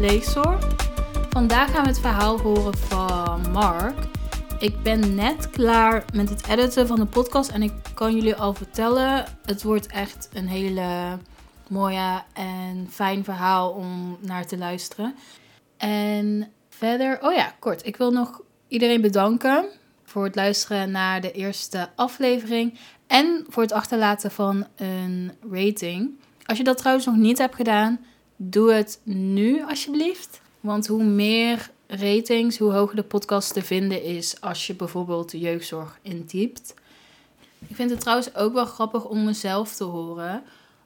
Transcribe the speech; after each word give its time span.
pleegzorg. 0.00 0.76
Vandaag 1.30 1.70
gaan 1.70 1.82
we 1.82 1.88
het 1.88 2.00
verhaal 2.00 2.40
horen 2.40 2.76
van 2.76 3.50
Mark. 3.52 3.94
Ik 4.58 4.82
ben 4.82 5.14
net 5.14 5.50
klaar 5.50 6.04
met 6.12 6.28
het 6.28 6.48
editen 6.48 6.86
van 6.86 6.96
de 6.96 7.06
podcast 7.06 7.50
en 7.50 7.62
ik 7.62 7.72
kan 7.94 8.14
jullie 8.14 8.34
al 8.34 8.54
vertellen, 8.54 9.24
het 9.44 9.62
wordt 9.62 9.86
echt 9.86 10.28
een 10.32 10.48
hele 10.48 11.18
mooie 11.68 12.22
en 12.32 12.86
fijn 12.90 13.24
verhaal 13.24 13.70
om 13.70 14.18
naar 14.20 14.46
te 14.46 14.58
luisteren. 14.58 15.14
En 15.76 16.52
verder, 16.68 17.18
oh 17.22 17.32
ja, 17.32 17.54
kort. 17.58 17.86
Ik 17.86 17.96
wil 17.96 18.10
nog 18.10 18.42
iedereen 18.68 19.00
bedanken 19.00 19.64
voor 20.04 20.24
het 20.24 20.34
luisteren 20.34 20.90
naar 20.90 21.20
de 21.20 21.32
eerste 21.32 21.88
aflevering 21.96 22.78
en 23.06 23.44
voor 23.48 23.62
het 23.62 23.72
achterlaten 23.72 24.30
van 24.30 24.66
een 24.76 25.32
rating. 25.50 26.10
Als 26.46 26.58
je 26.58 26.64
dat 26.64 26.78
trouwens 26.78 27.06
nog 27.06 27.16
niet 27.16 27.38
hebt 27.38 27.54
gedaan, 27.54 28.00
doe 28.42 28.72
het 28.72 29.00
nu 29.02 29.64
alsjeblieft. 29.64 30.40
Want 30.60 30.86
hoe 30.86 31.04
meer 31.04 31.70
ratings, 31.86 32.58
hoe 32.58 32.72
hoger 32.72 32.96
de 32.96 33.02
podcast 33.02 33.52
te 33.52 33.62
vinden 33.62 34.02
is 34.02 34.40
als 34.40 34.66
je 34.66 34.74
bijvoorbeeld 34.74 35.32
jeugdzorg 35.32 35.98
intypt. 36.02 36.74
Ik 37.68 37.76
vind 37.76 37.90
het 37.90 38.00
trouwens 38.00 38.34
ook 38.34 38.52
wel 38.52 38.64
grappig 38.64 39.04
om 39.04 39.24
mezelf 39.24 39.74
te 39.74 39.84
horen. 39.84 40.42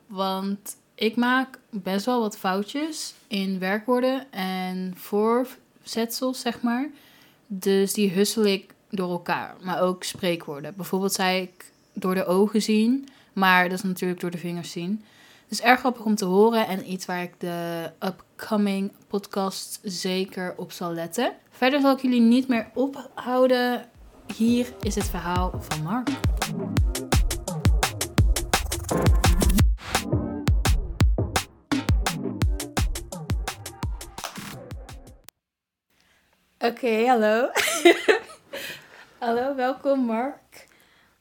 Want 0.07 0.77
ik 0.95 1.17
maak 1.17 1.59
best 1.71 2.07
wel 2.07 2.21
wat 2.21 2.39
foutjes 2.39 3.15
in 3.27 3.59
werkwoorden 3.59 4.33
en 4.33 4.95
voorzetsels, 4.97 6.41
zeg 6.41 6.63
maar. 6.63 6.91
Dus 7.47 7.93
die 7.93 8.11
hussel 8.11 8.45
ik 8.45 8.75
door 8.91 9.11
elkaar. 9.11 9.57
Maar 9.63 9.81
ook 9.81 10.05
spreekwoorden. 10.05 10.75
Bijvoorbeeld 10.77 11.13
zei 11.13 11.43
ik 11.43 11.73
door 11.93 12.15
de 12.15 12.27
ogen 12.27 12.63
zien, 12.63 13.09
maar 13.33 13.69
dat 13.69 13.79
is 13.79 13.85
natuurlijk 13.85 14.21
door 14.21 14.31
de 14.31 14.39
vingers 14.39 14.71
zien. 14.71 15.05
Dus 15.49 15.61
erg 15.61 15.79
grappig 15.79 16.05
om 16.05 16.15
te 16.15 16.25
horen 16.25 16.67
en 16.67 16.93
iets 16.93 17.07
waar 17.07 17.23
ik 17.23 17.41
de 17.41 17.91
upcoming 18.01 18.93
podcast 19.09 19.81
zeker 19.83 20.55
op 20.57 20.73
zal 20.73 20.93
letten. 20.93 21.33
Verder 21.51 21.81
zal 21.81 21.93
ik 21.93 22.03
jullie 22.03 22.21
niet 22.21 22.49
meer 22.49 22.71
ophouden. 22.75 23.89
Hier 24.37 24.73
is 24.81 24.95
het 24.95 25.05
verhaal 25.05 25.53
van 25.59 25.83
Mark. 25.83 26.09
Oké, 36.59 37.07
hallo. 37.07 37.51
hallo, 39.19 39.55
welkom 39.55 40.01
Mark. 40.01 40.44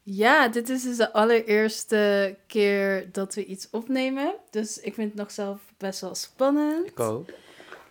Ja, 0.05 0.47
dit 0.47 0.69
is 0.69 0.83
dus 0.83 0.97
de 0.97 1.13
allereerste 1.13 2.35
keer 2.47 3.11
dat 3.11 3.33
we 3.33 3.45
iets 3.45 3.69
opnemen. 3.69 4.35
Dus 4.49 4.79
ik 4.79 4.93
vind 4.93 5.09
het 5.09 5.19
nog 5.19 5.31
zelf 5.31 5.59
best 5.77 6.01
wel 6.01 6.15
spannend. 6.15 6.87
Ik 6.87 6.99
ook. 6.99 7.29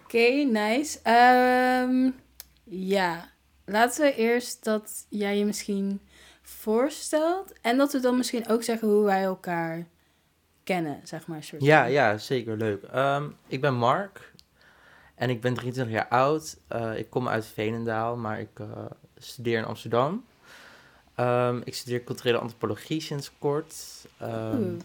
Oké, 0.04 0.28
nice. 0.28 0.98
Ehm, 1.02 2.10
ja, 2.64 3.30
laten 3.64 4.04
we 4.04 4.14
eerst 4.14 4.64
dat 4.64 5.06
jij 5.08 5.38
je 5.38 5.44
misschien 5.44 6.00
voorstelt. 6.42 7.52
En 7.60 7.76
dat 7.76 7.92
we 7.92 8.00
dan 8.00 8.16
misschien 8.16 8.48
ook 8.48 8.62
zeggen 8.62 8.88
hoe 8.88 9.04
wij 9.04 9.22
elkaar 9.22 9.86
kennen, 10.64 11.00
zeg 11.04 11.26
maar. 11.26 11.42
Soort 11.42 11.62
Ja, 11.62 11.84
ja, 11.84 12.18
zeker 12.18 12.56
leuk. 12.56 12.82
Ehm, 12.82 13.28
ik 13.46 13.60
ben 13.60 13.74
Mark 13.74 14.32
en 15.14 15.30
ik 15.30 15.40
ben 15.40 15.54
23 15.54 15.94
jaar 15.94 16.08
oud. 16.08 16.56
Eh, 16.68 16.98
ik 16.98 17.10
kom 17.10 17.28
uit 17.28 17.46
Veenendaal, 17.46 18.16
maar 18.16 18.40
ik 18.40 18.58
eh, 18.60 18.84
studeer 19.18 19.58
in 19.58 19.64
Amsterdam. 19.64 20.24
Ehm, 21.22 21.60
ik 21.64 21.74
studeer 21.74 22.04
culturele 22.04 22.38
antropologie 22.38 23.00
sinds 23.00 23.32
kort. 23.38 23.74
Ehm, 24.18 24.56
Oeh. 24.56 24.80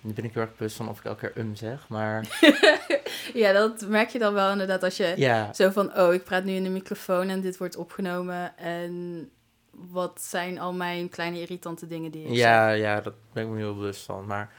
nu 0.00 0.12
ben 0.12 0.24
ik 0.24 0.32
heel 0.32 0.42
erg 0.42 0.56
bewust 0.56 0.76
van 0.76 0.88
of 0.88 0.98
ik 0.98 1.04
elke 1.04 1.30
keer 1.30 1.42
um 1.44 1.56
zeg, 1.56 1.88
maar 1.88 2.40
ja, 3.34 3.52
dat 3.52 3.86
merk 3.86 4.08
je 4.08 4.18
dan 4.18 4.34
wel 4.34 4.52
inderdaad 4.52 4.82
als 4.82 4.96
je 4.96 5.14
ja, 5.16 5.52
zo 5.52 5.70
van... 5.70 5.98
Oh, 5.98 6.14
ik 6.14 6.24
praat 6.24 6.44
nu 6.44 6.52
in 6.52 6.62
de 6.62 6.68
microfoon 6.70 7.28
en 7.28 7.40
dit 7.40 7.56
wordt 7.56 7.76
opgenomen. 7.76 8.56
En 8.56 9.28
wat 9.70 10.22
zijn 10.22 10.58
al 10.58 10.72
mijn 10.72 11.08
kleine 11.08 11.40
irritante 11.40 11.86
dingen 11.86 12.10
die 12.10 12.22
ik 12.22 12.28
zeg? 12.28 12.38
ja, 12.38 12.70
ja, 12.70 13.00
dat 13.00 13.14
ben 13.32 13.44
ik 13.44 13.50
me 13.50 13.56
heel 13.56 13.74
bewust 13.74 14.04
van. 14.04 14.26
Maar 14.26 14.52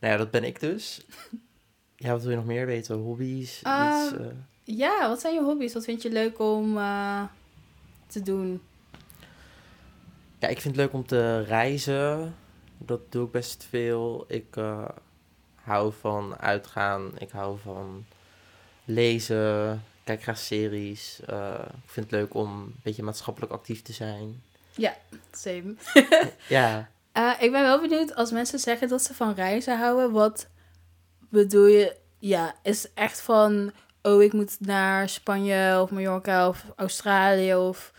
nou 0.00 0.12
ja, 0.12 0.18
dat 0.18 0.30
ben 0.30 0.44
ik 0.44 0.60
dus. 0.60 1.00
Ja, 1.98 2.10
wat 2.10 2.22
wil 2.22 2.30
je 2.30 2.36
nog 2.36 2.46
meer 2.46 2.66
weten? 2.66 2.96
Hobby's? 2.96 3.58
Iets, 3.58 3.64
eh, 3.64 4.26
Ja, 4.64 5.08
wat 5.08 5.20
zijn 5.20 5.34
je 5.34 5.42
hobby's? 5.42 5.72
Wat 5.72 5.84
vind 5.84 6.02
je 6.02 6.10
leuk 6.10 6.38
om 6.38 6.78
eh, 6.78 7.22
te 8.06 8.22
doen? 8.22 8.60
Ja, 10.38 10.48
ik 10.48 10.60
vind 10.60 10.76
het 10.76 10.84
leuk 10.84 10.92
om 10.92 11.06
te 11.06 11.42
reizen. 11.42 12.34
Dat 12.78 13.12
doe 13.12 13.26
ik 13.26 13.32
best 13.32 13.66
veel. 13.68 14.24
Ik 14.28 14.56
eh, 14.56 14.88
hou 15.54 15.92
van 16.00 16.38
uitgaan. 16.38 17.18
Ik 17.18 17.30
hou 17.30 17.58
van 17.58 18.04
lezen. 18.84 19.72
Ik 19.72 20.04
kijk 20.04 20.22
graag 20.22 20.38
series. 20.38 21.20
Eh, 21.26 21.54
ik 21.84 21.90
vind 21.90 22.10
het 22.10 22.20
leuk 22.20 22.34
om 22.34 22.52
een 22.52 22.74
beetje 22.82 23.02
maatschappelijk 23.02 23.52
actief 23.52 23.82
te 23.82 23.92
zijn. 23.92 24.42
Same. 25.30 25.74
Ja, 26.48 26.88
Eh, 27.16 27.32
ik 27.38 27.50
ben 27.50 27.62
wel 27.62 27.80
benieuwd 27.80 28.14
als 28.14 28.30
mensen 28.30 28.58
zeggen 28.58 28.88
dat 28.88 29.02
ze 29.02 29.14
van 29.14 29.34
reizen 29.34 29.78
houden. 29.78 30.12
Wat 30.12 30.48
bedoel 31.18 31.66
je? 31.66 31.96
Ja, 32.18 32.54
is 32.62 32.92
echt 32.94 33.20
van. 33.20 33.72
Oh, 34.02 34.22
ik 34.22 34.32
moet 34.32 34.56
naar 34.60 35.08
Spanje 35.08 35.80
of 35.80 35.90
Mallorca 35.90 36.48
of 36.48 36.64
Australië 36.76 37.54
of. 37.54 37.92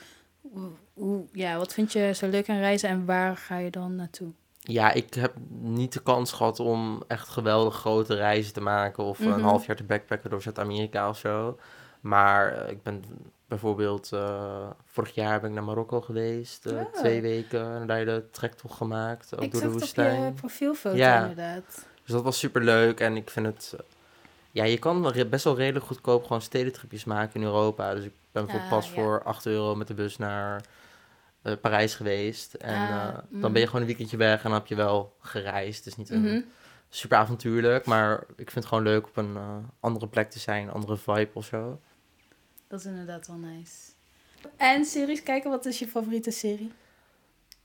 Hoe, 0.98 1.26
ja, 1.32 1.58
wat 1.58 1.74
vind 1.74 1.92
je 1.94 2.12
zo 2.16 2.28
leuk 2.28 2.50
aan 2.50 2.60
reizen 2.60 2.90
en 2.90 3.06
waar 3.06 3.38
ga 3.38 3.58
je 3.58 3.72
dan 3.72 3.96
naartoe? 3.96 4.32
ja, 4.60 4.92
ik 4.92 5.14
heb 5.14 5.34
niet 5.50 5.94
de 5.94 6.02
kans 6.02 6.32
gehad 6.32 6.60
om 6.60 7.04
echt 7.08 7.28
geweldig 7.30 7.76
grote 7.76 8.16
reizen 8.16 8.54
te 8.54 8.62
maken. 8.62 9.04
Of 9.04 9.20
Mhm. 9.20 9.30
een 9.30 9.42
half 9.42 9.66
jaar 9.66 9.76
te 9.76 9.84
backpacken 9.84 10.30
door 10.30 10.42
Zuid-Amerika 10.42 11.10
of 11.10 11.18
zo. 11.18 11.60
Maar 12.02 12.52
eh, 12.54 12.72
ik 12.72 12.84
ben 12.84 13.04
bijvoorbeeld... 13.48 14.12
eh, 14.14 14.68
vorig 14.86 15.16
jaar 15.16 15.40
ben 15.40 15.50
ik 15.50 15.56
naar 15.56 15.64
Marokko 15.64 16.02
geweest. 16.02 16.66
eh, 16.66 16.74
Oh. 16.78 16.94
Twee 16.94 17.22
weken. 17.22 17.76
En 17.76 17.88
daar 17.88 18.06
de 18.06 18.24
trektocht 18.32 18.76
gemaakt. 18.76 19.36
Ook 19.36 19.42
ik 19.42 19.52
door 19.52 19.62
zag 19.62 19.72
de 19.72 19.78
woestijn. 19.80 20.24
je 20.26 20.32
profielfoto 20.32 20.96
Ja. 20.96 21.22
inderdaad. 21.22 21.86
Dus 22.04 22.12
dat 22.16 22.24
was 22.24 22.40
super 22.40 22.64
leuk 22.64 23.00
en 23.00 23.16
ik 23.16 23.30
vind 23.30 23.46
het. 23.46 23.76
Ja, 24.52 24.64
je 24.64 24.78
kan 24.78 25.14
best 25.30 25.44
wel 25.44 25.56
redelijk 25.56 25.86
goedkoop 25.86 26.24
gewoon 26.24 26.42
stedentripjes 26.42 27.04
maken 27.06 27.40
in 27.42 27.46
Europa. 27.48 27.94
Dus 27.94 28.04
ik 28.04 28.12
ben 28.32 28.46
bijvoorbeeld 28.46 28.72
Ah, 28.72 28.78
pas 28.78 28.88
ja. 28.88 28.94
voor 28.94 29.24
8 29.24 29.46
euro 29.46 29.76
met 29.76 29.88
de 29.88 29.94
bus 29.94 30.18
naar 30.18 30.62
eh, 31.42 31.54
Parijs 31.62 31.96
geweest. 31.96 32.54
En 32.54 32.76
Ah, 32.76 33.08
eh, 33.08 33.18
dan 33.30 33.52
ben 33.52 33.62
je 33.62 33.66
gewoon 33.68 33.82
een 33.82 33.88
weekendje 33.88 34.18
weg 34.18 34.38
en 34.38 34.50
dan 34.50 34.60
heb 34.60 34.68
je 34.68 34.76
wel 34.76 35.16
gereisd. 35.22 35.78
Het 35.78 35.88
is 35.88 35.96
niet 35.96 36.10
een 36.10 36.22
Mhm. 36.22 36.42
super 36.90 37.18
avontuurlijk, 37.18 37.86
maar 37.86 38.20
ik 38.20 38.52
vind 38.52 38.56
het 38.56 38.66
gewoon 38.66 38.84
leuk 38.84 39.08
op 39.08 39.18
een 39.18 39.36
eh, 39.36 39.58
andere 39.80 40.08
plek 40.08 40.30
te 40.32 40.40
zijn, 40.40 40.68
een 40.68 40.74
andere 40.74 40.98
vibe 40.98 41.30
of 41.34 41.46
zo. 41.46 41.80
Dat 42.68 42.80
is 42.80 42.86
inderdaad 42.86 43.28
wel 43.28 43.36
nice. 43.38 43.74
En 44.58 44.86
series 44.86 45.24
kijken, 45.24 45.50
wat 45.50 45.66
is 45.66 45.80
je 45.80 45.88
favoriete 45.88 46.32
serie? 46.32 46.72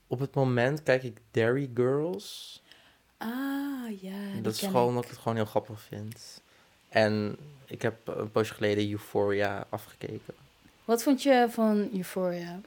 Op 0.06 0.18
het 0.20 0.34
moment 0.34 0.82
kijk 0.82 1.02
ik 1.02 1.20
Dairy 1.30 1.70
Girls. 1.74 2.62
Ah, 3.16 4.00
ja. 4.00 4.40
dat 4.42 4.54
is 4.54 4.60
gewoon 4.60 4.88
omdat 4.88 5.04
ik 5.04 5.10
het 5.10 5.18
gewoon 5.18 5.36
heel 5.36 5.44
grappig 5.46 5.80
vind. 5.80 6.40
En 6.88 7.36
ik 7.66 7.82
heb 7.82 7.94
een 8.08 8.30
poosje 8.30 8.54
geleden 8.54 8.90
Euphoria 8.90 9.66
afgekeken. 9.68 10.34
Wat 10.84 11.02
vond 11.02 11.22
je 11.22 11.46
van 11.50 11.88
Euphoria? 11.92 12.60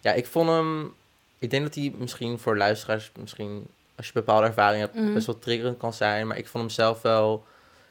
Ja, 0.00 0.12
ik 0.12 0.26
vond 0.26 0.48
hem. 0.48 0.94
Ik 1.38 1.50
denk 1.50 1.62
dat 1.62 1.74
hij 1.74 1.94
misschien 1.98 2.38
voor 2.38 2.56
luisteraars, 2.56 3.12
misschien 3.20 3.66
als 3.96 4.06
je 4.06 4.12
bepaalde 4.12 4.46
ervaring 4.46 4.80
hebt, 4.82 4.94
Mhm. 4.94 5.12
best 5.14 5.26
wel 5.26 5.38
triggerend 5.38 5.78
kan 5.78 5.92
zijn. 5.92 6.26
Maar 6.26 6.38
ik 6.38 6.48
vond 6.48 6.64
hem 6.64 6.72
zelf 6.72 7.02
wel 7.02 7.44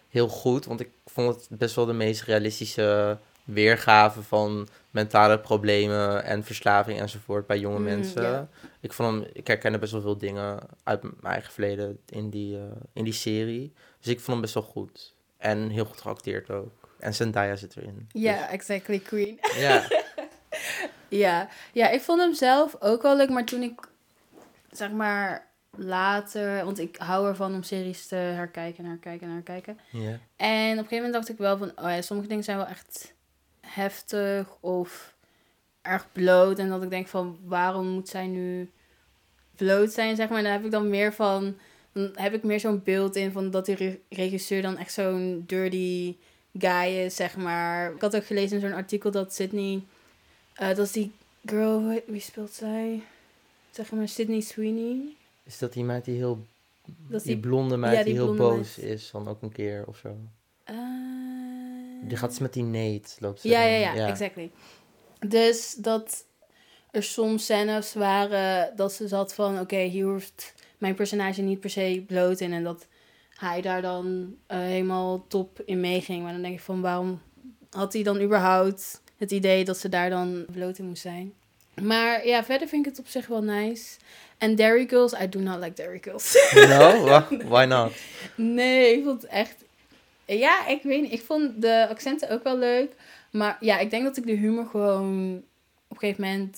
heel 0.10 0.28
goed. 0.28 0.66
Want 0.66 0.80
ik 0.80 0.90
vond 1.06 1.36
het 1.36 1.60
best 1.60 1.76
wel 1.76 1.86
de 1.86 1.94
meest 1.94 2.22
realistische 2.24 3.18
weergave 3.44 4.22
van 4.24 4.68
mentale 4.92 5.40
problemen 5.40 6.24
en 6.24 6.44
verslaving 6.44 7.00
enzovoort 7.00 7.48
bij 7.48 7.60
jonge 7.60 7.78
Mm, 7.78 7.84
mensen. 7.84 8.50
Ik 8.80 8.94
vond 8.94 9.14
hem, 9.22 9.30
ik 9.34 9.48
herkende 9.48 9.78
best 9.80 9.92
wel 9.92 10.02
veel 10.02 10.18
dingen 10.18 10.60
uit 10.84 11.02
mijn 11.02 11.16
eigen 11.24 11.52
verleden 11.54 12.00
in 12.10 12.30
die, 12.30 12.56
eh, 12.58 12.62
in 12.94 13.04
die 13.04 13.14
serie. 13.14 13.74
Dus 14.00 14.08
ik 14.08 14.18
vond 14.20 14.28
hem 14.32 14.42
best 14.42 14.54
wel 14.54 14.64
goed. 14.64 15.14
En 15.38 15.70
heel 15.70 15.86
goed 15.86 16.02
geacteerd 16.02 16.50
ook. 16.52 16.72
En 17.00 17.14
Zendaya 17.14 17.56
zit 17.56 17.78
erin. 17.78 18.10
Ja, 18.12 18.50
exactly, 18.50 19.00
Queen. 19.00 19.38
Dus, 19.42 19.58
ja. 19.60 19.88
ja. 21.10 21.48
ja, 21.74 21.90
ik 21.90 22.02
vond 22.02 22.20
hem 22.20 22.34
zelf 22.34 22.76
ook 22.80 23.02
wel 23.02 23.16
leuk, 23.16 23.30
maar 23.30 23.46
toen 23.46 23.62
ik, 23.62 23.80
zeg 24.72 24.92
maar, 24.92 25.48
later... 25.76 26.66
Want 26.66 26.80
ik 26.80 26.96
hou 26.98 27.28
ervan 27.28 27.54
om 27.54 27.64
series 27.64 28.08
te 28.08 28.16
herkijken 28.16 28.84
en 28.84 28.90
herkijken 28.90 29.28
en 29.28 29.34
herkijken. 29.34 29.80
ja. 29.92 30.20
En 30.36 30.72
op 30.72 30.78
een 30.78 30.90
gegeven 30.90 30.96
moment 30.96 31.14
dacht 31.14 31.30
ik 31.30 31.38
wel 31.38 31.58
van... 31.58 31.70
Oh 31.70 31.90
ja, 31.90 32.02
sommige 32.02 32.30
dingen 32.30 32.44
zijn 32.44 32.58
wel 32.58 32.68
echt 32.68 33.14
heftig 33.62 34.48
of 34.60 35.16
erg 35.82 36.12
bloot. 36.12 36.60
En 36.60 36.70
dat 36.70 36.84
ik 36.84 36.90
denk 36.90 37.08
van, 37.08 37.40
waarom 37.44 37.88
moet 37.88 38.10
zij 38.10 38.28
nu 38.28 38.72
bloot 39.56 39.92
zijn, 39.92 40.16
zeg 40.16 40.30
maar. 40.30 40.38
En 40.38 40.44
daar 40.44 40.54
heb 40.54 40.66
ik 40.66 40.72
dan 40.72 40.90
meer 40.90 41.14
van... 41.14 41.58
Dan 41.92 42.12
heb 42.16 42.34
ik 42.34 42.44
meer 42.44 42.60
zo'n 42.60 42.84
beeld 42.84 43.16
in 43.16 43.32
van 43.32 43.52
dat 43.52 43.66
die 43.66 43.76
re- 43.76 44.00
regisseur 44.10 44.62
dan 44.62 44.78
echt 44.78 44.94
zo'n 44.94 45.44
dirty 45.48 46.18
guy 46.54 46.88
is, 46.88 47.16
zeg 47.16 47.38
maar. 47.38 47.94
Ik 47.94 48.02
had 48.02 48.16
ook 48.16 48.26
gelezen 48.26 48.56
in 48.56 48.62
zo'n 48.62 48.78
artikel 48.78 49.12
dat 49.12 49.34
Sydney... 49.34 49.84
eh, 50.60 50.68
dat 50.68 50.86
is 50.86 50.92
die 50.92 51.12
girl, 51.46 52.02
wie- 52.08 52.20
speelt 52.20 52.52
zij? 52.54 53.02
Zeg 53.72 53.92
maar 53.92 54.08
Sydney 54.08 54.40
Sweeney. 54.42 55.00
Is 55.44 55.58
dat 55.58 55.74
die 55.74 55.84
meid 55.84 56.06
die 56.06 56.16
heel 56.16 56.46
Dat 56.86 57.24
die 57.24 57.34
die... 57.34 57.40
blonde 57.42 57.78
meid 57.78 57.98
ja, 57.98 58.04
die, 58.04 58.14
die 58.14 58.22
heel 58.24 58.34
boos 58.36 58.76
meid. 58.78 58.90
is 58.92 59.12
dan 59.12 59.28
ook 59.28 59.42
een 59.42 59.52
keer 59.52 59.84
of 59.88 59.98
zo. 59.98 60.16
eh, 60.64 60.76
Die 62.04 62.18
gaat 62.18 62.40
met 62.40 62.54
die 62.54 62.64
neet, 62.64 63.18
loopt 63.20 63.42
ze 63.42 63.48
Ja, 63.48 63.62
ja, 63.64 63.94
ja, 63.94 64.08
exactly. 64.08 64.52
Dus 65.28 65.74
dat 65.78 66.26
er 66.92 67.04
soms 67.04 67.44
scènes 67.44 67.94
waren 67.94 68.76
dat 68.76 68.94
ze 68.94 69.08
zat 69.08 69.34
van... 69.34 69.60
Oké, 69.60 69.78
hier 69.80 70.06
hoeft 70.06 70.54
mijn 70.78 70.96
personage 70.96 71.42
niet 71.42 71.60
per 71.60 71.70
se 71.70 72.04
bloot 72.08 72.40
in. 72.40 72.54
En 72.54 72.64
dat 72.64 72.88
hij 73.36 73.62
daar 73.62 73.82
dan 73.82 74.36
eh, 74.48 74.58
helemaal 74.60 75.26
top 75.28 75.62
in 75.66 75.80
meeging. 75.80 76.24
Maar 76.24 76.32
dan 76.34 76.42
denk 76.42 76.54
ik 76.54 76.62
van, 76.62 76.82
waarom 76.82 77.22
had 77.70 77.94
hij 77.94 78.04
dan 78.04 78.22
überhaupt 78.22 79.02
het 79.20 79.32
idee 79.32 79.66
dat 79.66 79.78
ze 79.78 79.90
daar 79.90 80.10
dan 80.10 80.46
bloot 80.52 80.78
in 80.78 80.86
moest 80.86 81.02
zijn? 81.02 81.34
Maar 81.82 82.28
ja, 82.28 82.44
verder 82.44 82.68
vind 82.68 82.86
ik 82.86 82.92
het 82.92 83.00
op 83.00 83.08
zich 83.08 83.28
wel 83.28 83.44
nice. 83.44 83.98
En 84.38 84.56
Dairy 84.56 84.88
Girls, 84.88 85.14
I 85.22 85.30
do 85.30 85.40
not 85.40 85.60
like 85.60 85.74
Dairy 85.74 86.00
Girls. 86.02 86.52
No? 86.70 87.06
Why 87.48 87.66
not? 87.66 87.92
Nee, 88.36 88.98
ik 88.98 89.04
vond 89.04 89.22
het 89.22 89.32
echt. 89.32 89.56
Ja, 90.26 90.68
ik 90.68 90.84
weet 90.84 91.02
niet. 91.02 91.12
Ik 91.12 91.22
vond 91.22 91.62
de 91.62 91.88
accenten 91.90 92.30
ook 92.30 92.44
wel 92.44 92.58
leuk. 92.58 92.92
Maar 93.32 93.58
ja, 93.60 93.78
ik 93.80 93.90
denk 93.90 94.04
dat 94.04 94.18
ik 94.18 94.26
de 94.26 94.32
humor 94.36 94.66
gewoon 94.66 95.38
op 95.88 95.96
een 95.96 95.98
gegeven 96.00 96.24
moment 96.24 96.58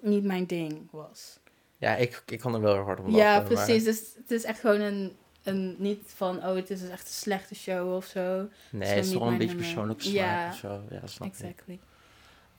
niet 0.00 0.24
mijn 0.24 0.46
ding 0.46 0.88
was. 0.90 1.38
Ja, 1.78 1.96
ik, 1.96 2.22
ik 2.26 2.38
kan 2.38 2.54
er 2.54 2.60
wel 2.60 2.74
heel 2.74 2.82
hard 2.84 2.98
om 2.98 3.04
lachen. 3.04 3.20
ja, 3.20 3.36
maar- 3.36 3.44
precies. 3.48 3.84
Dus 3.84 3.98
het 4.16 4.30
is 4.30 4.44
echt 4.44 4.60
gewoon 4.60 4.80
een, 4.80 5.12
een. 5.46 5.74
Niet 5.78 6.00
van, 6.14 6.36
oh, 6.36 6.54
het 6.54 6.70
is 6.70 6.80
dus 6.80 6.90
echt 6.90 7.06
een 7.06 7.12
slechte 7.14 7.54
show 7.54 7.94
of 7.94 8.04
zo. 8.04 8.48
Nee, 8.70 8.88
het 8.88 9.04
is 9.06 9.12
wel 9.12 9.22
een 9.26 9.38
beetje 9.38 9.56
persoonlijk 9.56 10.00
smaak 10.02 10.14
Ja. 10.14 10.48
of 10.48 10.56
zo. 10.56 10.80
Ja, 10.90 11.00
snap. 11.06 11.28
Exactly. 11.28 11.78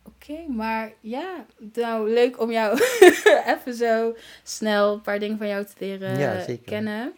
Oké, 0.05 0.37
maar 0.49 0.91
ja, 0.99 1.45
nou 1.73 2.09
leuk 2.13 2.41
om 2.41 2.51
jou 2.51 2.79
even 3.57 3.73
zo 3.73 4.15
snel 4.43 4.93
een 4.93 5.01
paar 5.01 5.19
dingen 5.19 5.37
van 5.37 5.47
jou 5.47 5.65
te 5.65 5.73
leren 5.77 6.17
Ja, 6.17 6.41
zeker. 6.41 6.65
kennen. 6.65 7.13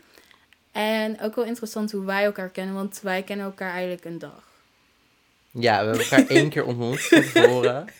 En 0.71 1.21
ook 1.21 1.35
wel 1.35 1.45
interessant 1.45 1.91
hoe 1.91 2.05
wij 2.05 2.23
elkaar 2.23 2.49
kennen, 2.49 2.75
want 2.75 2.99
wij 3.03 3.23
kennen 3.23 3.45
elkaar 3.45 3.71
eigenlijk 3.71 4.05
een 4.05 4.19
dag. 4.19 4.43
Ja, 5.51 5.79
we 5.79 5.85
hebben 5.85 5.99
elkaar 6.05 6.27
één 6.27 6.49
keer 6.49 6.65
ontmoet 6.65 7.01
van 7.01 7.21
tevoren. 7.21 7.85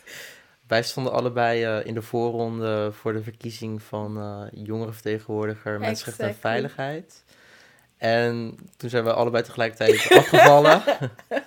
Wij 0.68 0.84
stonden 0.84 1.14
allebei 1.14 1.64
eh, 1.64 1.86
in 1.86 1.94
de 1.94 2.02
voorronde 2.02 2.92
voor 2.92 3.14
de 3.14 3.24
verkiezing 3.24 3.82
van 3.82 4.18
eh 4.18 4.64
jongerenvertegenwoordiger 4.66 5.80
Mensenrechten 5.80 6.28
en. 6.28 6.36
Veiligheid. 6.36 7.24
En 7.98 8.58
toen 8.78 8.90
zijn 8.90 9.04
we 9.04 9.14
allebei 9.14 9.44
tegelijkertijd 9.44 10.08
afgevallen. 10.18 10.82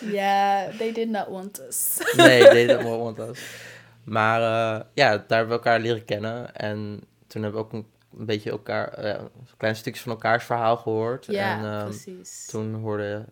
Ja, 0.00 0.68
they 0.78 0.92
did 0.92 1.08
not 1.08 1.26
want 1.28 1.60
us. 1.60 1.98
nee, 2.16 2.42
nee, 2.42 2.66
dat 2.66 2.82
more 2.82 2.98
want 2.98 3.18
us. 3.18 3.40
Maar 4.04 4.40
eh, 4.40 4.84
ja, 4.94 5.08
daar 5.10 5.38
hebben 5.38 5.48
we 5.48 5.52
elkaar 5.52 5.80
leren 5.80 6.04
kennen. 6.04 6.54
En 6.54 7.00
toen 7.26 7.42
hebben 7.42 7.60
we 7.60 7.66
ook 7.66 7.72
een, 7.72 7.86
een 8.18 8.26
beetje 8.26 8.50
elkaar, 8.50 8.88
eh, 8.92 9.24
kleine 9.56 9.78
stukjes 9.78 10.02
van 10.02 10.12
elkaars 10.12 10.44
verhaal 10.44 10.76
gehoord. 10.76 11.26
Ja, 11.26 11.58
en 11.58 11.64
ehm, 11.64 11.84
precies. 11.88 12.46
toen 12.46 12.74
hoorde, 12.74 13.24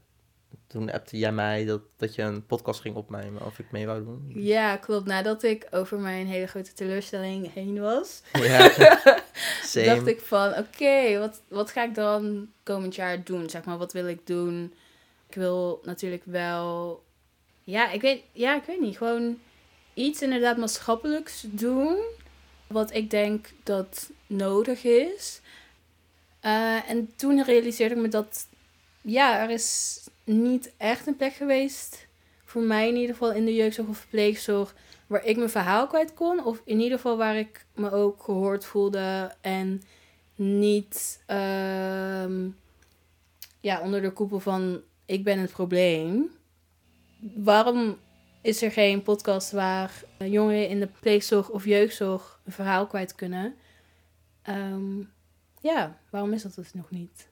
toen 0.67 0.93
appte 0.93 1.19
jij 1.19 1.33
mij 1.33 1.65
dat, 1.65 1.81
dat 1.97 2.15
je 2.15 2.23
een 2.23 2.47
podcast 2.47 2.81
ging 2.81 2.97
opnemen 2.97 3.47
of 3.47 3.59
ik 3.59 3.71
mee 3.71 3.87
wou 3.87 4.05
doen. 4.05 4.33
Ja, 4.35 4.77
klopt. 4.77 5.07
Nadat 5.07 5.43
ik 5.43 5.67
over 5.71 5.99
mijn 5.99 6.27
hele 6.27 6.47
grote 6.47 6.73
teleurstelling 6.73 7.53
heen 7.53 7.81
was, 7.81 8.23
Ja, 8.33 8.71
dacht 9.85 10.07
ik 10.07 10.21
van, 10.21 10.57
oké, 10.57 11.19
wat, 11.19 11.41
wat 11.49 11.71
ga 11.71 11.83
ik 11.83 11.95
dan 11.95 12.49
komend 12.63 12.95
jaar 12.95 13.25
doen? 13.25 13.51
Zeg 13.51 13.65
maar, 13.65 13.79
wat 13.79 13.93
wil 13.93 14.09
ik 14.09 14.27
doen? 14.27 14.75
Ik 15.29 15.35
wil 15.35 15.81
natuurlijk 15.85 16.23
wel, 16.25 17.03
ja, 17.65 17.91
ik 17.91 18.01
weet, 18.01 18.23
ja, 18.33 18.57
ik 18.57 18.65
weet 18.65 18.81
niet, 18.81 18.97
gewoon 18.97 19.39
iets 19.95 20.23
inderdaad 20.23 20.57
maatschappelijks 20.57 21.45
doen, 21.49 21.99
wat 22.67 22.95
ik 22.95 23.11
denk 23.11 23.47
dat 23.63 24.11
nodig 24.27 24.85
is. 24.85 25.41
Eh, 26.41 26.91
en 26.91 27.13
toen 27.17 27.45
realiseerde 27.45 27.95
ik 27.95 28.01
me 28.01 28.09
dat, 28.09 28.47
ja, 29.01 29.43
er 29.43 29.51
is 29.51 30.01
niet 30.25 30.73
echt 30.77 31.07
een 31.07 31.17
plek 31.17 31.33
geweest, 31.33 32.07
voor 32.45 32.63
mij 32.63 32.89
in 32.89 32.97
ieder 32.97 33.15
geval 33.15 33.33
in 33.33 33.45
de 33.45 33.55
jeugdzorg 33.55 33.89
of 33.89 33.99
verpleegzorg, 33.99 34.75
waar 35.07 35.25
ik 35.25 35.37
mijn 35.37 35.51
verhaal 35.51 35.87
kwijt 35.87 36.15
kon. 36.15 36.45
Of 36.45 36.63
in 36.65 36.81
ieder 36.81 36.97
geval 36.97 37.17
waar 37.17 37.37
ik 37.37 37.67
me 37.75 37.91
ook 37.91 38.23
gehoord 38.23 38.65
voelde 38.65 39.35
en 39.41 39.83
niet 40.35 41.23
ehm, 41.27 42.49
ja, 43.61 43.81
onder 43.81 44.03
de 44.03 44.13
koepel 44.13 44.41
van 44.41 44.83
ik 45.05 45.25
ben 45.25 45.39
het 45.39 45.51
probleem. 45.53 46.31
Waarom 47.35 47.99
is 48.41 48.63
er 48.63 48.73
geen 48.73 49.03
podcast 49.03 49.51
waar 49.51 50.05
eh, 50.19 50.33
jongeren 50.33 50.69
in 50.69 50.81
de 50.81 50.89
pleegzorg 51.01 51.49
of 51.49 51.65
jeugdzorg 51.65 52.41
een 52.45 52.53
verhaal 52.53 52.87
kwijt 52.87 53.15
kunnen? 53.15 53.55
Ehm, 54.43 54.99
ja, 55.61 55.99
waarom 56.11 56.33
is 56.33 56.43
dat 56.43 56.55
dus 56.55 56.73
nog 56.73 56.91
niet? 56.91 57.29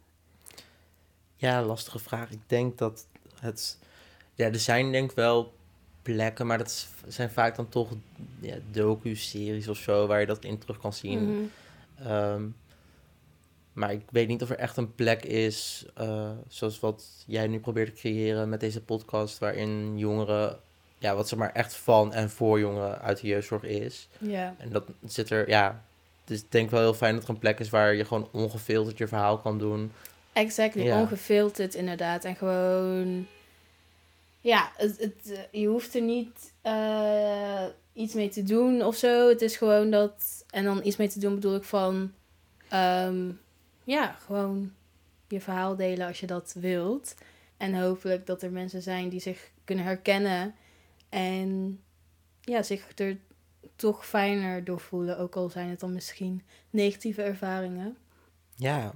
Ja, 1.37 1.63
lastige 1.63 1.99
vraag. 1.99 2.31
Ik 2.31 2.49
denk 2.49 2.79
dat 2.79 3.07
het... 3.41 3.79
Ja, 4.35 4.47
er 4.47 4.59
zijn 4.59 4.93
denk 4.93 5.11
ik 5.11 5.17
wel 5.17 5.55
plekken, 6.05 6.47
maar 6.47 6.59
dat 6.59 6.87
zijn 7.09 7.31
vaak 7.31 7.57
dan 7.57 7.69
toch 7.69 7.91
ja, 8.41 8.55
docu-series 8.71 9.69
of 9.69 9.77
zo 9.77 10.07
waar 10.07 10.21
je 10.21 10.27
dat 10.27 10.45
in 10.45 10.59
terug 10.59 10.79
kan 10.79 10.93
zien. 10.93 11.25
Mhm. 11.25 11.43
Ehm, 12.09 12.43
maar 13.73 13.93
ik 13.93 14.03
weet 14.11 14.29
niet 14.29 14.43
of 14.43 14.51
er 14.51 14.59
echt 14.59 14.77
een 14.77 14.95
plek 14.95 15.25
is, 15.25 15.87
eh, 15.95 16.31
zoals 16.49 16.81
wat 16.81 17.05
jij 17.27 17.47
nu 17.47 17.59
probeert 17.61 17.95
te 17.95 18.01
creëren 18.01 18.49
met 18.49 18.61
deze 18.61 18.81
podcast, 18.83 19.39
waarin 19.39 19.99
jongeren, 19.99 20.59
ja, 20.99 21.15
wat 21.15 21.29
zeg 21.29 21.39
maar 21.39 21.53
echt 21.53 21.75
van 21.75 22.13
en 22.13 22.31
voor 22.31 22.59
jongeren 22.59 23.01
uit 23.01 23.21
de 23.21 23.27
jeugdzorg 23.27 23.63
is. 23.63 24.09
Ja. 24.19 24.55
En 24.59 24.69
dat 24.71 24.85
zit 25.07 25.31
er, 25.31 25.49
ja, 25.49 25.85
dus 26.25 26.41
ik 26.41 26.51
denk 26.53 26.71
wel 26.71 26.81
heel 26.81 26.95
fijn 26.95 27.15
dat 27.15 27.23
er 27.25 27.31
een 27.31 27.39
plek 27.39 27.61
is 27.61 27.71
waar 27.71 27.95
je 27.95 28.05
gewoon 28.05 28.29
ongefilterd 28.33 28.99
je 28.99 29.07
verhaal 29.09 29.39
kan 29.39 29.59
doen. 29.59 29.93
Exactly, 30.33 30.83
Ja. 30.83 31.01
ongefilterd 31.01 31.75
inderdaad. 31.75 32.25
En 32.25 32.37
gewoon, 32.37 33.27
ja, 34.45 34.73
het, 34.77 35.31
eh, 35.31 35.61
je 35.61 35.67
hoeft 35.67 35.95
er 35.95 36.03
niet 36.03 36.53
eh, 36.63 37.65
iets 37.93 38.15
mee 38.15 38.29
te 38.29 38.43
doen 38.43 38.83
of 38.83 38.97
zo. 38.97 39.29
Het 39.29 39.43
is 39.43 39.57
gewoon 39.57 39.91
dat, 39.91 40.45
en 40.51 40.65
dan 40.65 40.81
iets 40.85 40.97
mee 40.97 41.09
te 41.09 41.19
doen 41.19 41.35
bedoel 41.35 41.55
ik 41.55 41.63
van, 41.63 42.13
ehm, 42.69 43.31
ja, 43.85 44.13
gewoon 44.13 44.73
je 45.29 45.41
verhaal 45.41 45.77
delen 45.77 46.07
als 46.07 46.21
je 46.21 46.27
dat 46.27 46.55
wilt. 46.59 47.15
En 47.57 47.75
hopelijk 47.81 48.27
dat 48.27 48.43
er 48.43 48.51
mensen 48.51 48.83
zijn 48.83 49.09
die 49.09 49.21
zich 49.21 49.51
kunnen 49.65 49.85
herkennen 49.85 50.55
en 51.09 51.81
ja, 52.41 52.63
zich 52.63 52.99
er 52.99 53.19
toch 53.77 54.07
fijner 54.07 54.65
door 54.65 54.81
voelen. 54.81 55.19
Ook 55.19 55.37
al 55.37 55.49
zijn 55.49 55.69
het 55.69 55.81
dan 55.81 55.93
misschien 55.93 56.43
negatieve 56.71 57.23
ervaringen. 57.23 57.97
Ja. 58.55 58.95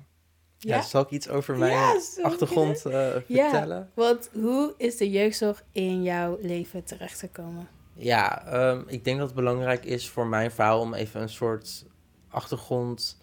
Ja, 0.59 0.83
zal 0.83 1.03
ik 1.03 1.11
iets 1.11 1.29
over 1.29 1.57
mijn 1.57 1.73
Ja, 1.73 2.01
achtergrond 2.23 2.87
eh, 2.87 3.15
Ja. 3.27 3.51
vertellen? 3.51 3.91
Want 3.95 4.31
hoe 4.33 4.75
is 4.77 4.97
de 4.97 5.11
jeugdzorg 5.11 5.63
in 5.73 6.03
jouw 6.03 6.39
leven 6.41 6.85
terechtgekomen? 6.85 7.69
Ja, 7.95 8.47
ehm, 8.47 8.83
ik 8.87 9.05
denk 9.05 9.19
dat 9.19 9.27
het 9.27 9.37
belangrijk 9.37 9.85
is 9.85 10.09
voor 10.09 10.27
mijn 10.27 10.51
verhaal 10.51 10.81
om 10.81 10.95
even 10.95 11.21
een 11.21 11.29
soort 11.29 11.85
achtergrond 12.29 13.17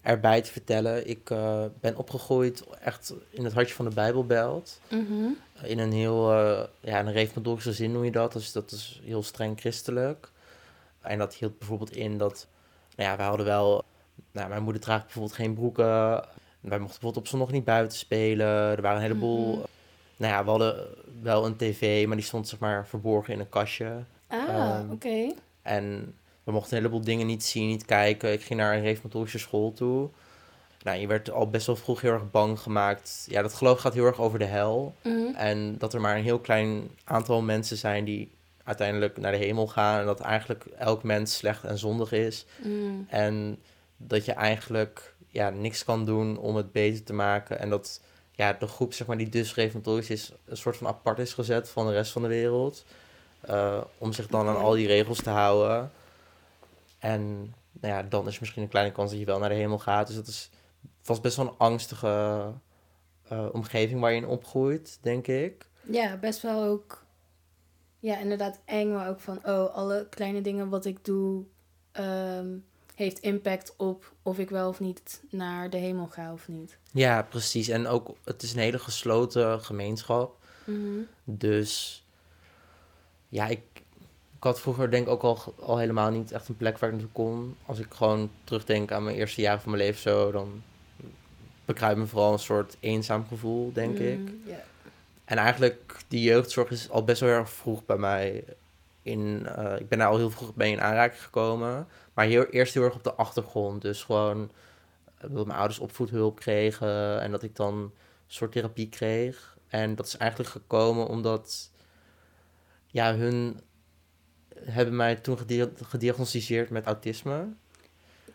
erbij 0.00 0.40
te 0.42 0.52
vertellen. 0.52 1.08
Ik 1.08 1.30
eh, 1.30 1.64
ben 1.80 1.96
opgegroeid 1.96 2.64
echt 2.80 3.14
in 3.30 3.44
het 3.44 3.52
hartje 3.52 3.74
van 3.74 3.84
de 3.88 3.94
Bijbelbelt. 3.94 4.80
In 5.62 5.78
een 5.78 5.92
heel, 5.92 6.32
eh 6.32 6.64
ja, 6.80 7.00
een 7.00 7.12
reformatorische 7.12 7.72
zin 7.72 7.92
noem 7.92 8.04
je 8.04 8.10
dat. 8.10 8.32
Dus 8.32 8.52
dat 8.52 8.70
is 8.72 9.00
heel 9.04 9.22
streng 9.22 9.60
christelijk. 9.60 10.30
En 11.00 11.18
dat 11.18 11.34
hield 11.34 11.58
bijvoorbeeld 11.58 11.96
in 11.96 12.18
dat, 12.18 12.46
nou 12.96 13.10
ja, 13.10 13.16
wij 13.16 13.26
hadden 13.26 13.46
wel, 13.46 13.84
nou, 14.32 14.48
mijn 14.48 14.62
moeder 14.62 14.82
draagt 14.82 15.02
bijvoorbeeld 15.04 15.34
geen 15.34 15.54
broeken. 15.54 16.24
Wij 16.60 16.78
mochten 16.78 17.00
bijvoorbeeld 17.00 17.16
op 17.24 17.26
zondag 17.26 17.50
niet 17.50 17.64
buiten 17.64 17.98
spelen. 17.98 18.46
Er 18.46 18.82
waren 18.82 18.96
een 18.96 19.02
heleboel, 19.02 19.54
Mhm. 19.56 19.64
nou 20.16 20.32
ja, 20.32 20.44
we 20.44 20.50
hadden 20.50 20.86
wel 21.22 21.46
een 21.46 21.56
tv, 21.56 22.06
maar 22.06 22.16
die 22.16 22.24
stond 22.24 22.48
zeg 22.48 22.58
maar 22.58 22.86
verborgen 22.86 23.34
in 23.34 23.40
een 23.40 23.48
kastje. 23.48 23.92
Ah, 24.26 24.48
Ehm, 24.48 24.90
oké. 24.90 25.32
En 25.62 26.14
we 26.44 26.52
mochten 26.52 26.76
een 26.76 26.82
heleboel 26.82 27.04
dingen 27.04 27.26
niet 27.26 27.44
zien, 27.44 27.66
niet 27.68 27.84
kijken. 27.84 28.32
Ik 28.32 28.42
ging 28.42 28.58
naar 28.60 28.74
een 28.74 28.82
reformatorische 28.82 29.38
school 29.38 29.72
toe. 29.72 30.08
Nou, 30.82 30.98
je 30.98 31.06
werd 31.06 31.30
al 31.30 31.50
best 31.50 31.66
wel 31.66 31.76
vroeg 31.76 32.00
heel 32.00 32.12
erg 32.12 32.30
bang 32.30 32.58
gemaakt. 32.60 33.26
Ja, 33.28 33.42
dat 33.42 33.54
geloof 33.54 33.80
gaat 33.80 33.94
heel 33.94 34.04
erg 34.06 34.20
over 34.20 34.38
de 34.38 34.44
hel. 34.44 34.94
Mhm. 35.02 35.34
En 35.34 35.78
dat 35.78 35.94
er 35.94 36.00
maar 36.00 36.16
een 36.16 36.22
heel 36.22 36.38
klein 36.38 36.90
aantal 37.04 37.42
mensen 37.42 37.76
zijn 37.76 38.04
die 38.04 38.30
uiteindelijk 38.64 39.16
naar 39.18 39.32
de 39.32 39.38
hemel 39.38 39.66
gaan. 39.66 40.00
En 40.00 40.06
dat 40.06 40.20
eigenlijk 40.20 40.64
elk 40.78 41.02
mens 41.02 41.36
slecht 41.36 41.64
en 41.64 41.78
zondig 41.78 42.12
is. 42.12 42.46
Mm. 42.64 43.06
En 43.08 43.58
dat 43.96 44.24
je 44.24 44.32
eigenlijk 44.32 45.14
ja, 45.30 45.50
niks 45.50 45.84
kan 45.84 46.04
doen 46.04 46.38
om 46.38 46.56
het 46.56 46.72
beter 46.72 47.04
te 47.04 47.12
maken. 47.12 47.58
En 47.58 47.70
dat 47.70 48.00
ja, 48.32 48.52
de 48.52 48.66
groep 48.66 48.94
zeg 48.94 49.06
maar, 49.06 49.16
die 49.16 49.28
dus 49.28 49.54
reformatorisch 49.54 50.10
is, 50.10 50.32
een 50.44 50.56
soort 50.56 50.76
van 50.76 50.86
apart 50.86 51.18
is 51.18 51.34
gezet 51.34 51.68
van 51.68 51.86
de 51.86 51.92
rest 51.92 52.12
van 52.12 52.22
de 52.22 52.28
wereld. 52.28 52.84
Eh, 53.40 53.80
om 53.98 54.12
zich 54.12 54.26
dan 54.26 54.48
aan 54.48 54.56
al 54.56 54.72
die 54.72 54.86
regels 54.86 55.22
te 55.22 55.30
houden. 55.30 55.92
En 56.98 57.54
nou 57.72 57.94
ja, 57.94 58.02
dan 58.02 58.26
is 58.26 58.38
misschien 58.38 58.62
een 58.62 58.68
kleine 58.68 58.92
kans 58.92 59.10
dat 59.10 59.18
je 59.18 59.24
wel 59.24 59.38
naar 59.38 59.48
de 59.48 59.54
hemel 59.54 59.78
gaat. 59.78 60.06
Dus 60.06 60.16
dat 60.16 60.26
is, 60.26 60.50
was 61.04 61.20
best 61.20 61.36
wel 61.36 61.46
een 61.46 61.58
angstige 61.58 62.44
eh, 63.28 63.46
omgeving 63.52 64.00
waar 64.00 64.10
je 64.10 64.20
in 64.20 64.26
opgroeit, 64.26 64.98
denk 65.00 65.26
ik. 65.26 65.68
Ja, 65.80 66.16
best 66.16 66.42
wel 66.42 66.64
ook. 66.64 67.04
Ja, 67.98 68.18
inderdaad 68.18 68.60
eng, 68.64 68.92
maar 68.92 69.08
ook 69.08 69.20
van, 69.20 69.40
oh, 69.44 69.74
alle 69.74 70.06
kleine 70.10 70.40
dingen 70.40 70.68
wat 70.68 70.84
ik 70.84 71.04
doe, 71.04 71.44
ehm, 71.92 72.56
heeft 73.00 73.18
impact 73.18 73.74
op 73.76 74.12
of 74.22 74.38
ik 74.38 74.50
wel 74.50 74.68
of 74.68 74.80
niet 74.80 75.22
naar 75.30 75.70
de 75.70 75.76
hemel 75.76 76.06
ga 76.06 76.32
of 76.32 76.48
niet. 76.48 76.78
Ja, 76.92 77.22
precies. 77.22 77.68
En 77.68 77.86
ook, 77.86 78.16
het 78.24 78.42
is 78.42 78.52
een 78.52 78.58
hele 78.58 78.78
gesloten 78.78 79.60
gemeenschap. 79.60 80.36
Mhm. 80.64 81.00
Dus 81.24 82.04
ja, 83.28 83.46
ik, 83.46 83.60
ik 84.36 84.42
had 84.42 84.60
vroeger 84.60 84.90
denk 84.90 85.06
ik 85.06 85.12
ook 85.12 85.22
al, 85.22 85.54
al 85.58 85.78
helemaal 85.78 86.10
niet 86.10 86.32
echt 86.32 86.48
een 86.48 86.56
plek 86.56 86.78
waar 86.78 86.90
ik 86.90 86.94
naartoe 86.94 87.14
kon. 87.14 87.56
Als 87.66 87.78
ik 87.78 87.94
gewoon 87.94 88.30
terugdenk 88.44 88.92
aan 88.92 89.04
mijn 89.04 89.16
eerste 89.16 89.40
jaren 89.40 89.60
van 89.60 89.70
mijn 89.70 89.82
leven 89.82 90.00
zo, 90.00 90.30
dan 90.30 90.62
bekruipt 91.64 91.98
me 91.98 92.06
vooral 92.06 92.32
een 92.32 92.38
soort 92.38 92.76
eenzaam 92.80 93.26
gevoel, 93.26 93.72
denk 93.72 93.98
ik. 93.98 94.18
Mm, 94.18 94.42
ja. 94.44 94.62
En 95.24 95.36
eigenlijk, 95.36 95.96
die 96.08 96.22
jeugdzorg 96.22 96.70
is 96.70 96.90
al 96.90 97.04
best 97.04 97.20
wel 97.20 97.30
erg 97.30 97.50
vroeg 97.50 97.84
bij 97.84 97.96
mij. 97.96 98.44
In, 99.02 99.46
eh, 99.46 99.78
ik 99.78 99.88
ben 99.88 99.98
daar 99.98 100.08
al 100.08 100.16
heel 100.16 100.30
vroeg 100.30 100.54
mee 100.54 100.72
in 100.72 100.80
aanraking 100.80 101.22
gekomen. 101.22 101.88
Maar 102.14 102.26
heel, 102.26 102.44
eerst 102.44 102.74
heel 102.74 102.82
erg 102.82 102.94
op 102.94 103.04
de 103.04 103.14
achtergrond. 103.14 103.82
Dus 103.82 104.02
gewoon 104.02 104.50
eh, 105.18 105.30
dat 105.30 105.46
mijn 105.46 105.58
ouders 105.58 105.78
opvoedhulp 105.78 106.38
kregen. 106.40 107.20
En 107.20 107.30
dat 107.30 107.42
ik 107.42 107.56
dan 107.56 107.74
een 107.74 107.92
soort 108.26 108.52
therapie 108.52 108.88
kreeg. 108.88 109.58
En 109.68 109.94
dat 109.94 110.06
is 110.06 110.16
eigenlijk 110.16 110.50
gekomen 110.50 111.06
omdat... 111.06 111.70
Ja, 112.86 113.14
hun 113.14 113.60
hebben 114.64 114.96
mij 114.96 115.16
toen 115.16 115.38
gedia- 115.38 115.68
gediagnosticeerd 115.82 116.70
met 116.70 116.86
autisme. 116.86 117.46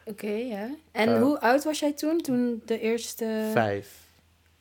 Oké, 0.05 0.27
ja. 0.31 0.69
En 0.91 1.09
Eh, 1.15 1.21
hoe 1.21 1.39
oud 1.41 1.63
was 1.63 1.79
jij 1.79 1.93
toen? 1.93 2.21
Toen 2.21 2.61
de 2.65 2.79
eerste... 2.79 3.49
Vijf. 3.53 4.03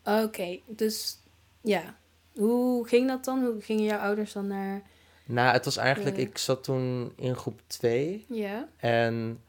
Oké, 0.05 0.59
dus 0.67 1.19
ja. 1.61 1.97
Hoe 2.35 2.89
ging 2.89 3.09
dat 3.09 3.25
dan? 3.25 3.45
Hoe 3.45 3.61
gingen 3.61 3.85
jouw 3.85 3.99
ouders 3.99 4.33
dan 4.33 4.47
naar... 4.47 4.83
Nou, 5.27 5.53
het 5.53 5.65
was 5.65 5.77
eigenlijk... 5.77 6.17
Ik 6.17 6.39
zat 6.39 6.65
toen 6.65 7.13
in 7.17 7.37
groep 7.37 7.61
2. 7.67 8.25
Ja. 8.29 8.69
En 8.77 9.41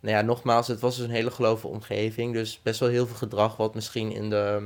nou 0.00 0.16
ja, 0.16 0.22
nogmaals, 0.22 0.66
het 0.68 0.80
was 0.80 0.96
dus 0.96 1.04
een 1.04 1.10
hele 1.12 1.30
gelovige 1.30 1.66
omgeving. 1.68 2.32
Dus 2.32 2.60
best 2.62 2.80
wel 2.80 2.88
heel 2.88 3.06
veel 3.06 3.16
gedrag 3.16 3.56
wat 3.56 3.74
misschien 3.74 4.12
in 4.12 4.30
de, 4.30 4.58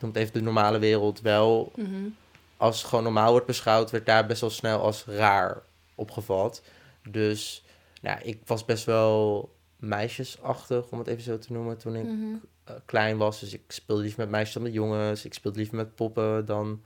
noem 0.00 0.10
het 0.10 0.16
even 0.16 0.32
de 0.32 0.40
normale 0.42 0.78
wereld 0.78 1.20
wel, 1.20 1.72
Mhm. 1.76 2.08
als 2.56 2.82
gewoon 2.82 3.04
normaal 3.04 3.30
wordt 3.30 3.46
beschouwd, 3.46 3.90
werd 3.90 4.06
daar 4.06 4.26
best 4.26 4.40
wel 4.40 4.50
snel 4.50 4.80
als 4.80 5.04
raar 5.04 5.62
opgevat. 5.94 6.62
Dus 7.08 7.64
nou, 8.02 8.18
ik 8.22 8.40
was 8.46 8.64
best 8.64 8.84
wel 8.84 9.50
meisjesachtig, 9.76 10.90
om 10.90 10.98
het 10.98 11.06
even 11.08 11.22
zo 11.22 11.38
te 11.38 11.52
noemen, 11.52 11.78
toen 11.78 11.94
ik 11.96 12.04
Mhm. 12.04 12.34
eh, 12.64 12.74
klein 12.84 13.16
was. 13.16 13.40
Dus 13.40 13.52
ik 13.52 13.62
speelde 13.68 14.02
liever 14.02 14.20
met 14.20 14.30
meisjes 14.30 14.54
dan 14.54 14.62
met 14.62 14.72
jongens. 14.72 15.24
Ik 15.24 15.34
speelde 15.34 15.58
liever 15.58 15.76
met 15.76 15.94
poppen 15.94 16.44
dan 16.46 16.82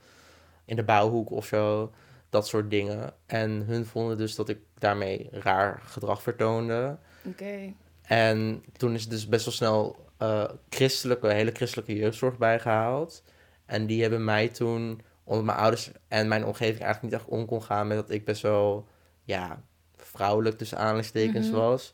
in 0.65 0.75
de 0.75 0.83
bouwhoek 0.83 1.31
of 1.31 1.45
zo. 1.45 1.91
Dat 2.31 2.47
soort 2.47 2.69
dingen. 2.69 3.13
En 3.25 3.49
hun 3.51 3.85
vonden 3.85 4.17
dus 4.17 4.35
dat 4.35 4.49
ik 4.49 4.59
daarmee 4.77 5.27
raar 5.31 5.81
gedrag 5.85 6.21
vertoonde. 6.21 6.97
Oké. 7.25 7.73
En 8.01 8.63
toen 8.77 8.93
is 8.93 9.07
dus 9.07 9.27
best 9.27 9.45
wel 9.45 9.53
snel 9.53 9.95
eh, 10.17 10.43
christelijke, 10.69 11.27
hele 11.27 11.51
christelijke 11.51 11.95
jeugdzorg 11.95 12.37
bijgehaald. 12.37 13.23
En 13.65 13.85
die 13.85 14.01
hebben 14.01 14.23
mij 14.23 14.47
toen, 14.47 15.01
omdat 15.23 15.45
mijn 15.45 15.57
ouders 15.57 15.91
en 16.07 16.27
mijn 16.27 16.45
omgeving 16.45 16.81
eigenlijk 16.81 17.13
niet 17.13 17.21
echt 17.21 17.29
om 17.29 17.45
kon 17.45 17.63
gaan 17.63 17.87
met 17.87 17.97
dat 17.97 18.09
ik 18.09 18.25
best 18.25 18.41
wel, 18.41 18.87
ja, 19.23 19.63
vrouwelijk 19.95 20.57
tussen 20.57 20.77
aanhalingstekens 20.77 21.47
Mhm. 21.47 21.55
was, 21.55 21.93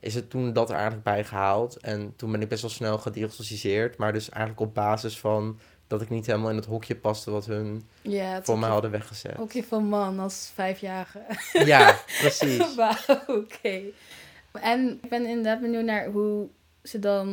is 0.00 0.14
het 0.14 0.30
toen 0.30 0.52
dat 0.52 0.68
er 0.68 0.74
eigenlijk 0.74 1.04
bij 1.04 1.24
gehaald. 1.24 1.76
En 1.76 2.16
toen 2.16 2.32
ben 2.32 2.42
ik 2.42 2.48
best 2.48 2.62
wel 2.62 2.70
snel 2.70 2.98
gediagnosticeerd, 2.98 3.96
maar 3.98 4.12
dus 4.12 4.28
eigenlijk 4.28 4.60
op 4.68 4.74
basis 4.74 5.18
van 5.18 5.58
dat 5.86 6.02
ik 6.02 6.10
niet 6.10 6.26
helemaal 6.26 6.50
in 6.50 6.56
het 6.56 6.66
hokje 6.66 6.96
paste 6.96 7.30
wat 7.30 7.46
hun 7.46 7.88
Ja, 8.02 8.42
voor 8.42 8.58
mij 8.58 8.68
hadden 8.68 8.90
weggezet. 8.90 9.36
hokje 9.36 9.64
van 9.64 9.84
man 9.84 10.18
als 10.18 10.50
vijfjarige. 10.54 11.20
Ja, 11.52 11.98
precies. 12.20 12.74
Wauw, 12.76 13.20
oké. 13.26 13.80
En 14.52 14.98
ik 15.02 15.08
ben 15.08 15.26
inderdaad 15.26 15.60
benieuwd 15.60 15.84
naar 15.84 16.06
hoe 16.10 16.48
ze 16.82 16.98
dan 16.98 17.26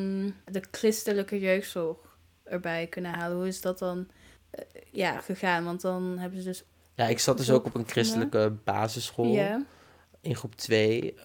de 0.45 0.63
christelijke 0.71 1.39
jeugdzorg 1.39 1.97
erbij 2.43 2.87
kunnen 2.87 3.11
halen. 3.13 3.37
Hoe 3.37 3.47
is 3.47 3.61
dat 3.61 3.79
dan 3.79 4.07
eh, 4.49 4.65
ja, 4.91 5.19
gegaan? 5.19 5.63
Want 5.63 5.81
dan 5.81 6.17
hebben 6.17 6.39
ze 6.41 6.47
dus... 6.47 6.63
Ja, 6.95 7.07
ik 7.07 7.19
zat 7.19 7.37
dus 7.37 7.51
ook 7.51 7.65
op 7.65 7.75
een 7.75 7.87
christelijke 7.87 8.53
basisschool. 8.63 9.33
Ja. 9.33 9.63
in 10.21 10.35
groep 10.35 10.55
2. 10.55 11.15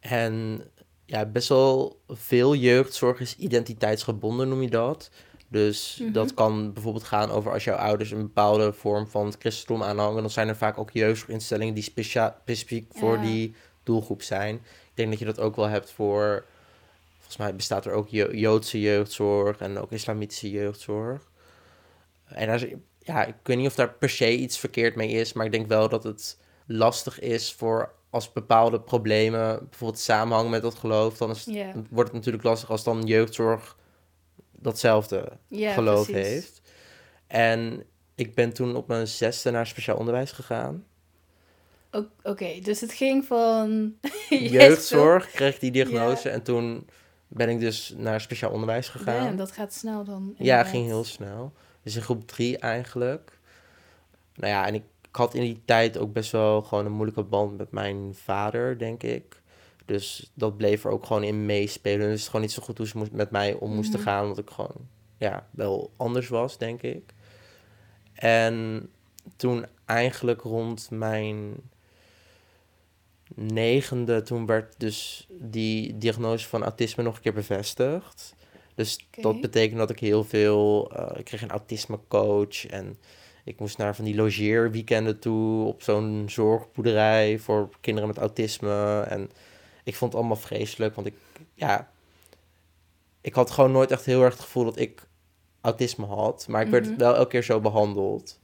en 0.00 0.70
ja, 1.08 1.24
best 1.26 1.48
wel 1.48 2.00
veel 2.08 2.54
jeugdzorg 2.54 3.20
is 3.20 3.36
identiteitsgebonden, 3.36 4.48
noem 4.48 4.62
je 4.62 4.70
dat. 4.70 5.10
Dus 5.50 5.98
Mhm. 6.00 6.12
dat 6.12 6.34
kan 6.34 6.72
bijvoorbeeld 6.72 7.04
gaan 7.04 7.30
over 7.30 7.52
als 7.52 7.64
jouw 7.64 7.76
ouders 7.76 8.10
een 8.10 8.22
bepaalde 8.22 8.72
vorm 8.72 9.06
van 9.08 9.26
het 9.26 9.36
christendom 9.38 9.82
aanhangen. 9.82 10.20
Dan 10.20 10.30
zijn 10.30 10.48
er 10.48 10.56
vaak 10.56 10.78
ook 10.78 10.90
jeugdzorginstellingen 10.90 11.74
die 11.74 11.82
specifiek 11.82 12.90
voor 12.94 13.20
die 13.20 13.54
doelgroep 13.82 14.22
zijn. 14.22 14.54
Ik 14.54 14.94
denk 14.94 15.10
dat 15.10 15.18
je 15.18 15.24
dat 15.24 15.40
ook 15.40 15.56
wel 15.56 15.68
hebt 15.68 15.90
voor. 15.90 16.44
Volgens 17.16 17.36
mij 17.36 17.54
bestaat 17.56 17.84
er 17.86 17.92
ook 17.92 18.08
Jo- 18.08 18.32
Joodse 18.32 18.80
jeugdzorg 18.80 19.58
en 19.58 19.78
ook 19.78 19.92
islamitische 19.92 20.50
jeugdzorg. 20.50 21.22
En 22.24 22.46
daar 22.46 22.62
is, 22.62 22.70
ja, 22.98 23.24
ik 23.24 23.34
weet 23.42 23.56
niet 23.56 23.66
of 23.66 23.74
daar 23.74 23.92
per 23.92 24.10
se 24.10 24.36
iets 24.36 24.58
verkeerd 24.58 24.94
mee 24.96 25.10
is, 25.10 25.32
maar 25.32 25.46
ik 25.46 25.52
denk 25.52 25.66
wel 25.68 25.88
dat 25.88 26.04
het 26.04 26.38
lastig 26.66 27.20
is 27.20 27.52
voor 27.52 27.92
als 28.10 28.32
bepaalde 28.32 28.80
problemen 28.80 29.58
bijvoorbeeld 29.68 30.00
samenhangen 30.00 30.50
met 30.50 30.62
dat 30.62 30.74
geloof, 30.74 31.16
dan 31.16 31.30
is 31.30 31.46
het, 31.46 31.74
wordt 31.90 32.08
het 32.08 32.18
natuurlijk 32.18 32.44
lastig 32.44 32.70
als 32.70 32.84
dan 32.84 33.02
jeugdzorg 33.02 33.76
datzelfde 34.52 35.38
geloof 35.50 36.10
precies. 36.10 36.28
heeft. 36.28 36.60
En 37.26 37.84
ik 38.14 38.34
ben 38.34 38.52
toen 38.52 38.76
op 38.76 38.88
mijn 38.88 39.06
zesde 39.06 39.50
naar 39.50 39.66
speciaal 39.66 39.96
onderwijs 39.96 40.32
gegaan. 40.32 40.84
Oké, 42.22 42.60
dus 42.62 42.80
het 42.80 42.92
ging 42.92 43.24
van... 43.24 43.94
Jeugdzorg, 44.28 45.30
kreeg 45.30 45.58
die 45.58 45.70
diagnose 45.70 46.28
en 46.28 46.42
toen 46.42 46.86
ben 47.28 47.48
ik 47.48 47.60
dus 47.60 47.94
naar 47.96 48.20
speciaal 48.20 48.50
onderwijs 48.50 48.88
gegaan. 48.88 49.24
Ja, 49.24 49.32
dat 49.32 49.52
gaat 49.52 49.72
snel 49.72 50.04
dan. 50.04 50.34
Ja, 50.38 50.64
ging 50.64 50.86
heel 50.86 51.04
snel. 51.04 51.52
Dus 51.82 51.96
in 51.96 52.02
groep 52.02 52.26
drie 52.26 52.58
eigenlijk. 52.58 53.38
Nou 54.34 54.52
ja, 54.52 54.66
en 54.66 54.74
ik, 54.74 54.82
ik 55.08 55.16
had 55.16 55.34
in 55.34 55.42
die 55.42 55.60
tijd 55.64 55.98
ook 55.98 56.12
best 56.12 56.32
wel 56.32 56.62
gewoon 56.62 56.86
een 56.86 56.92
moeilijke 56.92 57.22
band 57.22 57.56
met 57.58 57.70
mijn 57.70 58.14
vader, 58.14 58.78
denk 58.78 59.02
ik. 59.02 59.42
Dus 59.84 60.30
dat 60.34 60.56
bleef 60.56 60.84
er 60.84 60.90
ook 60.90 61.06
gewoon 61.06 61.22
in 61.24 61.46
meespelen. 61.46 61.98
Dus 61.98 62.08
het 62.10 62.18
is 62.18 62.26
gewoon 62.26 62.40
niet 62.40 62.52
zo 62.52 62.62
goed 62.62 62.78
hoe 62.78 62.86
ze 62.86 62.98
moest, 62.98 63.12
met 63.12 63.30
mij 63.30 63.54
om 63.54 63.74
moesten 63.74 64.00
Mhm. 64.00 64.08
gaan. 64.08 64.24
Want 64.24 64.38
ik 64.38 64.50
gewoon, 64.50 64.88
ja, 65.16 65.46
wel 65.50 65.90
anders 65.96 66.28
was, 66.28 66.58
denk 66.58 66.82
ik. 66.82 67.14
En 68.14 68.88
toen 69.36 69.66
eigenlijk 69.84 70.40
rond 70.42 70.90
mijn 70.90 71.54
negende, 73.34 74.22
toen 74.22 74.46
werd 74.46 74.74
dus 74.78 75.26
die 75.30 75.98
diagnose 75.98 76.48
van 76.48 76.62
autisme 76.62 77.02
nog 77.02 77.16
een 77.16 77.22
keer 77.22 77.32
bevestigd. 77.32 78.34
Dus 78.74 79.06
dat 79.20 79.40
betekent 79.40 79.78
dat 79.78 79.90
ik 79.90 79.98
heel 80.00 80.24
veel... 80.24 80.90
eh, 80.92 81.18
ik 81.18 81.24
kreeg 81.24 81.42
een 81.42 81.50
autismecoach 81.50 82.66
en 82.66 82.96
ik 83.48 83.60
moest 83.60 83.78
naar 83.78 83.94
van 83.96 84.04
die 84.04 84.14
logeerweekenden 84.16 85.18
toe... 85.18 85.66
op 85.66 85.82
zo'n 85.82 86.24
zorgboerderij 86.28 87.38
voor 87.38 87.68
kinderen 87.80 88.08
met 88.08 88.18
autisme. 88.18 89.00
En 89.08 89.30
ik 89.84 89.96
vond 89.96 90.12
het 90.12 90.20
allemaal 90.20 90.40
vreselijk, 90.40 90.94
want 90.94 91.06
ik... 91.06 91.14
Ja, 91.54 91.88
ik 93.20 93.34
had 93.34 93.50
gewoon 93.50 93.72
nooit 93.72 93.90
echt 93.90 94.04
heel 94.04 94.22
erg 94.22 94.32
het 94.34 94.42
gevoel 94.42 94.64
dat 94.64 94.78
ik 94.78 95.06
autisme 95.60 96.06
had. 96.06 96.46
Maar 96.48 96.60
ik 96.62 96.68
Mhm. 96.70 96.76
werd 96.82 96.96
wel 96.96 97.14
elke 97.14 97.28
keer 97.28 97.42
zo 97.42 97.60
behandeld. 97.60 98.40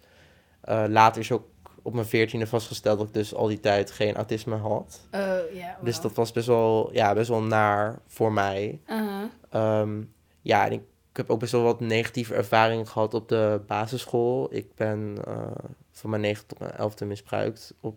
Eh, 0.60 0.84
later 0.88 1.20
is 1.20 1.32
ook 1.32 1.44
op 1.82 1.94
mijn 1.94 2.06
veertiende 2.06 2.46
vastgesteld 2.46 2.98
dat 2.98 3.06
ik 3.08 3.14
dus 3.14 3.34
al 3.34 3.46
die 3.46 3.60
tijd 3.60 3.90
geen 3.90 4.14
autisme 4.14 4.56
had. 4.56 5.00
Oh, 5.12 5.36
Dus 5.82 6.00
dat 6.00 6.14
was 6.14 6.32
best 6.32 6.46
wel, 6.46 6.90
ja, 6.92 7.14
best 7.14 7.28
wel 7.28 7.42
naar 7.42 7.98
voor 8.06 8.32
mij. 8.32 8.80
Aha. 8.86 9.30
Ehm, 9.50 10.02
ja, 10.40 10.66
en 10.66 10.72
ik, 10.72 10.80
ik 11.14 11.20
heb 11.20 11.30
ook 11.30 11.40
best 11.40 11.52
wel 11.52 11.62
wat 11.62 11.80
negatieve 11.80 12.34
ervaringen 12.34 12.86
gehad 12.88 13.14
op 13.14 13.28
de 13.28 13.60
basisschool. 13.66 14.48
Ik 14.54 14.74
ben 14.74 15.16
eh, 15.26 15.46
van 15.90 16.10
mijn 16.10 16.22
negen 16.22 16.46
tot 16.46 16.58
mijn 16.58 16.72
elfde 16.72 17.04
misbruikt 17.04 17.74
op 17.80 17.96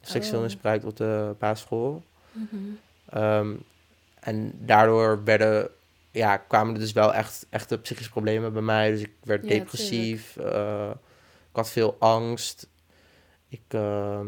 seksueel 0.00 0.36
Oh. 0.38 0.44
misbruikt 0.44 0.84
op 0.84 0.96
de 0.96 1.34
basisschool. 1.38 2.02
Mhm. 2.32 2.56
Ehm, 3.08 3.54
en 4.20 4.52
daardoor 4.66 5.24
werden, 5.24 5.68
ja, 6.10 6.36
kwamen 6.36 6.74
er 6.74 6.80
dus 6.80 6.92
wel 6.92 7.14
echt 7.14 7.46
echte 7.50 7.78
psychische 7.78 8.10
problemen 8.10 8.52
bij 8.52 8.62
mij. 8.62 8.90
Dus 8.90 9.00
ik 9.00 9.12
werd 9.22 9.42
Ja, 9.42 9.48
depressief. 9.48 10.36
eh, 10.36 10.90
ik 11.50 11.56
had 11.56 11.70
veel 11.70 11.96
angst. 11.98 12.68
Ik 13.48 13.62
ehm, 13.68 14.26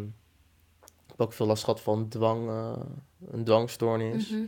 heb 1.07 1.21
ook 1.21 1.33
veel 1.33 1.47
last 1.47 1.65
gehad 1.65 1.81
van 1.81 2.09
dwang, 2.09 2.49
een 3.31 3.45
dwangstoornis. 3.45 4.31
Mhm. 4.31 4.43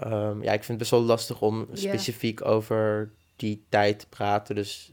Ehm, 0.00 0.42
ja, 0.42 0.52
ik 0.52 0.64
vind 0.64 0.68
het 0.68 0.78
best 0.78 0.90
wel 0.90 1.00
lastig 1.00 1.40
om 1.42 1.68
specifiek 1.72 2.44
over 2.44 3.10
die 3.36 3.62
tijd 3.68 3.98
te 3.98 4.06
praten. 4.08 4.54
Dus 4.54 4.92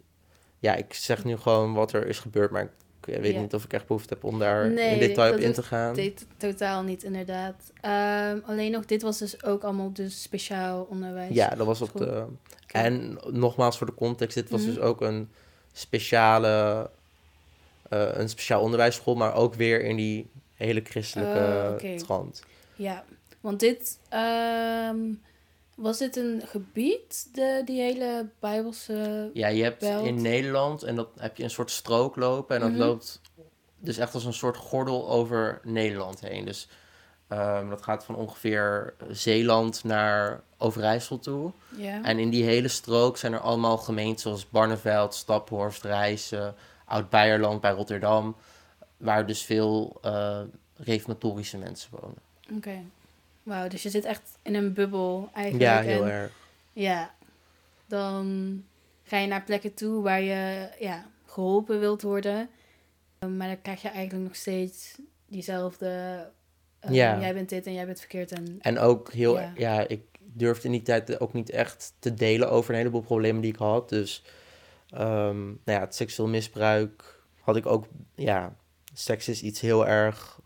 ja, 0.59 0.75
ik 0.75 0.93
zeg 0.93 1.23
nu 1.23 1.37
gewoon 1.37 1.73
wat 1.73 1.93
er 1.93 2.07
is 2.07 2.19
gebeurd, 2.19 2.51
maar 2.51 2.63
ik 3.01 3.13
eh, 3.15 3.21
weet 3.21 3.37
niet 3.39 3.53
of 3.53 3.63
ik 3.63 3.73
echt 3.73 3.87
behoefte 3.87 4.13
heb 4.13 4.23
om 4.23 4.39
daar 4.39 4.69
Nee, 4.69 4.93
in 4.93 4.99
detail 4.99 5.33
op 5.33 5.39
in 5.39 5.53
te 5.53 5.63
gaan. 5.63 5.93
Dit 5.93 6.25
totaal 6.37 6.83
niet, 6.83 7.03
inderdaad. 7.03 7.71
Ehm, 7.81 8.39
alleen 8.45 8.71
nog, 8.71 8.85
dit 8.85 9.01
was 9.01 9.17
dus 9.17 9.43
ook 9.43 9.63
allemaal 9.63 9.93
dus 9.93 10.21
speciaal 10.21 10.87
onderwijs. 10.89 11.33
Ja, 11.33 11.49
dat 11.49 11.65
was 11.65 11.81
op 11.81 11.87
School. 11.87 12.05
de. 12.05 12.25
En 12.67 13.17
nogmaals 13.31 13.77
voor 13.77 13.87
de 13.87 13.93
context, 13.93 14.35
dit 14.35 14.49
was 14.49 14.61
Mhm. 14.61 14.69
dus 14.69 14.79
ook 14.79 15.01
een 15.01 15.29
speciale, 15.73 16.89
eh, 17.89 18.07
een 18.13 18.29
speciaal 18.29 18.61
onderwijsschool, 18.61 19.15
maar 19.15 19.33
ook 19.35 19.53
weer 19.53 19.81
in 19.83 19.95
die 19.95 20.29
hele 20.55 20.81
christelijke 20.83 21.69
oké. 21.73 21.97
trant. 21.97 22.43
Ja, 22.75 23.03
want 23.48 23.60
dit... 23.60 24.00
ehm, 24.10 24.98
was 25.75 25.98
dit 25.98 26.16
een 26.16 26.42
gebied, 26.46 27.30
de, 27.34 27.62
die 27.66 27.82
hele 27.82 28.30
Bijbelse... 28.39 29.30
Ja, 29.34 29.48
je 29.48 29.63
hebt 29.63 29.80
Belt. 29.80 30.06
in 30.06 30.22
Nederland 30.22 30.84
en 30.84 30.96
dat 30.96 31.08
heb 31.18 31.38
je 31.38 31.44
een 31.44 31.50
soort 31.50 31.72
strook 31.72 32.16
lopen 32.16 32.56
en 32.56 32.62
dat 32.62 32.72
Mhm. 32.72 32.80
loopt 32.80 33.22
dus 33.80 33.98
echt 33.98 34.13
als 34.13 34.25
een 34.25 34.34
soort 34.34 34.58
gordel 34.58 35.10
over 35.10 35.60
Nederland 35.63 36.20
heen. 36.20 36.46
Dus 36.46 36.68
ehm, 37.27 37.70
dat 37.70 37.82
gaat 37.84 38.06
van 38.06 38.16
ongeveer 38.16 38.94
Zeeland 39.10 39.84
naar 39.84 40.42
Overijssel 40.58 41.20
toe. 41.20 41.51
En 42.04 42.20
in 42.20 42.30
die 42.30 42.44
hele 42.44 42.68
strook 42.68 43.18
zijn 43.18 43.34
er 43.34 43.39
allemaal 43.39 43.77
gemeenten 43.77 44.20
zoals 44.22 44.50
Barneveld, 44.50 45.16
Staphorst, 45.16 45.84
Rijssen, 45.84 46.56
Oud-Beierland 46.86 47.62
bij 47.62 47.72
Rotterdam, 47.72 48.36
waar 48.98 49.25
dus 49.27 49.42
veel 49.44 49.98
eh 50.01 50.39
reformatorische 50.75 51.58
mensen 51.58 51.89
wonen. 52.01 52.18
Oké. 52.56 52.82
Wauw, 53.48 53.68
dus 53.68 53.84
je 53.84 53.89
zit 53.89 54.06
echt 54.06 54.38
in 54.42 54.56
een 54.56 54.74
bubbel 54.74 55.30
eigenlijk. 55.34 55.66
Ja, 55.66 55.82
heel 55.82 56.04
en, 56.04 56.12
erg. 56.12 56.32
Ja. 56.74 57.16
Dan 57.86 58.63
ga 59.04 59.18
je 59.18 59.27
naar 59.27 59.44
plekken 59.44 59.74
toe 59.74 60.01
waar 60.01 60.22
je 60.22 60.70
ja, 60.80 61.06
geholpen 61.25 61.80
wilt 61.80 62.01
worden. 62.01 62.50
Um, 63.20 63.38
Maar 63.38 63.48
dan 63.48 63.62
krijg 63.62 63.82
je 63.82 63.88
eigenlijk 63.89 64.27
nog 64.27 64.36
steeds 64.36 64.96
diezelfde... 65.27 65.88
um, 66.86 66.94
Ja. 66.94 67.20
Jij 67.20 67.34
bent 67.34 67.50
dit 67.50 67.66
en 67.66 67.74
jij 67.74 67.86
bent 67.86 68.00
verkeerd. 68.00 68.32
En, 68.32 68.58
En 68.62 68.80
ook 68.80 69.12
heel, 69.13 69.39
Ja. 69.39 69.51
ja. 69.56 69.88
ik 69.88 70.01
durfde 70.20 70.66
in 70.66 70.72
die 70.72 70.82
tijd 70.82 71.20
ook 71.20 71.34
niet 71.34 71.50
echt 71.50 71.94
te 72.00 72.13
delen 72.13 72.50
over 72.51 72.72
een 72.72 72.77
heleboel 72.77 73.01
problemen 73.01 73.42
die 73.42 73.51
ik 73.54 73.60
had. 73.60 73.89
Dus, 73.89 74.24
ehm, 74.89 75.46
nou 75.46 75.58
ja, 75.63 75.80
het 75.80 75.96
seksueel 75.96 76.30
misbruik 76.30 77.22
had 77.42 77.56
ik 77.56 77.66
ook, 77.66 77.88
ja, 78.16 78.56
seks 78.94 79.27
is 79.27 79.42
iets 79.42 79.60
heel 79.60 79.88
erg, 79.88 80.39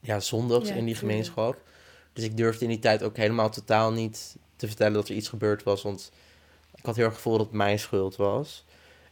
ja, 0.00 0.20
zondigs 0.20 0.68
Ja, 0.68 0.74
in 0.74 0.84
die 0.84 0.94
tuurlijk. 0.94 0.98
gemeenschap. 0.98 1.64
Dus 2.16 2.24
ik 2.24 2.36
durfde 2.36 2.64
in 2.64 2.70
die 2.70 2.78
tijd 2.78 3.02
ook 3.02 3.16
helemaal 3.16 3.50
totaal 3.50 3.92
niet 3.92 4.36
te 4.56 4.66
vertellen 4.66 4.92
dat 4.92 5.08
er 5.08 5.14
iets 5.14 5.28
gebeurd 5.28 5.62
was, 5.62 5.82
want 5.82 6.12
ik 6.74 6.84
had 6.84 6.96
heel 6.96 7.04
erg 7.04 7.14
het 7.14 7.22
gevoel 7.22 7.38
dat 7.38 7.46
het 7.46 7.56
mijn 7.56 7.78
schuld 7.78 8.16
was. 8.16 8.64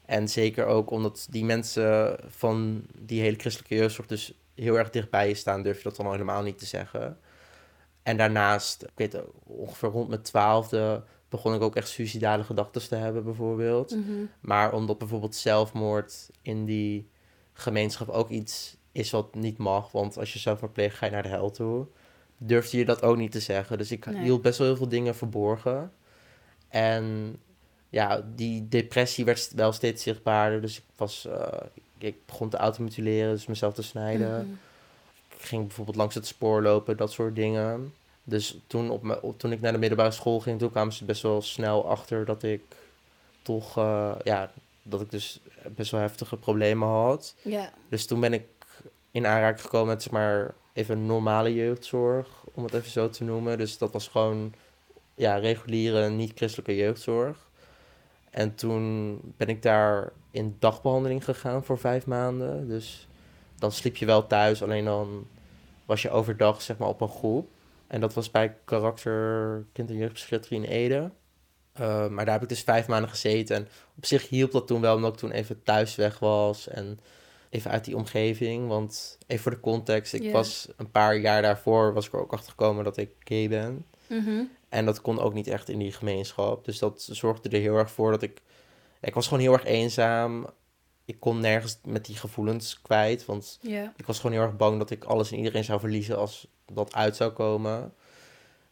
En 0.05 0.29
zeker 0.29 0.67
ook 0.67 0.91
omdat 0.91 1.27
die 1.31 1.45
mensen 1.45 2.19
van 2.29 2.87
die 2.99 3.21
hele 3.21 3.37
christelijke 3.37 3.75
jeugdzorg 3.75 4.09
dus 4.09 4.35
heel 4.55 4.79
erg 4.79 4.91
dichtbij 4.91 5.29
je 5.29 5.35
staan, 5.35 5.63
durf 5.63 5.77
je 5.77 5.83
dat 5.83 5.97
dan 5.97 6.07
al 6.07 6.13
helemaal 6.13 6.43
niet 6.43 6.59
te 6.59 6.67
zeggen. 6.67 7.19
En 8.03 8.17
daarnaast, 8.17 8.83
ik 8.83 8.93
weet 8.95 9.21
ongeveer 9.43 9.89
rond 9.89 10.09
mijn 10.09 10.23
twaalfde, 10.23 11.03
begon 11.29 11.55
ik 11.55 11.61
ook 11.61 11.77
echt 11.77 11.89
suicidale 11.89 12.45
gedachten 12.45 12.89
te 12.89 12.95
hebben 12.95 13.25
bijvoorbeeld. 13.25 13.91
Mhm. 13.91 14.25
Maar 14.41 14.73
omdat 14.73 14.99
bijvoorbeeld 14.99 15.35
zelfmoord 15.35 16.31
in 16.43 16.65
die 16.65 17.09
gemeenschap 17.53 18.09
ook 18.09 18.29
iets 18.29 18.77
is 18.93 19.11
wat 19.11 19.35
niet 19.35 19.59
mag, 19.59 19.93
want 19.93 20.19
als 20.19 20.33
je 20.33 20.39
zelfmoord 20.39 20.73
pleegt 20.73 20.97
ga 20.97 21.07
je 21.07 21.13
naar 21.13 21.23
de 21.23 21.29
hel 21.29 21.51
toe, 21.51 21.87
durfde 22.39 22.79
je 22.79 22.85
dat 22.85 23.03
ook 23.03 23.17
niet 23.17 23.33
te 23.33 23.41
zeggen. 23.41 23.79
Dus 23.79 23.91
ik 23.91 24.07
Nee. 24.07 24.23
hield 24.23 24.43
best 24.43 24.59
wel 24.59 24.67
heel 24.67 24.77
veel 24.77 24.89
dingen 24.89 25.15
verborgen. 25.15 25.93
En 26.69 27.37
ja, 27.89 28.25
die 28.35 28.69
depressie 28.69 29.25
werd 29.25 29.53
wel 29.55 29.73
steeds 29.73 30.03
zichtbaarder. 30.03 30.61
Dus 30.61 30.77
ik, 30.79 30.85
was, 30.97 31.27
eh, 31.27 31.61
ik 31.99 32.27
begon 32.27 32.49
te 32.49 32.57
automutileren, 32.57 33.33
dus 33.33 33.47
mezelf 33.47 33.75
te 33.75 33.83
snijden. 33.83 34.41
Mhm. 34.47 34.55
Ik 35.37 35.43
ging 35.51 35.67
bijvoorbeeld 35.67 35.97
langs 35.97 36.15
het 36.15 36.27
spoor 36.27 36.63
lopen, 36.63 36.97
dat 36.97 37.13
soort 37.13 37.35
dingen. 37.37 37.95
Dus 38.25 38.59
toen, 38.67 38.91
op 38.91 39.19
op, 39.23 39.39
toen 39.39 39.53
ik 39.53 39.61
naar 39.61 39.73
de 39.73 39.79
middelbare 39.79 40.11
school 40.11 40.41
ging, 40.41 40.59
toen 40.59 40.71
kwamen 40.71 40.93
ze 40.93 41.05
best 41.05 41.23
wel 41.23 41.43
snel 41.43 41.89
achter 41.89 42.25
dat 42.25 42.43
ik 42.43 42.63
toch, 43.43 43.79
eh, 43.79 44.15
ja, 44.25 44.51
dat 44.83 45.01
ik 45.01 45.11
dus 45.11 45.41
best 45.69 45.91
wel 45.91 46.01
heftige 46.01 46.37
problemen 46.37 46.89
had. 46.89 47.35
Ja. 47.43 47.73
Dus 47.89 48.07
toen 48.07 48.21
ben 48.21 48.33
ik 48.33 48.47
in 49.11 49.27
aanraking 49.27 49.61
gekomen 49.61 49.87
met, 49.89 50.03
zeg 50.03 50.13
maar, 50.13 50.55
even 50.75 51.07
normale 51.07 51.55
jeugdzorg, 51.55 52.29
om 52.55 52.65
het 52.65 52.75
even 52.75 52.91
zo 52.91 53.09
te 53.09 53.25
noemen. 53.25 53.59
Dus 53.59 53.79
dat 53.79 53.93
was 53.93 54.09
gewoon, 54.09 54.55
ja, 55.15 55.37
reguliere, 55.37 56.09
niet-christelijke 56.09 56.77
jeugdzorg. 56.77 57.51
En 58.31 58.55
toen 58.55 59.19
ben 59.37 59.49
ik 59.49 59.63
daar 59.63 60.13
in 60.31 60.57
dagbehandeling 60.59 61.25
gegaan 61.25 61.65
voor 61.65 61.79
vijf 61.79 62.07
maanden. 62.07 62.69
Dus 62.69 63.09
dan 63.59 63.73
sliep 63.73 63.97
je 63.97 64.07
wel 64.07 64.27
thuis, 64.27 64.63
alleen 64.63 64.85
dan 64.85 65.27
was 65.85 66.03
je 66.03 66.11
overdag, 66.11 66.63
zeg 66.63 66.79
maar, 66.79 66.89
op 66.89 67.01
een 67.01 67.09
groep. 67.09 67.49
En 67.87 68.01
dat 68.01 68.15
was 68.15 68.31
bij 68.31 68.57
karakter 68.65 69.65
kind- 69.73 69.91
en 69.91 69.97
jeugdpsychiatrie 69.97 70.63
in 70.63 70.69
Ede. 70.69 71.11
Uh, 71.81 72.09
maar 72.09 72.25
daar 72.25 72.35
heb 72.35 72.43
ik 72.43 72.49
dus 72.49 72.63
vijf 72.63 72.89
maanden 72.89 73.11
gezeten. 73.11 73.57
En 73.57 73.69
op 73.97 74.07
zich 74.07 74.29
hielp 74.29 74.53
dat 74.53 74.67
toen 74.67 74.81
wel, 74.81 74.95
omdat 74.95 75.13
ik 75.13 75.19
toen 75.19 75.31
even 75.31 75.63
thuis 75.63 75.95
weg 75.95 76.19
was. 76.19 76.69
En 76.69 77.01
even 77.55 77.71
uit 77.71 77.85
die 77.85 77.97
omgeving. 77.97 78.69
Want 78.69 79.19
even 79.27 79.43
voor 79.43 79.53
de 79.53 79.61
context, 79.61 80.13
ik 80.13 80.33
was 80.33 80.69
een 80.77 80.91
paar 80.91 81.17
jaar 81.17 81.43
daarvoor... 81.43 81.93
was 81.95 82.07
ik 82.07 82.13
er 82.13 82.21
ook 82.21 82.33
achter 82.33 82.51
gekomen 82.51 82.85
dat 82.85 82.97
ik 82.97 83.11
gay 83.19 83.49
ben. 83.49 83.85
Mhm. 84.07 84.43
En 84.69 84.85
dat 84.85 85.01
kon 85.01 85.21
ook 85.21 85.35
niet 85.35 85.47
echt 85.47 85.69
in 85.69 85.79
die 85.79 85.93
gemeenschap. 85.93 86.65
Dus 86.65 86.79
dat 86.79 87.09
zorgde 87.11 87.49
er 87.49 87.61
heel 87.61 87.77
erg 87.77 87.91
voor 87.91 88.11
dat 88.11 88.23
ik... 88.23 88.43
Ik 89.01 89.15
was 89.15 89.27
gewoon 89.27 89.43
heel 89.43 89.53
erg 89.53 89.65
eenzaam. 89.65 90.47
Ik 91.05 91.21
kon 91.21 91.41
nergens 91.41 91.79
met 91.85 92.05
die 92.05 92.17
gevoelens 92.17 92.81
kwijt. 92.83 93.25
Want 93.25 93.59
ik 93.97 94.07
was 94.07 94.17
gewoon 94.21 94.37
heel 94.37 94.45
erg 94.47 94.57
bang 94.57 94.79
dat 94.79 94.91
ik 94.91 95.05
alles 95.05 95.31
en 95.33 95.37
iedereen 95.39 95.65
zou 95.65 95.81
verliezen 95.81 96.19
als 96.19 96.47
dat 96.73 96.95
uit 96.95 97.17
zou 97.17 97.31
komen. 97.31 97.93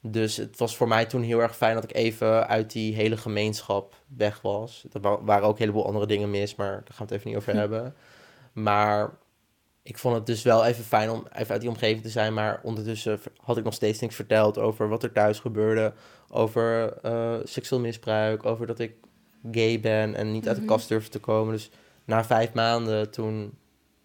Dus 0.01 0.37
het 0.37 0.59
was 0.59 0.77
voor 0.77 0.89
mij 0.89 1.07
toen 1.07 1.23
heel 1.23 1.41
erg 1.43 1.57
fijn 1.57 1.75
dat 1.75 1.85
ik 1.85 1.95
even 1.95 2.49
uit 2.49 2.73
die 2.73 2.95
hele 2.95 3.17
gemeenschap 3.17 3.95
weg 4.17 4.41
was. 4.41 4.85
Er 4.93 5.01
wa- 5.01 5.23
waren 5.25 5.45
ook 5.47 5.53
een 5.53 5.59
heleboel 5.61 5.87
andere 5.87 6.07
dingen 6.07 6.31
mis, 6.31 6.55
maar 6.55 6.71
daar 6.71 6.83
gaan 6.95 7.07
we 7.07 7.13
het 7.13 7.13
even 7.13 7.29
niet 7.29 7.37
over 7.37 7.53
Hm. 7.53 7.59
hebben. 7.59 7.95
Maar 8.53 9.11
ik 9.83 9.99
vond 9.99 10.15
het 10.15 10.27
dus 10.27 10.43
wel 10.43 10.65
even 10.65 10.85
fijn 10.85 11.11
om 11.11 11.27
even 11.33 11.51
uit 11.53 11.61
die 11.61 11.71
omgeving 11.71 12.03
te 12.03 12.09
zijn. 12.09 12.35
Maar 12.35 12.61
ondertussen 12.63 13.21
had 13.43 13.57
ik 13.57 13.65
nog 13.65 13.75
steeds 13.75 14.01
niks 14.01 14.15
verteld 14.15 14.59
over 14.59 14.89
wat 14.89 15.03
er 15.03 15.13
thuis 15.13 15.39
gebeurde. 15.41 15.93
Over 16.29 16.93
eh, 17.03 17.35
seksueel 17.45 17.81
misbruik, 17.83 18.47
over 18.47 18.67
dat 18.67 18.79
ik 18.79 18.95
gay 19.53 19.81
ben 19.81 20.15
en 20.15 20.33
niet 20.33 20.47
uit 20.47 20.57
de 20.57 20.63
Mhm. 20.63 20.71
kast 20.73 20.89
durfde 20.89 21.11
te 21.11 21.19
komen. 21.19 21.53
Dus 21.53 21.71
na 22.05 22.25
vijf 22.25 22.53
maanden 22.53 23.11
toen 23.11 23.59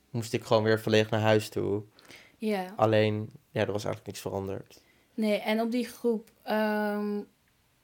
moest 0.09 0.33
ik 0.33 0.43
gewoon 0.43 0.63
weer 0.63 0.79
volledig 0.79 1.09
naar 1.09 1.21
huis 1.21 1.49
toe. 1.49 1.83
Ja. 2.37 2.65
Alleen, 2.75 3.29
ja, 3.51 3.61
er 3.61 3.71
was 3.71 3.83
eigenlijk 3.85 4.05
niks 4.05 4.19
veranderd. 4.19 4.81
Nee, 5.13 5.37
en 5.37 5.61
op 5.61 5.71
die 5.71 5.85
groep, 5.87 6.29
ehm, 6.43 7.19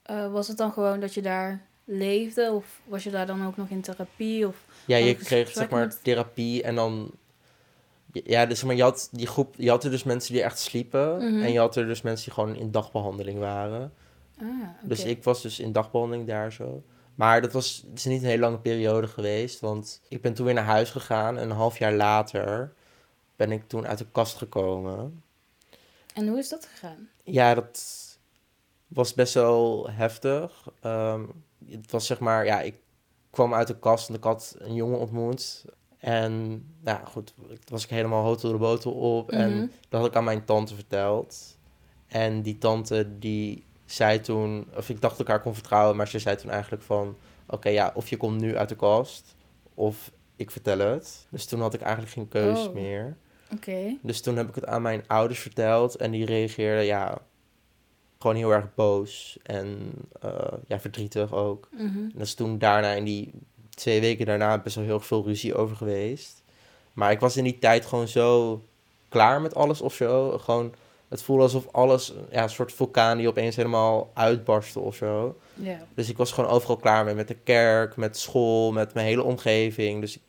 eh, 0.03 0.31
was 0.31 0.47
het 0.47 0.57
dan 0.57 0.71
gewoon 0.71 0.99
dat 0.99 1.13
je 1.13 1.21
daar 1.21 1.65
leefde? 1.85 2.51
Of 2.51 2.81
was 2.85 3.03
je 3.03 3.09
daar 3.11 3.25
dan 3.27 3.45
ook 3.45 3.57
nog 3.57 3.69
in 3.69 3.81
therapie? 3.81 4.47
Of... 4.47 4.65
Ja, 4.85 4.97
je 4.97 5.15
kreeg 5.15 5.51
zeg 5.51 5.69
maar 5.69 6.01
therapie 6.01 6.63
en 6.63 6.75
dan... 6.75 7.11
Ja, 8.11 8.45
dus 8.45 8.63
maar, 8.63 8.75
je 8.75 8.81
had 8.81 9.09
die 9.11 9.27
groep, 9.27 9.55
je 9.57 9.69
had 9.69 9.83
er 9.83 9.91
dus 9.91 10.03
mensen 10.03 10.33
die 10.33 10.43
echt 10.43 10.59
sliepen. 10.59 11.15
Mhm. 11.15 11.43
En 11.43 11.51
je 11.51 11.59
had 11.59 11.75
er 11.75 11.85
dus 11.85 12.01
mensen 12.01 12.25
die 12.25 12.33
gewoon 12.33 12.55
in 12.55 12.71
dagbehandeling 12.71 13.39
waren. 13.39 13.93
Ah. 14.39 14.47
Dus 14.81 15.03
ik 15.03 15.23
was 15.23 15.41
dus 15.41 15.59
in 15.59 15.71
dagbehandeling 15.71 16.27
daar 16.27 16.51
zo. 16.51 16.83
Maar 17.15 17.41
dat 17.41 17.53
was, 17.53 17.83
het 17.89 17.99
is 17.99 18.05
niet 18.05 18.21
een 18.21 18.27
hele 18.27 18.41
lange 18.41 18.59
periode 18.59 19.07
geweest. 19.07 19.59
Want 19.59 20.01
ik 20.07 20.21
ben 20.21 20.33
toen 20.33 20.45
weer 20.45 20.53
naar 20.53 20.63
huis 20.63 20.89
gegaan. 20.89 21.37
En 21.37 21.49
een 21.49 21.55
half 21.55 21.77
jaar 21.77 21.93
later 21.93 22.73
ben 23.35 23.51
ik 23.51 23.67
toen 23.67 23.87
uit 23.87 23.97
de 23.97 24.05
kast 24.11 24.37
gekomen. 24.37 25.23
En 26.13 26.27
hoe 26.27 26.37
is 26.37 26.49
dat 26.49 26.65
gegaan? 26.65 27.09
Ja, 27.23 27.53
dat 27.53 28.03
was 28.87 29.13
best 29.13 29.33
wel 29.33 29.89
heftig. 29.91 30.67
Ehm, 30.81 31.25
het 31.69 31.91
was 31.91 32.05
zeg 32.05 32.19
maar, 32.19 32.45
ja, 32.45 32.61
ik 32.61 32.75
kwam 33.33 33.53
uit 33.53 33.67
de 33.67 33.79
kast 33.79 34.09
en 34.09 34.15
ik 34.15 34.23
had 34.23 34.55
een 34.57 34.73
jongen 34.73 34.99
ontmoet. 34.99 35.65
En 35.97 36.65
nou 36.81 37.05
goed, 37.05 37.33
ik 37.49 37.61
was 37.65 37.83
ik 37.83 37.89
helemaal 37.89 38.23
hotel 38.23 38.51
de 38.51 38.57
botel 38.57 38.91
op. 38.91 39.31
Mhm. 39.31 39.39
En 39.41 39.71
dat 39.89 39.99
had 39.99 40.09
ik 40.09 40.15
aan 40.15 40.23
mijn 40.23 40.45
tante 40.45 40.75
verteld. 40.75 41.57
En 42.07 42.41
die 42.41 42.57
tante 42.57 43.07
die 43.19 43.63
zei 43.85 44.19
toen, 44.21 44.67
of 44.75 44.89
ik 44.89 45.01
dacht 45.01 45.19
elkaar 45.19 45.41
kon 45.41 45.53
vertrouwen, 45.53 45.95
maar 45.95 46.07
ze 46.07 46.19
zei 46.19 46.35
toen 46.35 46.49
eigenlijk 46.49 46.83
van, 46.83 47.17
oké 47.47 47.69
ja, 47.69 47.91
of 47.95 48.09
je 48.09 48.17
komt 48.17 48.41
nu 48.41 48.57
uit 48.57 48.69
de 48.69 48.75
kast, 48.75 49.35
of 49.73 50.11
ik 50.35 50.51
vertel 50.51 50.79
het. 50.79 51.27
Dus 51.29 51.45
toen 51.45 51.61
had 51.61 51.73
ik 51.73 51.81
eigenlijk 51.81 52.13
geen 52.13 52.27
keus 52.27 52.67
Oh. 52.67 52.73
meer. 52.73 53.17
Oké. 53.53 53.97
Dus 54.01 54.21
toen 54.21 54.37
heb 54.37 54.49
ik 54.49 54.55
het 54.55 54.65
aan 54.65 54.81
mijn 54.81 55.03
ouders 55.07 55.39
verteld 55.39 55.95
en 55.95 56.11
die 56.11 56.25
reageerden, 56.25 56.85
ja, 56.85 57.21
gewoon 58.23 58.37
heel 58.37 58.53
erg 58.53 58.73
boos 58.75 59.37
en 59.43 59.91
eh, 60.21 60.31
ja, 60.67 60.79
verdrietig 60.79 61.33
ook. 61.33 61.69
Mhm. 61.71 61.83
En 61.83 62.11
dat 62.13 62.21
is 62.27 62.33
toen 62.33 62.57
daarna, 62.57 62.91
in 62.91 63.03
die 63.03 63.31
twee 63.69 64.01
weken 64.01 64.25
daarna, 64.25 64.57
best 64.59 64.75
wel 64.75 64.85
heel 64.85 64.99
veel 64.99 65.23
ruzie 65.25 65.55
over 65.55 65.75
geweest. 65.75 66.43
Maar 66.93 67.11
ik 67.11 67.19
was 67.19 67.37
in 67.37 67.43
die 67.43 67.59
tijd 67.59 67.85
gewoon 67.85 68.07
zo 68.07 68.61
klaar 69.09 69.41
met 69.41 69.55
alles 69.55 69.81
of 69.81 69.93
zo. 69.93 70.37
Gewoon, 70.37 70.73
het 71.07 71.23
voelde 71.23 71.43
alsof 71.43 71.67
alles, 71.71 72.13
ja, 72.31 72.43
een 72.43 72.49
soort 72.49 72.73
vulkaan 72.73 73.17
die 73.17 73.27
opeens 73.27 73.55
helemaal 73.55 74.11
uitbarstte 74.13 74.79
of 74.79 74.95
zo. 74.95 75.37
Dus 75.93 76.09
ik 76.09 76.17
was 76.17 76.31
gewoon 76.31 76.49
overal 76.49 76.77
klaar 76.77 77.05
mee, 77.05 77.15
met 77.15 77.27
de 77.27 77.37
kerk, 77.43 77.95
met 77.95 78.17
school, 78.17 78.71
met 78.71 78.93
mijn 78.93 79.05
hele 79.05 79.23
omgeving. 79.23 80.01
Dus 80.01 80.15
ik 80.15 80.21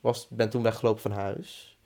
was, 0.00 0.26
ben 0.30 0.50
toen 0.50 0.62
weggelopen 0.62 1.02
van 1.02 1.10
huis. 1.10 1.76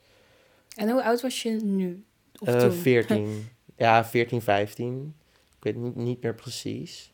En 0.75 0.89
hoe 0.89 1.03
oud 1.03 1.21
was 1.21 1.41
je 1.41 1.49
nu? 1.63 2.03
Of 2.39 2.47
Eh, 2.47 2.59
toen? 2.59 2.71
14. 2.71 3.49
ja, 3.77 4.05
14, 4.05 4.41
15. 4.41 5.15
Ik 5.63 5.73
weet 5.73 5.83
niet, 5.83 5.95
niet 5.95 6.21
meer 6.21 6.35
precies. 6.35 7.11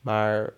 Maar 0.00 0.52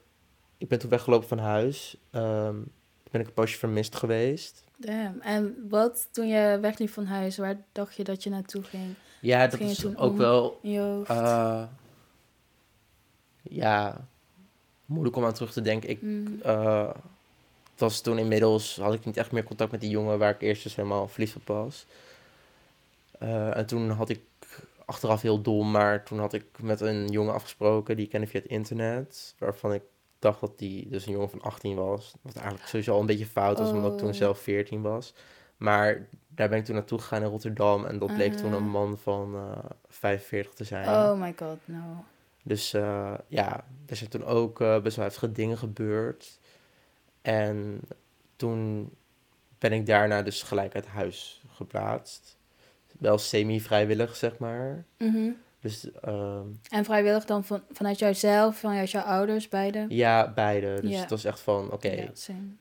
ik 0.58 0.68
ben 0.68 0.78
toen 0.78 0.90
weggelopen 0.90 1.28
van 1.28 1.38
huis. 1.38 1.96
Toen 2.10 2.70
ben 3.10 3.20
ik 3.20 3.26
een 3.26 3.32
poosje 3.32 3.58
vermist 3.58 3.96
geweest. 3.96 4.64
Damn. 4.76 5.20
En 5.20 5.66
wat, 5.68 6.08
toen 6.10 6.28
je 6.28 6.58
wegliep 6.60 6.90
van 6.90 7.04
huis, 7.06 7.36
waar 7.36 7.64
dacht 7.72 7.96
je 7.96 8.04
dat 8.04 8.22
je 8.22 8.30
naartoe 8.30 8.62
ging? 8.62 8.94
Ja, 9.20 9.40
Wat 9.40 9.50
dat 9.50 9.60
ging 9.60 9.70
is 9.70 9.78
toen 9.78 9.96
ook 9.96 10.16
wel 10.16 10.60
eh, 10.62 11.62
ja, 13.42 14.06
moeilijk 14.84 15.16
om 15.16 15.24
aan 15.24 15.32
terug 15.32 15.52
te 15.52 15.60
denken. 15.62 15.88
Ik, 15.88 16.02
Mm. 16.02 16.40
eh, 16.42 16.90
was 17.76 18.00
toen 18.00 18.18
inmiddels, 18.18 18.76
had 18.76 18.94
ik 18.94 19.04
niet 19.04 19.16
echt 19.16 19.32
meer 19.32 19.44
contact 19.44 19.70
met 19.70 19.80
die 19.80 19.90
jongen 19.90 20.18
waar 20.18 20.34
ik 20.34 20.40
eerst 20.42 20.62
dus 20.62 20.74
helemaal 20.74 21.08
verliefd 21.08 21.36
op 21.36 21.46
was. 21.46 21.86
Eh, 23.18 23.56
en 23.56 23.66
toen 23.66 23.90
had 23.90 24.08
ik, 24.08 24.20
achteraf 24.88 25.22
heel 25.22 25.42
dom, 25.42 25.70
maar 25.70 26.04
toen 26.04 26.18
had 26.18 26.32
ik 26.32 26.62
met 26.62 26.80
een 26.80 27.08
jongen 27.08 27.34
afgesproken, 27.34 27.96
die 27.96 28.04
ik 28.04 28.10
kende 28.10 28.26
via 28.26 28.40
het 28.40 28.48
internet, 28.50 29.34
waarvan 29.38 29.72
ik 29.72 29.82
dacht 30.18 30.40
dat 30.40 30.58
die 30.58 30.88
dus 30.88 31.06
een 31.06 31.12
jongen 31.12 31.30
van 31.30 31.40
18 31.42 31.76
was. 31.76 32.14
Wat 32.22 32.34
eigenlijk 32.36 32.66
sowieso 32.66 32.92
al 32.92 33.00
een 33.00 33.06
beetje 33.06 33.26
fout 33.26 33.58
was, 33.58 33.70
omdat 33.70 33.92
ik 33.92 33.98
toen 33.98 34.08
Oh. 34.08 34.14
zelf 34.14 34.38
14 34.38 34.82
was. 34.82 35.14
Maar 35.56 36.08
daar 36.28 36.48
ben 36.48 36.58
ik 36.58 36.64
toen 36.64 36.74
naartoe 36.74 36.98
gegaan 36.98 37.22
in 37.22 37.28
Rotterdam 37.28 37.84
en 37.84 37.98
dat 37.98 38.14
bleek 38.14 38.32
toen 38.34 38.52
een 38.52 38.68
man 38.68 38.98
van 38.98 39.34
eh 39.34 39.70
45 39.88 40.54
te 40.54 40.64
zijn. 40.64 40.88
Oh 40.88 41.20
my 41.20 41.34
god, 41.36 41.58
no. 41.64 42.04
Dus 42.42 42.72
eh, 42.74 43.14
ja, 43.26 43.64
er 43.86 43.96
zijn 43.96 44.10
toen 44.10 44.24
ook 44.24 44.60
eh, 44.60 44.80
best 44.82 44.96
wel 44.96 45.04
heftige 45.04 45.32
dingen 45.32 45.58
gebeurd. 45.58 46.38
En 47.22 47.80
toen 48.36 48.90
ben 49.58 49.72
ik 49.72 49.86
daarna 49.86 50.22
dus 50.22 50.42
gelijk 50.42 50.74
uit 50.74 50.86
huis 50.86 51.42
geplaatst. 51.48 52.37
Wel 52.98 53.18
semi-vrijwillig, 53.18 54.16
zeg 54.16 54.38
maar. 54.38 54.84
Mhm. 54.98 55.30
Dus 55.60 55.90
ehm, 56.00 56.46
En 56.70 56.84
vrijwillig 56.84 57.24
dan 57.24 57.44
van, 57.44 57.62
vanuit 57.72 57.98
jouzelf, 57.98 58.56
vanuit 58.56 58.90
jouw 58.90 59.02
ouders, 59.02 59.48
beide? 59.48 59.84
ja, 59.88 60.32
beide. 60.34 60.80
Dus 60.80 61.00
het 61.00 61.10
was 61.10 61.24
echt 61.24 61.40
van, 61.40 61.72
oké, 61.72 62.12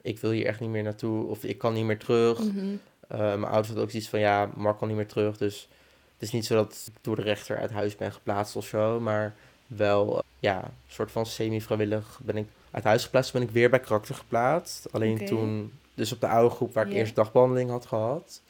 ik 0.02 0.20
wil 0.20 0.32
hier 0.32 0.46
echt 0.46 0.60
niet 0.60 0.70
meer 0.70 0.84
naartoe. 0.84 1.26
Of 1.26 1.44
ik 1.44 1.58
kan 1.58 1.74
niet 1.74 1.86
meer 1.86 2.00
terug. 2.00 2.40
Mhm. 2.40 2.76
Eh, 3.08 3.18
mijn 3.18 3.44
ouders 3.44 3.68
hadden 3.68 3.84
ook 3.84 3.92
zoiets 3.92 4.10
van, 4.10 4.20
ja, 4.20 4.50
Mark 4.56 4.78
kan 4.78 4.88
niet 4.88 4.98
meer 4.98 5.08
terug. 5.08 5.38
Dus 5.38 5.70
het 6.14 6.22
is 6.22 6.32
niet 6.32 6.46
zo 6.46 6.56
dat 6.56 6.84
ik 6.88 6.94
door 7.02 7.16
de 7.16 7.22
rechter 7.22 7.58
uit 7.58 7.72
huis 7.72 7.96
ben 7.96 8.12
geplaatst 8.12 8.56
of 8.56 8.66
zo. 8.66 9.00
Maar 9.00 9.36
wel, 9.68 10.18
eh, 10.18 10.24
ja, 10.40 10.64
een 10.64 10.72
soort 10.88 11.12
van 11.12 11.26
semi-vrijwillig 11.26 12.20
ben 12.24 12.38
ik 12.38 12.48
uit 12.72 12.84
huis 12.84 13.04
geplaatst. 13.04 13.34
Ben 13.34 13.42
ik 13.42 13.50
weer 13.50 13.70
bij 13.70 13.80
karakter 13.80 14.16
geplaatst. 14.16 14.94
Alleen 14.94 15.26
toen, 15.26 15.72
dus 15.94 16.12
op 16.12 16.22
de 16.22 16.28
oude 16.28 16.56
groep 16.56 16.74
waar 16.74 16.88
ik 16.88 16.94
eerst 16.94 17.16
dagbehandeling 17.16 17.70
had 17.70 17.86
gehad. 17.86 18.42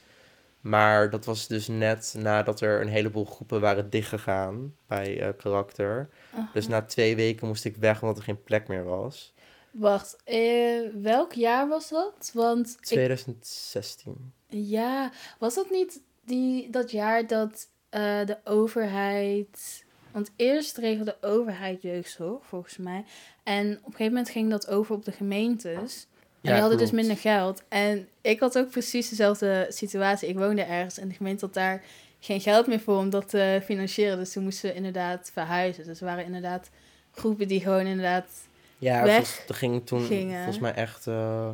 Maar 0.68 1.10
dat 1.10 1.26
was 1.26 1.48
dus 1.48 1.68
net 1.68 2.16
nadat 2.18 2.62
er 2.62 2.82
een 2.82 2.88
heleboel 2.88 3.26
groepen 3.26 3.62
waren 3.62 3.90
dichtgegaan 3.90 4.76
bij 4.88 5.22
eh, 5.22 5.30
karakter. 5.38 6.10
Aha. 6.34 6.50
Dus 6.54 6.68
na 6.68 6.82
twee 6.82 7.16
weken 7.16 7.48
moest 7.48 7.66
ik 7.66 7.76
weg 7.76 8.02
omdat 8.02 8.18
er 8.18 8.24
geen 8.24 8.44
plek 8.44 8.68
meer 8.68 8.84
was. 8.84 9.34
Wacht, 9.72 10.18
eh, 10.24 10.80
welk 11.02 11.34
jaar 11.34 11.68
was 11.68 11.90
dat? 11.90 12.32
Want 12.34 12.70
ik 12.70 12.86
2016. 12.86 14.34
Ja, 14.48 15.12
was 15.40 15.56
dat 15.56 15.70
niet 15.70 16.02
die, 16.26 16.70
dat 16.70 16.92
jaar 16.92 17.28
dat 17.28 17.70
eh, 17.90 18.26
de 18.26 18.38
overheid. 18.44 19.86
Want 20.12 20.32
eerst 20.36 20.78
regelde 20.78 21.18
de 21.20 21.28
overheid 21.28 21.82
jeugdzorg, 21.82 22.46
volgens 22.46 22.78
mij. 22.78 23.06
En 23.44 23.72
op 23.72 23.86
een 23.86 23.92
gegeven 23.92 24.06
moment 24.06 24.30
ging 24.30 24.50
dat 24.50 24.68
over 24.68 24.96
op 24.96 25.06
de 25.06 25.12
gemeentes. 25.12 26.08
En 26.48 26.54
die 26.54 26.62
hadden 26.62 26.80
dus 26.80 26.92
minder 26.92 27.18
geld. 27.18 27.64
En 27.68 28.08
ik 28.22 28.40
had 28.40 28.58
ook 28.58 28.70
precies 28.70 29.10
dezelfde 29.10 29.66
situatie. 29.70 30.30
Ik 30.30 30.38
woonde 30.38 30.62
ergens 30.62 30.98
en 30.98 31.08
de 31.08 31.14
gemeente 31.14 31.46
had 31.46 31.54
daar 31.54 31.84
geen 32.20 32.42
geld 32.42 32.68
meer 32.68 32.80
voor 32.80 32.98
om 32.98 33.10
dat 33.10 33.30
te 33.30 33.62
financieren. 33.64 34.18
Dus 34.18 34.32
toen 34.32 34.44
moesten 34.44 34.70
we 34.70 34.76
inderdaad 34.76 35.30
verhuizen. 35.34 35.86
Dus 35.86 36.00
er 36.00 36.06
waren 36.06 36.26
inderdaad 36.26 36.70
groepen 37.12 37.48
die 37.48 37.62
gewoon 37.62 37.86
inderdaad... 37.86 38.48
Ja, 38.78 39.04
weg 39.04 39.48
er 39.48 39.56
ging 39.56 39.86
toen 39.86 40.06
gingen. 40.06 40.38
volgens 40.38 40.60
mij 40.60 40.74
echt. 40.74 41.08
eh, 41.08 41.52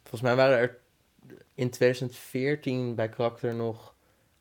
volgens 0.00 0.22
mij 0.22 0.34
waren 0.34 0.58
er 0.58 0.78
in 1.54 1.70
2014 1.70 2.94
bij 2.94 3.08
karakter 3.08 3.54
nog 3.54 3.94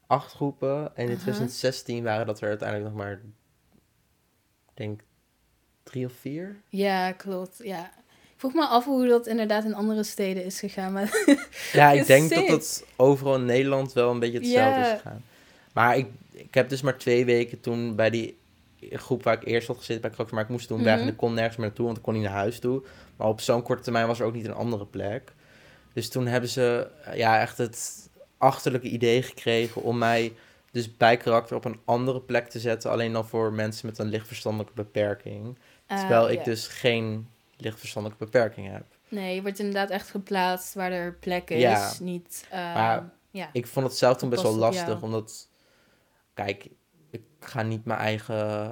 acht 0.08 0.34
groepen. 0.34 0.96
En 0.96 1.04
in 1.06 1.12
Aha. 1.12 1.22
2016 1.22 2.04
waren 2.04 2.26
dat 2.26 2.42
er 2.42 2.48
uiteindelijk 2.50 2.90
nog 2.90 2.98
maar, 2.98 3.12
ik 3.12 3.20
denk, 4.74 5.02
drie 5.84 6.06
of 6.06 6.14
vier. 6.14 6.62
Ja, 6.68 7.12
klopt. 7.12 7.60
Ja. 7.64 7.92
Vroeg 8.42 8.54
me 8.54 8.66
af 8.66 8.86
hoe 8.86 9.08
dat 9.08 9.28
inderdaad 9.28 9.64
in 9.64 9.74
andere 9.76 10.04
steden 10.04 10.46
is 10.46 10.60
gegaan. 10.60 10.94
Maar 10.94 11.24
Ja, 11.74 11.92
ik 11.92 12.06
denk 12.06 12.30
dat 12.30 12.48
dat 12.48 12.86
overal 12.96 13.36
in 13.36 13.46
Nederland 13.46 13.94
wel 13.94 14.12
een 14.12 14.20
beetje 14.20 14.38
hetzelfde 14.40 14.82
is 14.82 14.88
gegaan. 14.88 15.24
Maar 15.74 15.98
ik, 15.98 16.08
ik 16.32 16.54
heb 16.54 16.70
dus 16.70 16.82
maar 16.82 16.98
twee 16.98 17.26
weken 17.26 17.60
toen 17.62 17.96
bij 17.96 18.10
die 18.10 18.38
groep 18.92 19.24
waar 19.24 19.34
ik 19.34 19.46
eerst 19.46 19.68
had 19.68 19.78
gezeten 19.78 20.02
bij 20.02 20.10
karakter. 20.10 20.36
Maar 20.36 20.44
ik 20.46 20.50
moest 20.50 20.68
toen 20.68 20.84
weg 20.84 20.94
en 20.94 21.00
Mhm. 21.00 21.10
ik 21.10 21.18
kon 21.18 21.34
nergens 21.34 21.56
meer 21.58 21.66
naartoe, 21.66 21.86
want 21.86 21.98
ik 21.98 22.04
kon 22.04 22.14
niet 22.14 22.24
naar 22.24 22.32
huis 22.32 22.60
toe. 22.60 22.84
Maar 23.16 23.28
op 23.28 23.42
zo'n 23.42 23.62
korte 23.62 23.84
termijn 23.84 24.08
was 24.08 24.20
er 24.20 24.26
ook 24.26 24.34
niet 24.34 24.46
een 24.46 24.54
andere 24.54 24.86
plek. 24.86 25.34
Dus 25.94 26.10
toen 26.10 26.28
hebben 26.28 26.50
ze 26.50 26.88
ja, 27.14 27.40
echt 27.42 27.58
het 27.58 28.10
achterlijke 28.38 28.88
idee 28.90 29.22
gekregen 29.24 29.82
om 29.84 29.98
mij 29.98 30.34
dus 30.72 30.98
bij 30.98 31.18
karakter 31.18 31.56
op 31.56 31.66
een 31.66 31.80
andere 31.86 32.22
plek 32.22 32.50
te 32.50 32.60
zetten. 32.60 32.92
Alleen 32.92 33.14
dan 33.14 33.28
voor 33.28 33.54
mensen 33.54 33.86
met 33.88 33.98
een 34.00 34.10
lichtverstandelijke 34.10 34.74
beperking. 34.76 35.58
Ah, 35.88 36.00
Terwijl 36.00 36.30
ik 36.30 36.44
dus 36.44 36.68
geen 36.68 37.28
lichtverstandelijke 37.62 38.26
beperking 38.26 38.71
heb. 38.71 38.86
Nee, 39.10 39.36
je 39.36 39.41
wordt 39.41 39.60
inderdaad 39.60 39.89
echt 39.89 40.10
geplaatst 40.10 40.74
waar 40.74 40.91
er 40.91 41.13
plek 41.13 41.50
is. 41.50 41.62
Ja. 41.62 41.93
Niet, 42.00 42.47
eh, 42.50 42.60
Maar 42.60 43.10
ja. 43.32 43.50
Ik 43.54 43.67
vond 43.67 43.86
het 43.86 43.97
zelf 43.97 44.17
toen 44.17 44.30
best 44.30 44.41
wel 44.41 44.56
lastig, 44.56 44.88
jou. 44.88 45.02
omdat... 45.02 45.50
Kijk, 46.34 46.67
ik 47.10 47.21
ga 47.39 47.62
niet 47.62 47.86
mijn 47.86 48.00
eigen... 48.00 48.71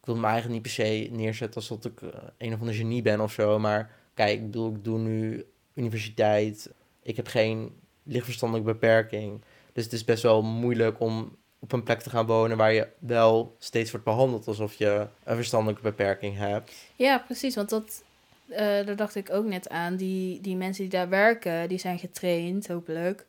Ik 0.00 0.12
wil 0.12 0.16
mijn 0.16 0.32
eigen 0.32 0.50
niet 0.50 0.62
per 0.62 0.70
se 0.70 1.08
neerzetten 1.12 1.60
alsof 1.60 1.84
ik 1.84 2.02
eh, 2.02 2.08
een 2.38 2.52
of 2.52 2.60
ander 2.60 2.74
genie 2.74 3.02
ben 3.02 3.20
of 3.20 3.32
zo. 3.32 3.58
Maar 3.58 3.90
kijk, 4.14 4.32
ik 4.32 4.44
bedoel, 4.44 4.74
ik 4.74 4.84
doe 4.84 4.98
nu 4.98 5.46
universiteit. 5.74 6.70
Ik 7.02 7.16
heb 7.16 7.26
geen 7.26 7.80
lichtverstandelijke 8.02 8.72
beperking. 8.72 9.42
Dus 9.72 9.84
het 9.84 9.92
is 9.92 10.04
best 10.04 10.22
wel 10.22 10.42
moeilijk 10.42 11.00
om 11.00 11.36
op 11.58 11.72
een 11.72 11.82
plek 11.82 12.00
te 12.00 12.10
gaan 12.10 12.26
wonen 12.26 12.56
waar 12.56 12.72
je 12.72 12.88
wel 12.98 13.56
steeds 13.58 13.90
wordt 13.90 14.06
behandeld 14.06 14.48
alsof 14.48 14.74
je 14.74 15.06
een 15.24 15.36
verstandelijke 15.36 15.82
beperking 15.82 16.36
hebt. 16.36 16.72
ja, 16.96 17.18
precies. 17.18 17.54
Want 17.54 17.68
dat, 17.68 18.02
eh, 18.48 18.58
daar 18.86 18.96
dacht 18.96 19.14
ik 19.14 19.30
ook 19.30 19.44
net 19.44 19.68
aan. 19.68 19.96
Die, 19.96 20.40
die 20.40 20.56
mensen 20.56 20.82
die 20.82 20.92
daar 20.92 21.08
werken, 21.08 21.68
die 21.68 21.78
zijn 21.78 21.98
getraind, 21.98 22.66
hopelijk, 22.68 23.26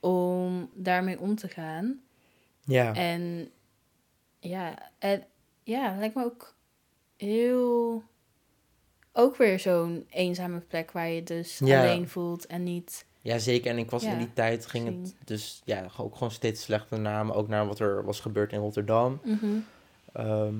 om 0.00 0.70
daarmee 0.74 1.20
om 1.20 1.34
te 1.36 1.48
gaan. 1.48 2.00
Ja. 2.64 2.94
En 2.94 3.50
ja, 4.40 4.90
en, 4.98 5.24
ja, 5.62 5.96
lijkt 5.98 6.14
me 6.14 6.24
ook 6.24 6.54
heel... 7.16 8.02
Ook 9.12 9.36
weer 9.36 9.58
zo'n 9.60 10.06
eenzame 10.10 10.58
plek 10.60 10.90
waar 10.90 11.08
je 11.08 11.22
dus 11.22 11.58
Ja. 11.58 11.80
alleen 11.80 12.08
voelt 12.08 12.46
en 12.46 12.62
niet... 12.62 13.04
Ja, 13.22 13.38
zeker. 13.38 13.70
En 13.70 13.78
ik 13.78 13.90
was 13.90 14.02
Ja, 14.02 14.12
in 14.12 14.18
die 14.18 14.32
tijd, 14.32 14.66
ging 14.66 14.86
het 14.86 15.14
dus 15.24 15.62
ja, 15.64 15.86
ook 15.96 16.14
gewoon 16.14 16.30
steeds 16.30 16.62
slechter 16.62 17.00
namen. 17.00 17.34
Ook 17.34 17.48
naar 17.48 17.66
wat 17.66 17.78
er 17.78 18.04
was 18.04 18.20
gebeurd 18.20 18.52
in 18.52 18.58
Rotterdam. 18.60 19.20
Mhm. 19.24 19.46
Ehm, 20.12 20.54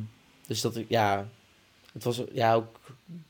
dus 0.47 0.61
dat 0.61 0.77
ik, 0.77 0.89
ja, 0.89 1.29
het 1.93 2.05
was 2.05 2.23
ja, 2.33 2.55
ook 2.55 2.81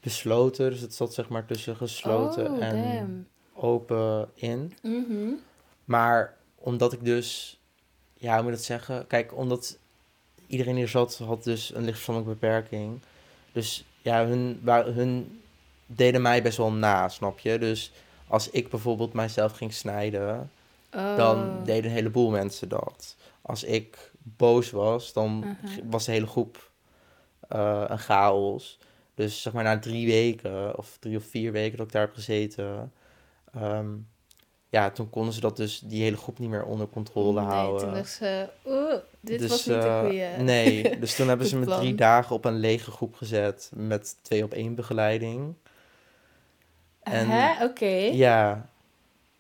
besloten. 0.01 0.71
Dus 0.71 0.81
het 0.81 0.95
zat 0.95 1.15
zeg 1.15 1.29
maar 1.29 1.47
tussen 1.47 1.77
gesloten 1.77 2.51
oh, 2.51 2.63
en 2.65 2.83
damn. 2.83 3.27
open 3.55 4.29
in. 4.35 4.73
Mhm. 4.83 5.33
Maar 5.85 6.37
omdat 6.55 6.93
ik 6.93 7.05
dus, 7.05 7.59
ja, 8.15 8.33
hoe 8.35 8.43
moet 8.43 8.51
ik 8.51 8.57
dat 8.57 8.67
zeggen? 8.67 9.07
Kijk, 9.07 9.37
omdat 9.37 9.79
iedereen 10.47 10.77
hier 10.77 10.89
zat, 10.89 11.19
had 11.19 11.45
dus 11.45 11.75
een 11.75 11.83
lichtverstandelijke 11.85 12.35
beperking. 12.41 13.01
Dus 13.53 13.85
ja, 14.03 14.27
hun, 14.27 14.61
wa- 14.63 14.85
hun 14.93 15.41
deden 15.87 16.23
mij 16.23 16.43
best 16.43 16.57
wel 16.57 16.73
na, 16.73 17.09
snap 17.09 17.39
je? 17.39 17.59
Dus 17.59 17.93
als 18.27 18.51
ik 18.51 18.69
bijvoorbeeld 18.71 19.13
mijzelf 19.13 19.53
ging 19.53 19.73
snijden, 19.73 20.51
dan 20.91 21.39
Oh. 21.39 21.65
deden 21.65 21.91
een 21.91 21.97
heleboel 21.97 22.31
mensen 22.31 22.69
dat. 22.69 23.17
Als 23.43 23.65
ik 23.65 24.11
boos 24.23 24.71
was, 24.71 25.13
dan 25.13 25.57
g- 25.67 25.79
was 25.91 26.05
de 26.05 26.13
hele 26.13 26.27
groep 26.27 26.70
eh, 27.51 27.85
een 27.87 27.99
chaos. 27.99 28.79
Dus 29.15 29.43
zeg 29.43 29.53
maar 29.53 29.65
na 29.65 29.79
drie 29.79 30.07
weken, 30.07 30.79
of 30.79 30.97
drie 31.01 31.17
of 31.17 31.25
vier 31.25 31.53
weken 31.53 31.77
dat 31.79 31.87
ik 31.87 31.93
daar 31.93 32.03
heb 32.03 32.15
gezeten... 32.15 32.93
ehm, 33.55 33.89
ja, 34.69 34.91
toen 34.91 35.11
konden 35.11 35.35
ze 35.35 35.41
dat 35.41 35.57
dus, 35.57 35.79
die 35.85 36.03
hele 36.03 36.17
groep 36.17 36.39
niet 36.39 36.49
meer 36.51 36.65
onder 36.65 36.89
controle 36.89 37.41
nee, 37.41 37.49
houden. 37.49 37.81
toen 37.87 37.95
dacht 37.95 38.11
ze, 38.11 38.49
oeh, 38.67 38.95
dit 39.21 39.39
Dus, 39.39 39.51
was 39.51 39.67
niet 39.67 39.83
de 39.83 39.89
eh, 39.89 40.01
goede. 40.01 40.29
Nee, 40.43 40.99
dus 41.01 41.15
toen 41.15 41.29
hebben 41.29 41.47
ze 41.47 41.57
me 41.57 41.67
drie 41.67 41.95
dagen 41.95 42.35
op 42.37 42.45
een 42.45 42.59
lege 42.59 42.91
groep 42.91 43.15
gezet 43.15 43.71
met 43.75 44.17
twee 44.23 44.45
op 44.45 44.53
één 44.53 44.75
begeleiding. 44.75 45.55
en- 47.03 47.29
Hè? 47.29 47.65
Oké. 47.65 47.87
Ja, 48.13 48.69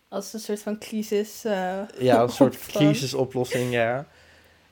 Als 0.09 0.33
een 0.33 0.41
soort 0.41 0.63
van 0.63 0.79
crisis. 0.79 1.45
eh, 1.45 1.79
Ja, 1.99 2.23
een 2.23 2.29
soort 2.29 2.57
crisisoplossing, 2.67 3.73
ja. 3.73 4.07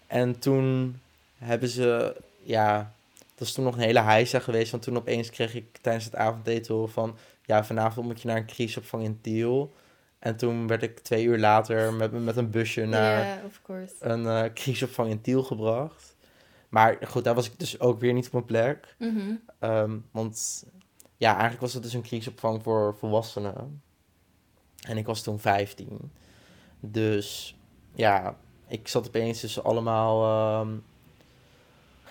En 0.06 0.38
toen 0.38 1.00
hebben 1.38 1.68
ze, 1.68 2.16
ja, 2.42 2.92
dat 3.38 3.48
is 3.48 3.52
toen 3.52 3.64
nog 3.64 3.74
een 3.74 3.80
hele 3.82 4.00
heisa 4.00 4.38
geweest, 4.38 4.70
want 4.70 4.82
toen 4.82 4.96
opeens 4.96 5.30
kreeg 5.30 5.54
ik 5.54 5.78
tijdens 5.78 6.04
het 6.04 6.14
avondeten 6.16 6.90
van, 6.90 7.16
ja, 7.42 7.64
vanavond 7.64 8.06
moet 8.06 8.20
je 8.20 8.28
naar 8.28 8.36
een 8.36 8.46
crisisopvang 8.46 9.04
in 9.04 9.20
Tiel. 9.20 9.74
En 10.18 10.36
toen 10.36 10.66
werd 10.66 10.82
ik 10.82 10.98
twee 10.98 11.24
uur 11.24 11.38
later 11.38 11.92
met, 11.92 12.24
met 12.24 12.36
een 12.36 12.50
busje 12.50 12.84
naar 12.86 13.24
Ja, 13.24 13.40
of 13.46 13.60
course. 13.62 13.94
een 13.98 14.52
crisisopvang 14.52 15.10
in 15.10 15.20
Tiel 15.20 15.42
gebracht. 15.42 16.16
Maar 16.68 16.98
goed, 17.06 17.24
daar 17.24 17.34
was 17.34 17.46
ik 17.46 17.58
dus 17.58 17.80
ook 17.80 18.00
weer 18.00 18.12
niet 18.12 18.26
op 18.26 18.32
mijn 18.32 18.44
plek. 18.44 18.94
Mhm. 18.98 19.34
Ehm, 19.58 19.98
want 20.10 20.64
ja, 21.16 21.30
eigenlijk 21.30 21.60
was 21.60 21.74
het 21.74 21.82
dus 21.82 21.92
een 21.92 22.02
kriegsopvang 22.02 22.62
voor 22.62 22.96
volwassenen. 22.98 23.82
En 24.86 24.96
ik 24.96 25.06
was 25.06 25.22
toen 25.22 25.38
15. 25.38 26.12
Dus 26.80 27.56
ja, 27.94 28.36
ik 28.68 28.88
zat 28.88 29.06
opeens 29.06 29.40
tussen 29.40 29.64
allemaal 29.64 30.24
ehm, 30.24 30.76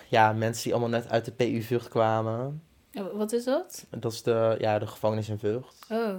ja, 0.08 0.32
mensen 0.32 0.62
die 0.62 0.72
allemaal 0.72 1.00
net 1.00 1.10
uit 1.10 1.24
de 1.24 1.32
PU 1.32 1.62
Vught 1.62 1.88
kwamen. 1.88 2.62
Oh, 2.94 3.16
Wat 3.16 3.32
is 3.32 3.44
dat? 3.44 3.86
Dat 3.90 4.12
is 4.12 4.22
de, 4.22 4.56
ja, 4.58 4.78
de 4.78 4.86
gevangenis 4.86 5.28
in 5.28 5.38
Vught. 5.38 5.74
Oh, 5.90 6.14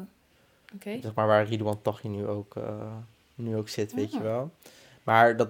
oké. 0.75 0.99
Zeg 1.01 1.13
maar 1.13 1.27
waar 1.27 1.45
Ridouan 1.47 1.81
Taghi 1.81 2.07
nu 2.07 2.27
ook, 2.27 2.55
eh, 2.55 2.93
nu 3.35 3.57
ook 3.57 3.69
zit, 3.69 3.93
weet 3.93 4.11
je 4.11 4.17
Ah. 4.17 4.23
wel. 4.23 4.51
Maar 5.03 5.37
dat, 5.37 5.49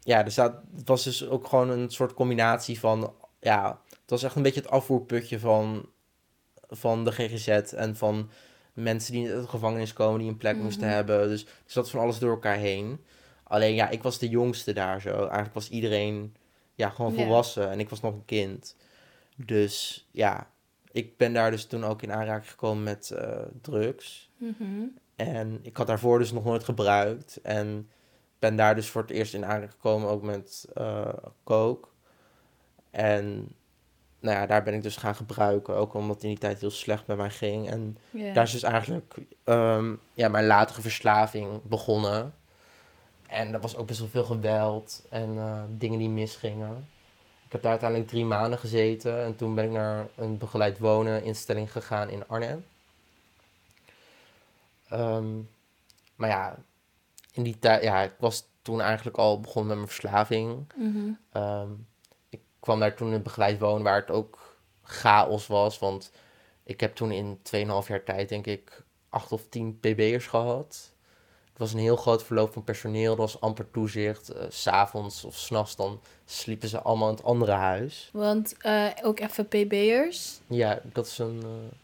ja, 0.00 0.24
er 0.24 0.30
staat, 0.30 0.60
het 0.76 0.88
was 0.88 1.04
dus 1.04 1.28
ook 1.28 1.46
gewoon 1.46 1.70
een 1.70 1.90
soort 1.90 2.14
combinatie 2.14 2.78
van, 2.80 3.12
ja, 3.40 3.80
het 3.90 4.10
was 4.10 4.22
echt 4.22 4.34
een 4.36 4.42
beetje 4.42 4.60
het 4.60 4.70
afvoerputje 4.70 5.38
van, 5.38 5.86
van 6.68 7.04
de 7.04 7.12
GGZ 7.12 7.48
en 7.72 7.96
van 7.96 8.30
mensen 8.72 9.12
die 9.12 9.32
uit 9.32 9.42
de 9.42 9.48
gevangenis 9.48 9.92
komen, 9.92 10.20
die 10.20 10.28
een 10.28 10.36
plek 10.36 10.56
moesten 10.56 10.84
Mhm. 10.86 10.94
hebben. 10.94 11.28
Dus 11.28 11.44
er 11.44 11.50
zat 11.66 11.90
van 11.90 12.00
alles 12.00 12.18
door 12.18 12.30
elkaar 12.30 12.56
heen. 12.56 13.04
Alleen 13.42 13.74
ja, 13.74 13.88
ik 13.88 14.02
was 14.02 14.18
de 14.18 14.28
jongste 14.28 14.72
daar 14.72 15.00
zo. 15.00 15.16
Eigenlijk 15.18 15.54
was 15.54 15.68
iedereen 15.68 16.34
ja, 16.76 16.88
gewoon 16.88 17.14
Ja. 17.14 17.22
volwassen 17.22 17.70
en 17.70 17.80
ik 17.80 17.88
was 17.90 18.00
nog 18.00 18.12
een 18.12 18.24
kind. 18.24 18.76
Dus 19.36 20.06
ja, 20.10 20.50
ik 20.92 21.16
ben 21.16 21.32
daar 21.32 21.50
dus 21.50 21.64
toen 21.66 21.84
ook 21.84 22.02
in 22.02 22.12
aanraking 22.12 22.50
gekomen 22.50 22.82
met 22.82 23.10
eh, 23.10 23.38
drugs. 23.60 24.30
Mhm. 24.36 24.82
En 25.16 25.58
ik 25.62 25.76
had 25.76 25.86
daarvoor 25.86 26.18
dus 26.18 26.32
nog 26.32 26.44
nooit 26.44 26.64
gebruikt. 26.64 27.40
En 27.42 27.88
ben 28.38 28.56
daar 28.56 28.74
dus 28.74 28.88
voor 28.88 29.02
het 29.02 29.10
eerst 29.10 29.34
in 29.34 29.44
aanraking 29.44 29.70
gekomen 29.70 30.08
ook 30.08 30.22
met 30.22 30.66
eh 30.74 31.08
coke. 31.44 31.88
En 32.90 33.48
nou 34.20 34.36
ja, 34.36 34.46
daar 34.46 34.62
ben 34.62 34.74
ik 34.74 34.82
dus 34.82 34.96
gaan 34.96 35.14
gebruiken. 35.14 35.74
Ook 35.74 35.94
omdat 35.94 36.14
het 36.14 36.24
in 36.24 36.30
die 36.30 36.38
tijd 36.38 36.60
heel 36.60 36.70
slecht 36.70 37.06
met 37.06 37.16
mij 37.16 37.30
ging. 37.30 37.70
En 37.70 37.98
daar 38.34 38.44
is 38.44 38.52
dus 38.52 38.62
eigenlijk 38.62 39.14
ehm, 39.44 39.94
ja, 40.14 40.28
mijn 40.28 40.46
latere 40.46 40.80
verslaving 40.80 41.62
begonnen. 41.62 42.34
En 43.28 43.54
er 43.54 43.60
was 43.60 43.76
ook 43.76 43.86
best 43.86 43.98
wel 43.98 44.08
veel 44.08 44.24
geweld 44.24 45.06
en 45.10 45.38
eh, 45.38 45.62
dingen 45.68 45.98
die 45.98 46.08
misgingen. 46.08 46.88
Ik 47.46 47.52
heb 47.52 47.62
daar 47.62 47.70
uiteindelijk 47.70 48.10
drie 48.10 48.24
maanden 48.24 48.58
gezeten. 48.58 49.24
En 49.24 49.36
toen 49.36 49.54
ben 49.54 49.64
ik 49.64 49.70
naar 49.70 50.06
een 50.14 50.38
begeleid 50.38 50.78
wonen 50.78 51.22
instelling 51.22 51.72
gegaan 51.72 52.08
in 52.08 52.28
Arnhem. 52.28 52.64
Ehm, 54.88 55.26
maar 56.16 56.28
ja, 56.28 56.56
in 57.32 57.42
die 57.42 57.58
tijd, 57.58 57.82
ja, 57.82 58.02
ik 58.02 58.14
was 58.18 58.48
toen 58.62 58.80
eigenlijk 58.80 59.16
al 59.16 59.40
begonnen 59.40 59.68
met 59.68 59.76
mijn 59.76 59.88
verslaving. 59.88 60.72
Mhm. 60.74 61.10
Ehm, 61.32 61.70
ik 62.28 62.40
kwam 62.60 62.80
daar 62.80 62.94
toen 62.94 63.12
in 63.12 63.22
begeleid 63.22 63.58
wonen 63.58 63.82
waar 63.82 64.00
het 64.00 64.10
ook 64.10 64.56
chaos 64.82 65.46
was. 65.46 65.78
Want 65.78 66.12
ik 66.62 66.80
heb 66.80 66.94
toen 66.94 67.12
in 67.12 67.38
2,5 67.42 67.88
jaar 67.88 68.04
tijd 68.04 68.28
denk 68.28 68.46
ik 68.46 68.82
8 69.08 69.32
of 69.32 69.48
10 69.48 69.78
pb'ers 69.80 70.26
gehad. 70.26 70.92
Het 71.56 71.64
was 71.64 71.72
een 71.72 71.78
heel 71.86 71.96
groot 71.96 72.22
verloop 72.24 72.52
van 72.52 72.64
personeel. 72.64 73.10
Er 73.10 73.16
was 73.18 73.40
amper 73.40 73.70
toezicht. 73.70 74.28
Eh, 74.28 74.46
S 74.48 74.62
S'avonds 74.62 75.24
of 75.24 75.36
s'nachts 75.36 75.76
dan 75.76 76.00
sliepen 76.24 76.68
ze 76.68 76.80
allemaal 76.80 77.08
in 77.08 77.14
het 77.14 77.24
andere 77.24 77.52
huis. 77.52 78.08
Want 78.12 78.54
eh, 78.58 78.86
ook 79.02 79.20
even 79.20 79.48
PB'ers, 79.48 80.40
Ja, 80.46 80.80
dat 80.92 81.06
is 81.06 81.18
een 81.18 81.40
eh, 81.42 81.76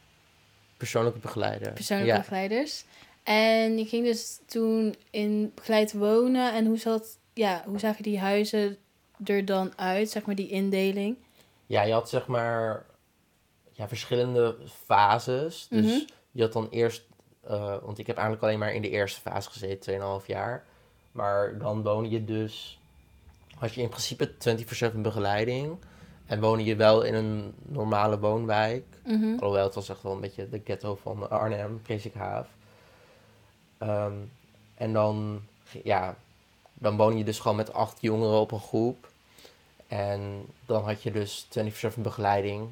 persoonlijke 0.77 1.19
begeleider. 1.19 1.73
persoonlijke 1.73 2.13
ja. 2.13 2.19
begeleiders. 2.19 2.85
En 3.23 3.79
je 3.79 3.85
ging 3.85 4.05
dus 4.05 4.39
toen 4.47 4.95
in 5.11 5.53
begeleid 5.55 5.93
wonen. 5.93 6.53
En 6.55 6.67
hoe, 6.67 6.79
zat, 6.79 7.19
ja, 7.33 7.63
hoe 7.67 7.79
zagen 7.79 8.03
die 8.03 8.19
huizen 8.19 8.77
er 9.25 9.45
dan 9.45 9.73
uit, 9.79 10.11
zeg 10.11 10.25
maar 10.25 10.35
die 10.35 10.49
indeling? 10.49 11.17
Ja, 11.67 11.83
je 11.83 11.93
had 11.93 12.09
zeg 12.09 12.27
maar 12.27 12.85
ja, 13.71 13.89
verschillende 13.89 14.57
fases. 14.85 15.67
Dus 15.71 15.85
Mhm. 15.87 15.99
je 16.31 16.43
had 16.43 16.53
dan 16.53 16.69
eerst, 16.71 17.03
eh, 17.47 17.77
want 17.83 17.99
ik 17.99 18.07
heb 18.07 18.17
eigenlijk 18.17 18.47
alleen 18.47 18.59
maar 18.59 18.75
in 18.75 18.83
de 18.83 18.91
eerste 18.91 19.21
fase 19.21 19.51
gezeten, 19.51 20.21
2,5 20.21 20.27
jaar. 20.27 20.65
Maar 21.13 21.59
dan 21.59 21.83
woonde 21.83 22.11
je 22.11 22.25
dus, 22.25 22.81
had 23.59 23.75
je 23.75 23.83
in 23.83 23.89
principe 23.89 24.33
24-7 24.93 24.97
begeleiding. 24.97 25.77
En 26.27 26.41
woonde 26.41 26.65
je 26.65 26.77
wel 26.77 27.03
in 27.03 27.15
een 27.15 27.55
normale 27.63 28.19
woonwijk. 28.19 28.85
Mhm. 29.05 29.39
Alhoewel, 29.39 29.65
het 29.65 29.75
was 29.75 29.89
echt 29.89 30.03
wel 30.03 30.13
een 30.13 30.21
beetje 30.21 30.49
de 30.49 30.61
ghetto 30.65 30.97
van 30.97 31.31
Arnhem, 31.31 31.83
Presikhaaf. 31.83 32.49
Ehm 33.79 34.13
en 34.83 34.93
dan, 34.93 35.43
ja, 35.85 36.17
dan 36.75 36.97
woon 36.97 37.19
je 37.19 37.25
dus 37.25 37.39
gewoon 37.39 37.57
met 37.57 37.73
acht 37.73 38.01
jongeren 38.01 38.41
op 38.41 38.53
een 38.53 38.61
groep. 38.61 39.09
En 39.87 40.47
dan 40.67 40.85
had 40.85 41.03
je 41.03 41.11
dus 41.11 41.47
24-7 41.49 42.01
begeleiding. 42.01 42.69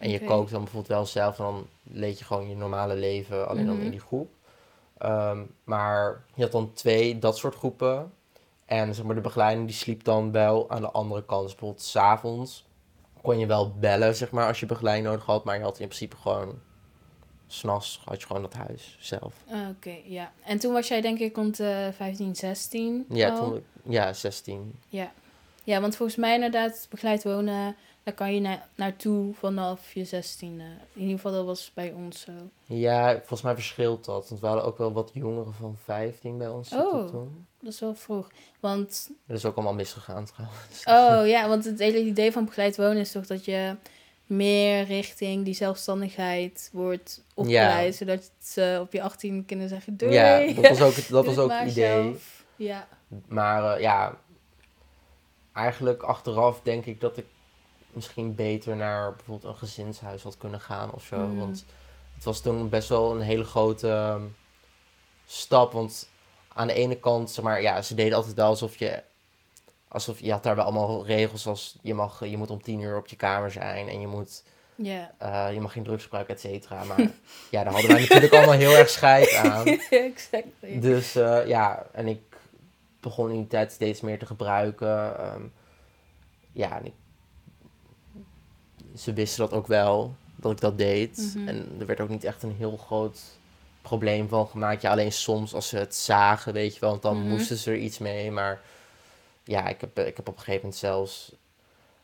En 0.00 0.10
je 0.10 0.24
kookt 0.24 0.50
dan 0.50 0.60
bijvoorbeeld 0.62 0.92
wel 0.92 1.06
zelf. 1.06 1.38
En 1.38 1.44
dan 1.44 1.66
leed 1.82 2.18
je 2.18 2.24
gewoon 2.24 2.48
je 2.48 2.56
normale 2.56 2.94
leven, 2.94 3.48
alleen 3.48 3.66
dan 3.66 3.74
Mhm. 3.76 3.84
in 3.84 3.90
die 3.90 4.00
groep. 4.00 4.32
Ehm, 4.98 5.38
maar 5.64 6.24
je 6.34 6.42
had 6.42 6.52
dan 6.52 6.72
twee 6.72 7.18
dat 7.18 7.36
soort 7.38 7.54
groepen. 7.54 8.12
En 8.66 8.94
zeg 8.94 9.04
maar, 9.04 9.14
de 9.14 9.20
begeleiding 9.20 9.66
die 9.66 9.76
sliep 9.76 10.04
dan 10.04 10.32
wel 10.32 10.70
aan 10.70 10.80
de 10.80 10.90
andere 10.90 11.24
kant. 11.24 11.42
Dus 11.42 11.50
bijvoorbeeld 11.52 11.82
s'avonds 11.82 12.66
kon 13.22 13.38
je 13.38 13.46
wel 13.46 13.72
bellen, 13.78 14.14
zeg 14.14 14.30
maar, 14.30 14.46
als 14.46 14.60
je 14.60 14.66
begeleiding 14.66 15.08
nodig 15.08 15.24
had. 15.24 15.44
Maar 15.44 15.56
je 15.56 15.62
had 15.62 15.78
in 15.78 15.86
principe 15.86 16.16
gewoon... 16.16 16.58
S'nachts 17.46 18.00
had 18.04 18.20
je 18.20 18.26
gewoon 18.26 18.42
dat 18.42 18.54
huis 18.54 18.96
zelf. 19.00 19.34
Ah, 19.48 19.68
Oké, 19.68 19.96
ja. 20.04 20.32
En 20.44 20.58
toen 20.58 20.72
was 20.72 20.88
jij 20.88 21.00
denk 21.00 21.18
ik 21.18 21.36
rond 21.36 21.60
eh 21.60 21.88
15, 21.92 22.36
16 22.36 23.04
Ja, 23.08 23.36
toen, 23.36 23.64
ja 23.82 24.12
16. 24.12 24.78
Ja. 24.88 25.12
ja, 25.64 25.80
want 25.80 25.96
volgens 25.96 26.18
mij 26.18 26.34
inderdaad 26.34 26.86
begeleid 26.90 27.22
wonen, 27.24 27.76
daar 28.02 28.14
kan 28.14 28.34
je 28.34 28.40
na 28.40 28.66
naartoe 28.74 29.34
vanaf 29.34 29.92
je 29.92 30.06
16e. 30.06 30.40
In 30.40 30.62
ieder 30.94 31.14
geval 31.14 31.32
dat 31.32 31.44
was 31.44 31.70
bij 31.74 31.92
ons 31.92 32.20
zo. 32.20 32.32
Ja, 32.64 33.16
volgens 33.18 33.42
mij 33.42 33.54
verschilt 33.54 34.04
dat. 34.04 34.28
Want 34.28 34.40
we 34.40 34.46
hadden 34.46 34.64
ook 34.64 34.78
wel 34.78 34.92
wat 34.92 35.10
jongeren 35.14 35.54
van 35.54 35.76
15 35.84 36.38
bij 36.38 36.48
ons 36.48 36.68
zitten 36.68 36.92
Oh. 36.92 37.08
toen. 37.08 37.46
Dat 37.60 37.72
is 37.72 37.80
wel 37.80 37.94
vroeg. 37.94 38.30
Want, 38.60 39.10
Dat 39.26 39.36
is 39.36 39.44
ook 39.44 39.54
allemaal 39.54 39.74
misgegaan 39.74 40.24
trouwens. 40.24 40.84
oh 40.84 41.28
ja, 41.36 41.48
want 41.48 41.64
het 41.64 41.78
hele 41.78 42.00
idee 42.04 42.32
van 42.32 42.44
begeleid 42.44 42.76
wonen 42.76 42.96
is 42.96 43.12
toch 43.12 43.26
dat 43.26 43.44
je 43.44 43.76
meer 44.26 44.84
richting 44.84 45.44
die 45.44 45.54
zelfstandigheid 45.54 46.70
wordt 46.72 47.24
opgeleid. 47.34 47.94
Zodat 47.94 48.30
ze 48.42 48.78
op 48.82 48.92
je 48.92 49.02
18 49.02 49.44
kunnen 49.46 49.68
zeggen, 49.68 49.96
doei. 49.96 50.12
Ja, 50.12 50.52
dat 50.52 50.68
was 50.68 50.80
ook, 50.80 50.94
het- 50.94 51.08
dat 51.08 51.24
was 51.34 51.38
ook 51.38 51.50
het 51.50 51.70
idee. 51.70 52.02
zelf. 52.02 52.44
Ja. 52.56 52.88
Maar 53.28 53.74
eh, 53.74 53.80
ja, 53.82 54.16
eigenlijk 55.52 56.02
achteraf 56.02 56.60
denk 56.62 56.84
ik 56.86 57.00
dat 57.00 57.16
ik 57.16 57.26
misschien 57.92 58.34
beter 58.34 58.76
naar 58.76 59.14
bijvoorbeeld 59.16 59.52
een 59.52 59.58
gezinshuis 59.58 60.22
had 60.22 60.36
kunnen 60.36 60.60
gaan 60.60 60.92
of 60.92 61.04
zo. 61.04 61.16
Mm. 61.18 61.38
Want 61.38 61.64
het 62.14 62.24
was 62.24 62.40
toen 62.40 62.68
best 62.68 62.88
wel 62.88 63.10
een 63.14 63.20
hele 63.20 63.44
grote 63.44 63.88
ehm, 63.88 64.22
stap. 65.26 65.72
Want 65.72 66.08
aan 66.52 66.66
de 66.66 66.72
ene 66.72 66.94
kant, 66.96 67.30
zeg 67.30 67.44
maar, 67.44 67.62
ja, 67.62 67.82
ze 67.82 67.94
deden 67.94 68.16
altijd 68.16 68.34
wel 68.34 68.46
alsof 68.46 68.76
je. 68.76 69.02
Alsof 69.88 70.20
je 70.20 70.32
had 70.32 70.42
daar 70.42 70.56
wel 70.56 70.64
allemaal 70.64 71.06
regels 71.06 71.46
als 71.46 71.76
je 71.82 71.94
mag, 71.94 72.24
je 72.28 72.36
moet 72.36 72.50
om 72.50 72.62
tien 72.62 72.80
uur 72.80 72.96
op 72.96 73.06
je 73.06 73.16
kamer 73.16 73.50
zijn 73.50 73.88
en 73.88 74.00
je 74.00 74.06
moet, 74.06 74.42
Ja. 74.74 75.14
eh, 75.18 75.52
je 75.54 75.60
mag 75.60 75.72
geen 75.72 75.82
drugs 75.84 76.02
gebruiken, 76.02 76.34
et 76.34 76.40
cetera. 76.40 76.84
Maar 76.84 76.98
ja, 77.50 77.64
daar 77.64 77.72
hadden 77.72 77.90
wij 77.90 78.00
natuurlijk 78.00 78.32
allemaal 78.32 78.54
heel 78.54 78.72
erg 78.76 78.88
scheid 78.88 79.34
aan. 79.34 79.66
exactly. 79.90 80.80
Dus 80.80 81.14
eh, 81.14 81.46
ja, 81.46 81.86
en 81.92 82.06
ik 82.06 82.20
begon 83.00 83.30
in 83.30 83.36
die 83.36 83.46
tijd 83.46 83.72
steeds 83.72 84.00
meer 84.00 84.18
te 84.18 84.26
gebruiken. 84.26 85.18
ehm, 85.18 85.42
ja, 86.52 86.76
en 86.78 86.86
ik, 86.86 86.94
ze 88.96 89.12
wisten 89.12 89.40
dat 89.48 89.58
ook 89.58 89.66
wel, 89.66 90.14
dat 90.36 90.52
ik 90.52 90.60
dat 90.60 90.78
deed. 90.78 91.32
Mhm. 91.36 91.48
En 91.48 91.76
er 91.78 91.86
werd 91.86 92.00
ook 92.00 92.08
niet 92.08 92.24
echt 92.24 92.42
een 92.42 92.54
heel 92.58 92.76
groot 92.76 93.20
probleem 93.82 94.28
van 94.28 94.46
gemaakt. 94.46 94.82
Ja, 94.82 94.90
alleen 94.90 95.12
soms 95.12 95.54
als 95.54 95.68
ze 95.68 95.76
het 95.76 95.94
zagen, 95.94 96.52
weet 96.52 96.74
je 96.74 96.80
wel, 96.80 96.90
want 96.90 97.02
dan 97.02 97.18
Mhm. 97.20 97.28
moesten 97.28 97.56
ze 97.56 97.70
er 97.70 97.76
iets 97.76 97.98
mee. 97.98 98.30
Maar 98.30 98.60
ja, 99.44 99.68
ik 99.68 99.80
heb, 99.80 99.98
ik 99.98 100.16
heb 100.16 100.28
op 100.28 100.34
een 100.34 100.38
gegeven 100.42 100.60
moment 100.60 100.80
zelfs... 100.80 101.32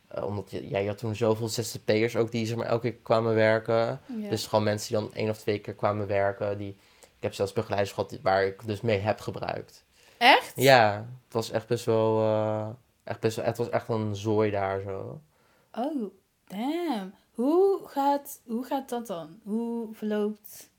eh, 0.08 0.24
omdat 0.24 0.50
je, 0.50 0.68
ja, 0.68 0.78
je 0.78 0.88
had 0.88 0.98
toen 0.98 1.14
zoveel 1.14 1.48
ZZP'ers 1.48 2.16
ook 2.16 2.30
die 2.30 2.46
zeg 2.46 2.56
maar, 2.56 2.66
elke 2.66 2.90
keer 2.90 2.98
kwamen 3.02 3.34
werken. 3.34 4.00
Ja. 4.20 4.28
Dus 4.28 4.46
gewoon 4.46 4.64
mensen 4.64 4.88
die 4.88 5.02
dan 5.06 5.14
één 5.14 5.28
of 5.30 5.38
twee 5.38 5.58
keer 5.58 5.74
kwamen 5.74 6.06
werken. 6.06 6.58
Die, 6.58 6.76
ik 7.00 7.22
heb 7.22 7.34
zelfs 7.34 7.52
begeleiders 7.52 7.92
gehad 7.92 8.10
die- 8.10 8.20
waar 8.22 8.44
ik 8.44 8.66
dus 8.66 8.80
mee 8.80 8.98
heb 8.98 9.20
gebruikt. 9.20 9.84
Echt? 10.18 10.52
Ja, 10.56 11.06
het 11.24 11.32
was 11.34 11.50
echt 11.50 11.66
best 11.66 11.84
wel, 11.84 12.20
eh, 12.20 12.66
echt 13.04 13.20
best 13.20 13.36
wel, 13.36 13.44
het 13.44 13.56
was 13.56 13.68
echt 13.70 13.88
een 13.88 14.16
zooi 14.16 14.50
daar 14.50 14.80
zo. 14.80 15.20
Oh, 15.72 16.02
damn. 16.46 17.14
Hoe 17.34 17.80
gaat, 17.84 18.40
hoe 18.46 18.64
gaat 18.64 18.88
dat 18.88 19.06
dan? 19.06 19.40
Hoe 19.42 19.88
verloopt... 19.94 20.70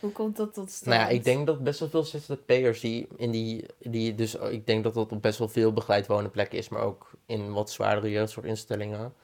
Hoe 0.00 0.12
komt 0.12 0.36
dat 0.36 0.54
tot 0.54 0.70
stand? 0.70 0.96
Nou 0.96 1.08
ja, 1.08 1.16
ik 1.16 1.24
denk 1.24 1.46
dat 1.46 1.62
best 1.62 1.80
wel 1.80 1.88
veel 1.88 2.04
ZZP'ers 2.04 2.80
die 2.80 3.08
in 3.16 3.30
die, 3.30 3.66
die 3.78 4.14
dus, 4.14 4.34
ik 4.34 4.66
denk 4.66 4.84
dat 4.84 4.94
dat 4.94 5.12
op 5.12 5.22
best 5.22 5.38
wel 5.38 5.48
veel 5.48 5.72
begeleid 5.72 6.06
wonen 6.06 6.30
plekken 6.30 6.58
is, 6.58 6.68
maar 6.68 6.82
ook 6.82 7.10
in 7.26 7.52
wat 7.52 7.70
zwaardere 7.70 8.10
jeugdzorginstellingen. 8.10 9.14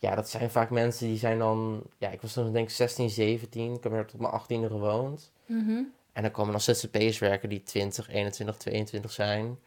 Ja, 0.00 0.14
dat 0.14 0.28
zijn 0.28 0.50
vaak 0.50 0.70
mensen 0.70 1.06
die 1.06 1.18
zijn 1.18 1.38
dan, 1.38 1.82
ja, 1.98 2.10
ik 2.10 2.20
was 2.22 2.32
toen 2.32 2.52
denk 2.52 2.68
ik 2.68 2.74
16, 2.74 3.10
17, 3.10 3.74
ik 3.74 3.82
heb 3.82 3.92
er 3.92 4.06
tot 4.06 4.20
mijn 4.20 4.32
18e 4.32 4.66
gewoond. 4.66 5.32
Mhm. 5.46 5.82
En 6.12 6.22
dan 6.22 6.30
komen 6.30 6.52
dan 6.52 6.60
ZZP'ers 6.60 7.18
werken 7.18 7.48
die 7.48 7.62
20, 7.62 8.08
21, 8.08 8.56
22 8.56 9.12
zijn. 9.12 9.58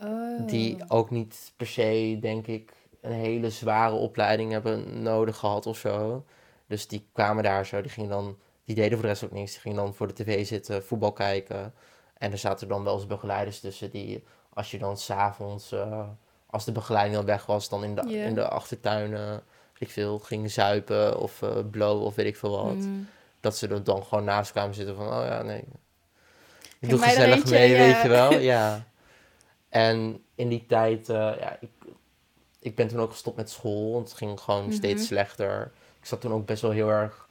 Oh. 0.00 0.46
Die 0.46 0.76
ook 0.88 1.10
niet 1.10 1.52
per 1.56 1.66
se, 1.66 2.18
denk 2.20 2.46
ik, 2.46 2.72
een 3.02 3.12
hele 3.12 3.50
zware 3.50 3.94
opleiding 3.94 4.52
hebben 4.52 5.02
nodig 5.02 5.36
gehad 5.36 5.66
of 5.66 5.78
zo. 5.78 6.24
Dus 6.66 6.88
die 6.88 7.08
kwamen 7.12 7.42
daar 7.42 7.66
zo, 7.66 7.80
die 7.80 7.90
gingen 7.90 8.10
dan, 8.10 8.38
die 8.64 8.74
deden 8.74 8.92
voor 8.92 9.02
de 9.02 9.08
rest 9.08 9.24
ook 9.24 9.32
niks. 9.32 9.52
Die 9.52 9.60
gingen 9.60 9.76
dan 9.76 9.94
voor 9.94 10.06
de 10.06 10.12
tv 10.12 10.46
zitten, 10.46 10.84
voetbal 10.84 11.12
kijken. 11.12 11.74
En 12.18 12.32
er 12.32 12.38
zaten 12.38 12.68
dan 12.68 12.84
wel 12.84 12.94
eens 12.94 13.06
begeleiders 13.06 13.60
tussen 13.60 13.90
die, 13.90 14.24
als 14.52 14.70
je 14.70 14.78
dan 14.78 14.96
s'avonds, 14.96 15.72
uh, 15.72 16.08
als 16.46 16.64
de 16.64 16.72
begeleiding 16.72 17.16
al 17.16 17.24
weg 17.24 17.46
was, 17.46 17.68
dan 17.68 17.84
in 17.84 17.94
de, 17.94 18.02
in 18.12 18.34
de 18.34 18.48
achtertuinen, 18.48 19.30
weet 19.30 19.42
ik 19.78 19.90
veel, 19.90 20.18
gingen 20.18 20.50
zuipen 20.50 21.18
of 21.18 21.42
eh 21.42 21.56
blowen 21.70 22.04
of 22.04 22.14
weet 22.14 22.26
ik 22.26 22.36
veel 22.36 22.64
wat. 22.64 22.74
Mm. 22.74 23.08
Dat 23.40 23.56
ze 23.56 23.68
er 23.68 23.84
dan 23.84 24.04
gewoon 24.04 24.24
naast 24.24 24.50
kwamen 24.50 24.74
zitten 24.74 24.96
van, 24.96 25.06
oh 25.06 25.24
ja, 25.24 25.42
nee. 25.42 25.64
Ik 26.78 26.88
doe 26.88 26.98
gezellig 26.98 27.36
eentje, 27.36 27.54
mee, 27.54 27.70
ja. 27.70 27.76
weet 27.76 28.02
je 28.02 28.08
wel. 28.08 28.32
Ja. 28.52 28.84
En 29.68 30.24
in 30.34 30.48
die 30.48 30.66
tijd, 30.66 31.08
eh, 31.08 31.16
ja, 31.16 31.56
ik, 31.60 31.70
ik 32.62 32.74
ben 32.74 32.88
toen 32.88 33.00
ook 33.00 33.10
gestopt 33.10 33.36
met 33.36 33.50
school, 33.50 33.92
want 33.92 34.08
het 34.08 34.16
ging 34.18 34.40
gewoon 34.40 34.62
Mhm. 34.64 34.72
steeds 34.72 35.06
slechter. 35.06 35.72
Ik 36.00 36.06
zat 36.06 36.20
toen 36.20 36.32
ook 36.32 36.46
best 36.46 36.62
wel 36.62 36.70
heel 36.70 36.88
erg, 36.88 37.28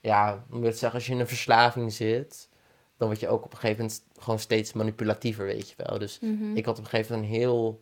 ja, 0.00 0.32
hoe 0.32 0.54
moet 0.56 0.62
je 0.62 0.68
het 0.68 0.78
zeggen, 0.78 0.98
als 0.98 1.06
je 1.08 1.12
in 1.14 1.20
een 1.20 1.28
verslaving 1.28 1.92
zit, 1.92 2.48
dan 2.96 3.08
word 3.08 3.20
je 3.20 3.28
ook 3.28 3.44
op 3.44 3.52
een 3.52 3.58
gegeven 3.58 3.82
moment 3.82 4.02
gewoon 4.18 4.38
steeds 4.38 4.72
manipulatiever, 4.72 5.44
weet 5.44 5.68
je 5.68 5.74
wel. 5.76 5.98
Dus 5.98 6.18
Mhm. 6.20 6.56
ik 6.56 6.64
had 6.64 6.78
op 6.78 6.84
een 6.84 6.90
gegeven 6.90 7.14
moment 7.14 7.32
een 7.32 7.38
heel 7.40 7.80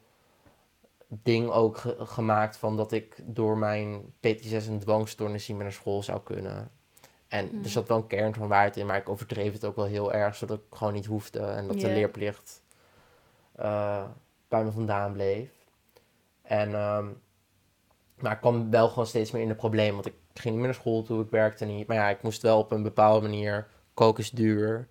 ding 1.08 1.50
ook 1.50 1.76
ge- 1.78 1.96
gemaakt 1.98 2.56
van 2.56 2.76
dat 2.76 2.92
ik 2.92 3.16
door 3.24 3.58
mijn 3.58 4.12
PT6 4.20 4.66
en 4.66 4.78
dwangstoornis 4.78 5.48
niet 5.48 5.56
meer 5.56 5.66
naar 5.66 5.74
school 5.74 6.02
zou 6.02 6.20
kunnen. 6.22 6.70
En 7.28 7.48
Hmm. 7.48 7.62
er 7.64 7.70
zat 7.70 7.88
wel 7.88 7.96
een 7.96 8.06
kern 8.06 8.34
van 8.34 8.48
waarheid 8.48 8.76
in, 8.76 8.86
maar 8.86 8.96
ik 8.96 9.08
overdreef 9.08 9.52
het 9.52 9.64
ook 9.64 9.76
wel 9.76 9.84
heel 9.84 10.12
erg, 10.12 10.34
zodat 10.34 10.58
ik 10.58 10.76
gewoon 10.78 10.92
niet 10.92 11.06
hoefde 11.06 11.38
en 11.40 11.66
dat 11.66 11.80
de 11.80 11.88
leerplicht 11.94 12.62
eh, 13.52 14.04
bij 14.48 14.64
me 14.64 14.70
vandaan 14.70 15.12
bleef. 15.12 15.50
En, 16.46 16.74
ehm, 16.74 17.06
maar 18.16 18.32
ik 18.32 18.40
kwam 18.40 18.70
wel 18.70 18.88
gewoon 18.88 19.06
steeds 19.06 19.30
meer 19.30 19.42
in 19.42 19.48
de 19.48 19.54
problemen, 19.54 19.94
want 19.94 20.06
ik 20.06 20.14
ging 20.34 20.54
niet 20.54 20.54
meer 20.54 20.72
naar 20.72 20.80
school 20.80 21.02
toe, 21.02 21.22
ik 21.22 21.30
werkte 21.30 21.64
niet. 21.64 21.86
Maar 21.86 21.96
ja, 21.96 22.08
ik 22.08 22.22
moest 22.22 22.42
wel 22.42 22.58
op 22.58 22.72
een 22.72 22.82
bepaalde 22.82 23.20
manier, 23.20 23.66
koken 23.94 24.22
is 24.22 24.30
duur. 24.30 24.88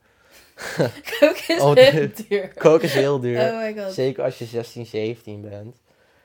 Kook 1.20 1.38
is 1.38 1.60
Oh, 1.60 1.74
heel 1.74 2.10
duur. 2.28 2.54
Koken 2.54 2.88
is 2.88 2.94
heel 2.94 3.20
duur. 3.20 3.39
Oh 3.39 3.58
my 3.58 3.78
god. 3.78 3.94
Zeker 3.94 4.24
als 4.24 4.38
je 4.38 4.46
16, 4.46 4.86
17 4.86 5.41
bent. 5.41 5.82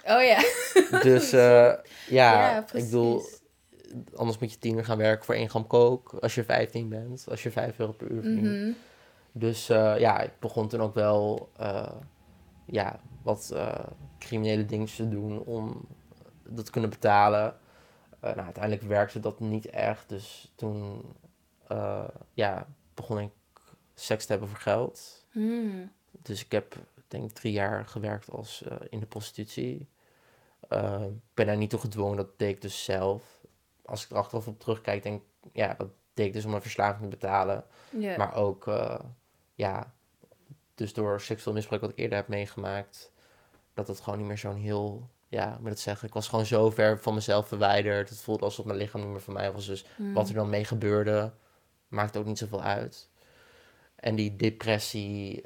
Oh 0.07 0.23
ja. 0.23 0.39
Dus 1.11 1.33
eh, 1.33 1.73
ja, 2.09 2.59
ik 2.73 2.85
bedoel, 2.85 3.23
anders 4.15 4.39
moet 4.39 4.53
je 4.53 4.59
tien 4.59 4.77
uur 4.77 4.85
gaan 4.85 4.99
werken 4.99 5.25
voor 5.25 5.35
één 5.35 5.49
gram 5.49 5.67
kook 5.67 6.17
als 6.21 6.35
je 6.35 6.45
15 6.45 6.89
bent, 6.89 7.27
als 7.31 7.43
je 7.43 7.51
5 7.51 7.79
euro 7.79 7.93
per 7.93 8.11
uur 8.11 8.23
verdient. 8.23 8.61
Mhm. 8.61 8.73
Dus 9.33 9.69
eh, 9.69 9.95
ja, 9.99 10.21
ik 10.21 10.31
begon 10.39 10.69
toen 10.69 10.83
ook 10.83 10.95
wel 10.95 11.49
eh, 11.57 11.93
ja, 12.67 13.01
wat 13.23 13.51
eh, 13.51 13.87
criminele 14.19 14.65
dingen 14.65 14.87
te 14.87 15.09
doen 15.09 15.45
om 15.45 15.87
dat 16.49 16.65
te 16.65 16.71
kunnen 16.71 16.91
betalen. 16.91 17.57
Eh, 18.21 18.35
nou, 18.35 18.45
uiteindelijk 18.45 18.83
werkte 18.83 19.21
dat 19.21 19.41
niet 19.41 19.67
echt, 19.67 20.09
dus 20.09 20.53
toen 20.55 21.03
eh, 21.67 22.09
ja, 22.35 22.67
begon 22.95 23.19
ik 23.19 23.31
seks 23.95 24.27
te 24.27 24.33
hebben 24.33 24.49
voor 24.49 24.59
geld. 24.59 25.27
Mm. 25.33 25.93
Dus 26.23 26.45
ik 26.45 26.53
heb 26.53 26.77
denk 27.09 27.25
ik 27.25 27.33
drie 27.33 27.53
jaar 27.53 27.87
gewerkt 27.87 28.31
als 28.31 28.65
in 28.89 29.01
de 29.01 29.07
prostitutie. 29.07 29.89
Ik 30.71 31.35
ben 31.35 31.47
daar 31.47 31.57
niet 31.57 31.71
toe 31.71 31.79
gedwongen, 31.79 32.17
dat 32.17 32.39
deed 32.39 32.55
ik 32.55 32.63
dus 32.63 32.85
zelf. 32.85 33.47
Als 33.85 34.05
ik 34.05 34.11
er 34.11 34.17
achteraf 34.17 34.47
op 34.47 34.61
terugkijk, 34.61 35.03
denk 35.03 35.23
ik, 35.23 35.51
ja, 35.53 35.75
dat 35.79 35.89
deed 36.15 36.27
ik 36.27 36.33
dus 36.33 36.45
om 36.45 36.51
mijn 36.51 36.63
verslaving 36.63 37.11
te 37.11 37.17
betalen. 37.17 37.65
Maar 38.17 38.35
ook, 38.35 38.65
ja, 39.55 39.93
dus 40.81 40.93
door 40.93 41.21
seksueel 41.21 41.55
misbruik 41.55 41.81
wat 41.81 41.91
ik 41.91 41.99
eerder 41.99 42.19
heb 42.19 42.29
meegemaakt, 42.29 43.13
dat 43.75 43.89
het 43.89 44.01
gewoon 44.01 44.19
niet 44.19 44.29
meer 44.29 44.39
zo'n 44.39 44.57
heel, 44.57 45.09
ja, 45.29 45.49
moet 45.51 45.67
ik 45.67 45.73
het 45.73 45.81
zeggen, 45.81 46.09
ik 46.09 46.15
was 46.15 46.29
gewoon 46.29 46.47
zo 46.47 46.71
ver 46.71 46.99
van 47.01 47.15
mezelf 47.15 47.49
verwijderd. 47.49 48.09
Het 48.09 48.21
voelde 48.21 48.45
alsof 48.45 48.65
mijn 48.65 48.79
lichaam 48.79 49.01
niet 49.01 49.11
meer 49.11 49.21
van 49.21 49.35
mij 49.35 49.53
was. 49.53 49.67
Dus 49.67 49.85
Mm. 49.97 50.13
wat 50.13 50.29
er 50.29 50.35
dan 50.35 50.51
mee 50.51 50.65
gebeurde, 50.65 51.33
maakt 51.89 52.17
ook 52.17 52.25
niet 52.25 52.39
zoveel 52.39 52.63
uit. 52.63 53.09
En 53.97 54.15
die 54.15 54.37
depressie, 54.37 55.43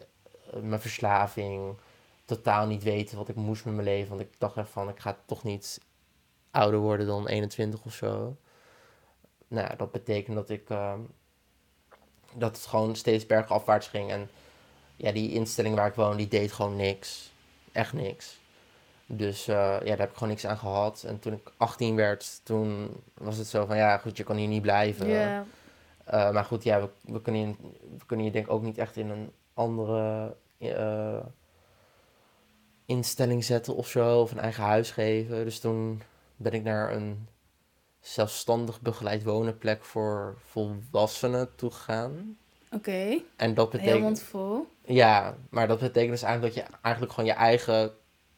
eh, 0.53 0.61
mijn 0.61 0.81
verslaving, 0.81 1.77
totaal 2.25 2.66
niet 2.66 2.83
weten 2.83 3.16
wat 3.16 3.29
ik 3.29 3.35
moest 3.37 3.64
met 3.64 3.75
mijn 3.75 3.87
leven. 3.87 4.09
Want 4.09 4.20
ik 4.20 4.38
dacht 4.38 4.57
echt 4.57 4.68
van, 4.70 4.88
ik 4.88 5.01
ga 5.01 5.16
toch 5.27 5.42
niet 5.42 5.81
ouder 6.51 6.81
worden 6.81 7.07
dan 7.07 7.27
21 7.29 7.85
of 7.85 7.92
zo. 7.94 8.37
Nou, 9.49 9.77
dat 9.77 9.92
betekent 9.92 10.37
dat 10.37 10.51
ik, 10.51 10.70
ehm, 10.70 11.01
dat 12.35 12.57
het 12.57 12.66
gewoon 12.66 12.97
steeds 12.97 13.27
bergafwaarts 13.27 13.88
ging. 13.88 14.11
En 14.11 14.29
ja, 14.96 15.12
die 15.12 15.33
instelling 15.33 15.74
waar 15.74 15.87
ik 15.87 15.94
woon, 15.94 16.16
die 16.16 16.28
deed 16.28 16.52
gewoon 16.52 16.76
niks. 16.76 17.33
Echt 17.72 17.92
niks. 17.92 18.38
Dus 19.07 19.48
eh, 19.48 19.54
ja, 19.57 19.78
daar 19.78 19.98
heb 19.98 20.11
ik 20.11 20.14
gewoon 20.14 20.28
niks 20.28 20.46
aan 20.46 20.59
gehad. 20.59 21.04
En 21.07 21.18
toen 21.18 21.33
ik 21.33 21.52
18 21.57 21.96
werd, 21.96 22.40
toen 22.42 22.90
was 23.14 23.37
het 23.37 23.46
zo 23.46 23.66
van, 23.66 23.76
ja 23.76 23.98
goed, 23.98 24.16
je 24.16 24.24
kan 24.24 24.37
hier 24.37 24.48
niet 24.48 24.62
blijven. 24.62 25.09
Uh, 25.09 26.30
maar 26.30 26.44
goed, 26.44 26.62
ja, 26.62 26.80
we, 26.80 26.88
we, 27.12 27.20
kunnen 27.20 27.40
je, 27.48 27.54
we 27.98 28.07
kunnen 28.07 28.26
je 28.26 28.33
denk 28.33 28.44
ik 28.44 28.52
ook 28.52 28.62
niet 28.62 28.78
echt 28.78 28.96
in 28.96 29.11
een 29.11 29.30
andere 29.54 30.37
uh, 30.59 31.16
instelling 32.87 33.44
zetten 33.44 33.76
of 33.76 33.88
zo, 33.88 34.20
of 34.20 34.30
een 34.30 34.38
eigen 34.38 34.64
huis 34.64 34.90
geven. 34.90 35.44
Dus 35.44 35.61
toen 35.61 36.02
ben 36.37 36.52
ik 36.52 36.62
naar 36.62 36.92
een 36.92 37.28
zelfstandig 38.00 38.80
begeleid 38.80 39.22
wonenplek 39.22 39.85
voor 39.85 40.38
volwassenen 40.44 41.54
toegegaan. 41.54 42.38
Oké. 42.70 43.22
En 43.37 43.54
dat 43.54 43.70
betekent... 43.70 44.22
Vol. 44.22 44.66
Ja, 44.87 45.37
maar 45.51 45.68
dat 45.68 45.79
betekent 45.79 46.11
dus 46.12 46.23
eigenlijk 46.23 46.55
dat 46.55 46.64
je 46.64 46.70
eigenlijk 46.83 47.14
gewoon 47.14 47.31
je 47.31 47.37
eigen... 47.37 47.92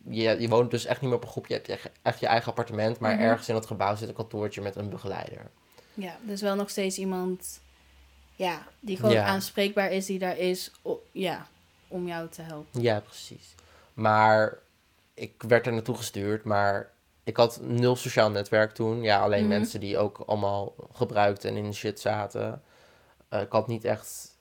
Je, 0.09 0.41
je 0.41 0.49
woont 0.49 0.71
dus 0.71 0.85
echt 0.85 1.01
niet 1.01 1.11
meer 1.11 1.19
op 1.19 1.25
een 1.25 1.31
groep, 1.31 1.47
je 1.47 1.55
hebt 1.55 1.69
echt, 1.69 1.89
echt 2.03 2.21
je 2.21 2.27
eigen 2.27 2.49
appartement, 2.49 2.99
maar 2.99 3.15
Mhm. 3.15 3.23
ergens 3.23 3.49
in 3.49 3.55
het 3.55 3.67
gebouw 3.67 3.95
zit 3.97 4.09
een 4.09 4.15
kantoortje 4.15 4.61
met 4.61 4.77
een 4.77 4.89
begeleider. 4.89 5.51
Ja, 5.95 6.17
dus 6.23 6.41
wel 6.41 6.55
nog 6.55 6.71
steeds 6.71 6.99
iemand 6.99 7.61
ja, 8.37 8.67
die 8.81 8.97
gewoon 8.97 9.13
Ja. 9.13 9.25
aanspreekbaar 9.25 9.91
is, 9.93 10.07
die 10.07 10.19
daar 10.19 10.39
is 10.39 10.71
o- 10.83 11.03
ja, 11.13 11.47
om 11.89 12.07
jou 12.07 12.29
te 12.29 12.43
helpen. 12.43 12.83
Ja, 12.83 13.01
precies. 13.01 13.55
Maar 13.95 14.59
ik 15.15 15.43
werd 15.49 15.67
er 15.67 15.73
naartoe 15.73 15.97
gestuurd, 15.97 16.45
maar 16.45 16.91
ik 17.25 17.37
had 17.37 17.61
nul 17.63 17.97
sociaal 17.97 18.31
netwerk 18.31 18.73
toen. 18.75 19.03
Ja, 19.03 19.21
alleen 19.21 19.41
Mhm. 19.47 19.49
mensen 19.49 19.81
die 19.81 19.99
ook 19.99 20.19
allemaal 20.27 20.75
gebruikten 20.93 21.51
en 21.51 21.57
in 21.57 21.65
de 21.65 21.73
shit 21.77 22.01
zaten. 22.01 22.63
Eh, 23.29 23.41
ik 23.41 23.53
had 23.53 23.67
niet 23.69 23.85
echt 23.85 24.36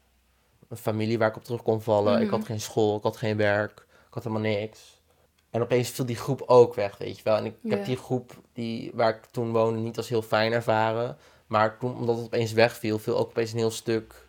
een 0.70 0.78
familie 0.78 1.18
waar 1.18 1.30
ik 1.30 1.36
op 1.36 1.44
terug 1.44 1.64
kon 1.64 1.82
vallen. 1.82 2.22
Ik 2.22 2.28
Mhm. 2.28 2.36
had 2.36 2.46
geen 2.46 2.62
school, 2.62 2.98
ik 2.98 3.04
had 3.04 3.18
geen 3.18 3.38
werk, 3.38 3.86
ik 4.08 4.14
had 4.14 4.24
helemaal 4.24 4.52
niks. 4.52 4.94
En 5.50 5.62
opeens 5.62 5.90
viel 5.90 6.06
die 6.06 6.16
groep 6.16 6.44
ook 6.46 6.74
weg, 6.74 6.98
weet 6.98 7.18
je 7.18 7.24
wel. 7.24 7.38
En 7.38 7.46
ik, 7.46 7.56
heb 7.64 7.86
die 7.86 7.98
groep 7.98 8.32
die, 8.54 8.92
waar 8.94 9.10
ik 9.10 9.26
toen 9.26 9.52
woonde 9.52 9.80
niet 9.80 9.98
als 9.98 10.10
heel 10.10 10.22
fijn 10.22 10.52
ervaren. 10.54 11.18
Maar 11.48 11.78
toen, 11.78 11.96
omdat 11.96 12.16
het 12.16 12.26
opeens 12.26 12.52
wegviel, 12.52 13.00
viel 13.00 13.18
ook 13.18 13.28
opeens 13.30 13.52
een 13.52 13.58
heel 13.58 13.72
stuk... 13.72 14.24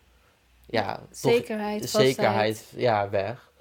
Ja, 0.65 0.99
Zekerheid, 1.11 1.89
zekerheid 1.89 2.63
ja, 2.75 3.09
weg. 3.09 3.51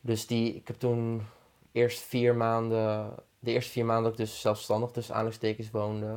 Dus 0.00 0.26
die, 0.26 0.54
ik 0.54 0.66
heb 0.66 0.78
toen 0.78 1.26
eerst 1.72 2.00
vier 2.00 2.34
maanden, 2.34 3.14
de 3.38 3.52
eerste 3.52 3.70
vier 3.70 3.84
maanden 3.84 4.04
dat 4.04 4.12
ik 4.20 4.26
dus 4.26 4.40
zelfstandig 4.40 4.90
tussen 4.90 5.12
aanhalingstekens 5.14 5.70
woonde. 5.70 6.16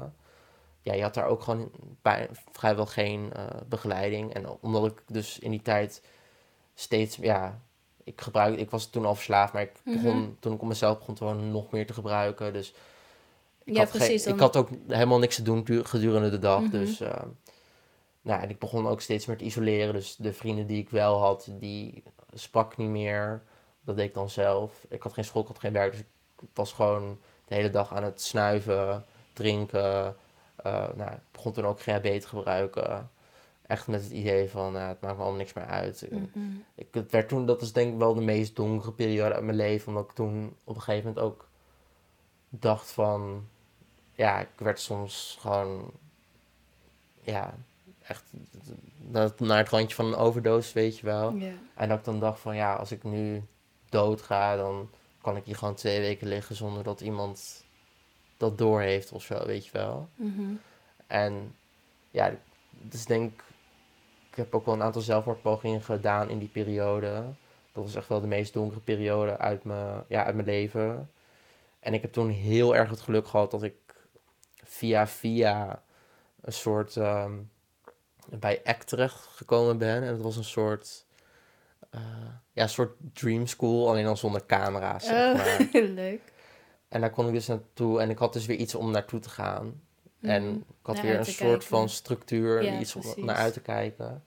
Ja, 0.90 0.96
je 0.96 1.02
had 1.02 1.14
daar 1.14 1.26
ook 1.28 1.42
gewoon 1.42 1.72
bij, 2.02 2.30
vrijwel 2.52 2.86
geen 2.86 3.34
eh, 3.34 3.46
begeleiding. 3.68 4.34
En 4.34 4.46
omdat 4.62 4.86
ik 4.86 5.02
dus 5.08 5.40
in 5.40 5.52
die 5.52 5.62
tijd 5.62 6.02
steeds, 6.76 7.16
ja, 7.16 7.60
ik 8.04 8.22
gebruik, 8.22 8.58
ik 8.60 8.70
was 8.70 8.86
toen 8.90 9.06
al 9.06 9.16
verslaafd, 9.16 9.54
maar 9.54 9.62
ik 9.62 9.72
begon, 9.84 10.18
Mhm. 10.20 10.30
toen 10.40 10.54
ik 10.54 10.62
op 10.62 10.68
mezelf 10.68 10.98
begon 10.98 11.16
te 11.16 11.24
wonen, 11.24 11.52
nog 11.52 11.72
meer 11.72 11.86
te 11.88 11.94
gebruiken. 11.94 12.54
Dus 12.54 12.74
ik, 13.64 13.74
Ja, 13.74 13.80
had 13.80 13.90
precies, 13.90 14.24
dan- 14.24 14.34
ik 14.34 14.40
had 14.40 14.56
ook 14.56 14.70
helemaal 14.88 15.20
niks 15.20 15.36
te 15.36 15.42
doen 15.42 15.64
du- 15.64 15.84
gedurende 15.84 16.30
de 16.30 16.40
dag. 16.40 16.62
Mhm. 16.62 16.70
Dus 16.72 17.00
eh, 17.00 17.22
nou, 18.22 18.42
en 18.42 18.50
ik 18.50 18.60
begon 18.60 18.88
ook 18.88 19.02
steeds 19.02 19.26
meer 19.26 19.38
te 19.38 19.44
isoleren. 19.44 19.94
Dus 19.94 20.16
de 20.16 20.34
vrienden 20.34 20.68
die 20.68 20.78
ik 20.82 20.90
wel 20.90 21.18
had, 21.20 21.48
die 21.52 22.04
sprak 22.34 22.78
niet 22.78 22.90
meer. 22.90 23.42
Dat 23.82 23.96
deed 23.96 24.08
ik 24.08 24.14
dan 24.14 24.30
zelf. 24.30 24.86
Ik 24.90 25.02
had 25.04 25.14
geen 25.14 25.26
school, 25.26 25.42
ik 25.42 25.48
had 25.48 25.60
geen 25.60 25.74
werk. 25.74 25.92
Dus 25.92 26.00
ik 26.02 26.48
was 26.54 26.74
gewoon 26.74 27.20
de 27.46 27.56
hele 27.56 27.70
dag 27.70 27.94
aan 27.94 28.04
het 28.04 28.22
snuiven, 28.22 29.06
drinken. 29.34 30.16
Eh, 30.64 30.88
nou, 30.96 31.12
ik 31.12 31.20
begon 31.32 31.52
toen 31.54 31.66
ook 31.66 31.82
GHB 31.82 32.20
te 32.20 32.28
gebruiken. 32.28 33.10
Echt 33.68 33.88
met 33.88 34.04
het 34.04 34.12
idee 34.12 34.50
van, 34.50 34.74
nou, 34.74 34.88
het 34.88 35.02
maakt 35.02 35.16
me 35.18 35.22
allemaal 35.22 35.38
niks 35.40 35.54
meer 35.54 35.66
uit. 35.66 36.08
Ik, 36.76 36.88
het 36.92 37.12
werd 37.12 37.30
toen, 37.30 37.46
dat 37.46 37.62
is 37.62 37.74
denk 37.74 37.92
ik 37.94 37.98
wel 38.00 38.14
de 38.14 38.22
meest 38.22 38.56
donkere 38.56 38.92
periode 38.92 39.34
uit 39.36 39.44
mijn 39.44 39.58
leven. 39.58 39.88
Omdat 39.88 40.04
ik 40.10 40.16
toen 40.16 40.56
op 40.64 40.76
een 40.76 40.82
gegeven 40.82 41.08
moment 41.08 41.26
ook 41.26 41.48
dacht 42.50 42.92
van... 42.92 43.48
Ja, 44.12 44.40
ik 44.40 44.50
werd 44.58 44.80
soms 44.80 45.38
gewoon... 45.40 45.92
Ja, 47.22 47.54
echt 48.02 48.24
dat- 48.98 49.40
naar 49.40 49.58
het 49.58 49.70
randje 49.70 49.96
van 49.96 50.06
een 50.06 50.16
overdose, 50.16 50.74
weet 50.74 50.98
je 51.00 51.06
wel. 51.06 51.32
En 51.76 51.90
dat 51.90 51.98
ik 51.98 52.04
dan 52.06 52.20
dacht 52.20 52.40
van, 52.40 52.56
ja, 52.56 52.76
als 52.76 52.92
ik 52.92 53.04
nu 53.04 53.44
dood 53.90 54.22
ga, 54.22 54.56
dan 54.56 54.90
kan 55.22 55.36
ik 55.36 55.46
hier 55.46 55.56
gewoon 55.56 55.76
twee 55.76 56.00
weken 56.00 56.28
liggen 56.28 56.56
zonder 56.56 56.84
dat 56.84 57.02
iemand 57.02 57.64
dat 58.40 58.58
door 58.58 58.82
heeft 58.82 59.12
of 59.12 59.24
zo, 59.24 59.46
weet 59.46 59.66
je 59.66 59.72
wel. 59.72 60.10
Mhm. 60.16 60.54
En 61.08 61.56
ja, 62.12 62.32
dus 62.70 63.06
denk 63.06 63.32
ik, 64.30 64.36
heb 64.36 64.56
ook 64.56 64.66
wel 64.66 64.76
een 64.76 64.84
aantal 64.84 65.02
zelfmoordpogingen 65.02 65.82
gedaan 65.82 66.30
in 66.30 66.40
die 66.40 66.48
periode. 66.48 67.24
Dat 67.72 67.84
was 67.84 67.96
echt 67.96 68.08
wel 68.08 68.22
de 68.22 68.28
meest 68.28 68.54
donkere 68.54 68.80
periode 68.80 69.38
uit 69.38 69.64
mijn, 69.64 70.04
ja, 70.08 70.26
uit 70.26 70.36
mijn 70.36 70.48
leven. 70.48 71.10
En 71.80 71.94
ik 71.94 72.02
heb 72.02 72.12
toen 72.12 72.30
heel 72.30 72.76
erg 72.76 72.90
het 72.90 73.02
geluk 73.02 73.28
gehad 73.28 73.52
dat 73.52 73.64
ik 73.64 73.76
via 74.64 75.08
via 75.08 75.84
een 76.42 76.54
soort 76.54 76.98
ehm, 76.98 77.34
bij 78.30 78.62
ACT 78.64 78.88
terecht 78.88 79.28
gekomen 79.32 79.78
ben. 79.78 80.04
En 80.04 80.14
dat 80.14 80.22
was 80.22 80.36
een 80.38 80.44
soort, 80.44 81.06
eh, 81.90 82.02
ja, 82.52 82.64
een 82.64 82.70
soort 82.70 82.96
dream 83.14 83.48
school, 83.48 83.90
alleen 83.90 84.04
dan 84.04 84.18
zonder 84.18 84.46
camera's. 84.46 85.06
Zeg 85.06 85.32
Oh, 85.32 85.38
maar. 85.38 85.82
leuk. 86.04 86.22
En 86.90 87.02
daar 87.02 87.10
kon 87.10 87.28
ik 87.28 87.34
dus 87.34 87.48
naartoe 87.48 88.02
en 88.02 88.10
ik 88.10 88.18
had 88.18 88.34
dus 88.34 88.46
weer 88.46 88.58
iets 88.58 88.76
om 88.76 88.92
naartoe 88.92 89.20
te 89.20 89.30
gaan. 89.30 89.82
En 90.22 90.44
Mhm. 90.44 90.56
ik 90.56 90.64
had 90.82 90.96
Naar 90.96 91.06
weer 91.06 91.18
een 91.18 91.26
soort 91.26 91.38
kijken. 91.38 91.62
van 91.68 91.90
structuur, 91.90 92.64
Ja, 92.64 92.80
iets 92.80 92.96
om 92.96 93.04
naar 93.26 93.36
uit 93.36 93.54
te 93.54 93.60
kijken. 93.62 94.24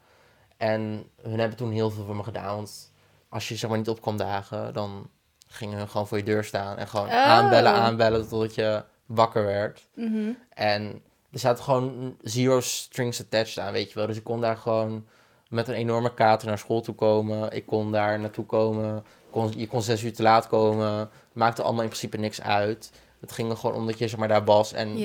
En 0.56 1.04
hun 1.22 1.38
hebben 1.38 1.56
toen 1.58 1.70
heel 1.70 1.90
veel 1.90 2.04
voor 2.04 2.16
me 2.16 2.22
gedaan, 2.22 2.54
want 2.56 2.92
als 3.28 3.48
je 3.48 3.56
zeg 3.56 3.68
maar 3.70 3.78
niet 3.78 3.88
op 3.88 4.00
kwam 4.00 4.16
dagen, 4.16 4.72
dan 4.74 5.08
gingen 5.46 5.78
hun 5.78 5.88
gewoon 5.88 6.06
voor 6.08 6.18
je 6.18 6.24
deur 6.24 6.44
staan 6.44 6.76
en 6.76 6.88
gewoon 6.88 7.06
Oh. 7.06 7.12
aanbellen, 7.26 7.72
aanbellen 7.72 8.28
totdat 8.28 8.54
je 8.54 8.84
wakker 9.06 9.44
werd. 9.44 9.88
Mhm. 9.94 10.30
En 10.48 11.02
er 11.32 11.38
zaten 11.38 11.64
gewoon 11.64 12.16
zero 12.22 12.60
strings 12.60 13.20
attached 13.20 13.58
aan, 13.64 13.72
weet 13.72 13.88
je 13.88 13.94
wel. 13.94 14.06
Dus 14.06 14.16
ik 14.16 14.24
kon 14.24 14.40
daar 14.40 14.56
gewoon 14.56 15.06
met 15.48 15.68
een 15.68 15.74
enorme 15.74 16.14
kater 16.14 16.48
naar 16.48 16.58
school 16.58 16.80
toe 16.80 16.94
komen. 16.94 17.50
Ik 17.52 17.66
kon 17.66 17.92
daar 17.92 18.20
naartoe 18.20 18.46
komen. 18.46 19.04
Kon, 19.32 19.52
je 19.56 19.66
kon 19.66 19.82
zes 19.82 20.02
uur 20.02 20.12
te 20.12 20.22
laat 20.22 20.46
komen. 20.48 21.10
Maakte 21.32 21.62
allemaal 21.62 21.82
in 21.82 21.88
principe 21.88 22.16
niks 22.16 22.40
uit. 22.42 22.90
Het 23.20 23.32
ging 23.32 23.50
er 23.50 23.56
gewoon 23.56 23.76
om 23.76 23.86
dat 23.86 23.98
je 23.98 24.08
zeg 24.08 24.18
maar, 24.18 24.28
daar 24.28 24.44
was 24.44 24.72
en 24.72 24.96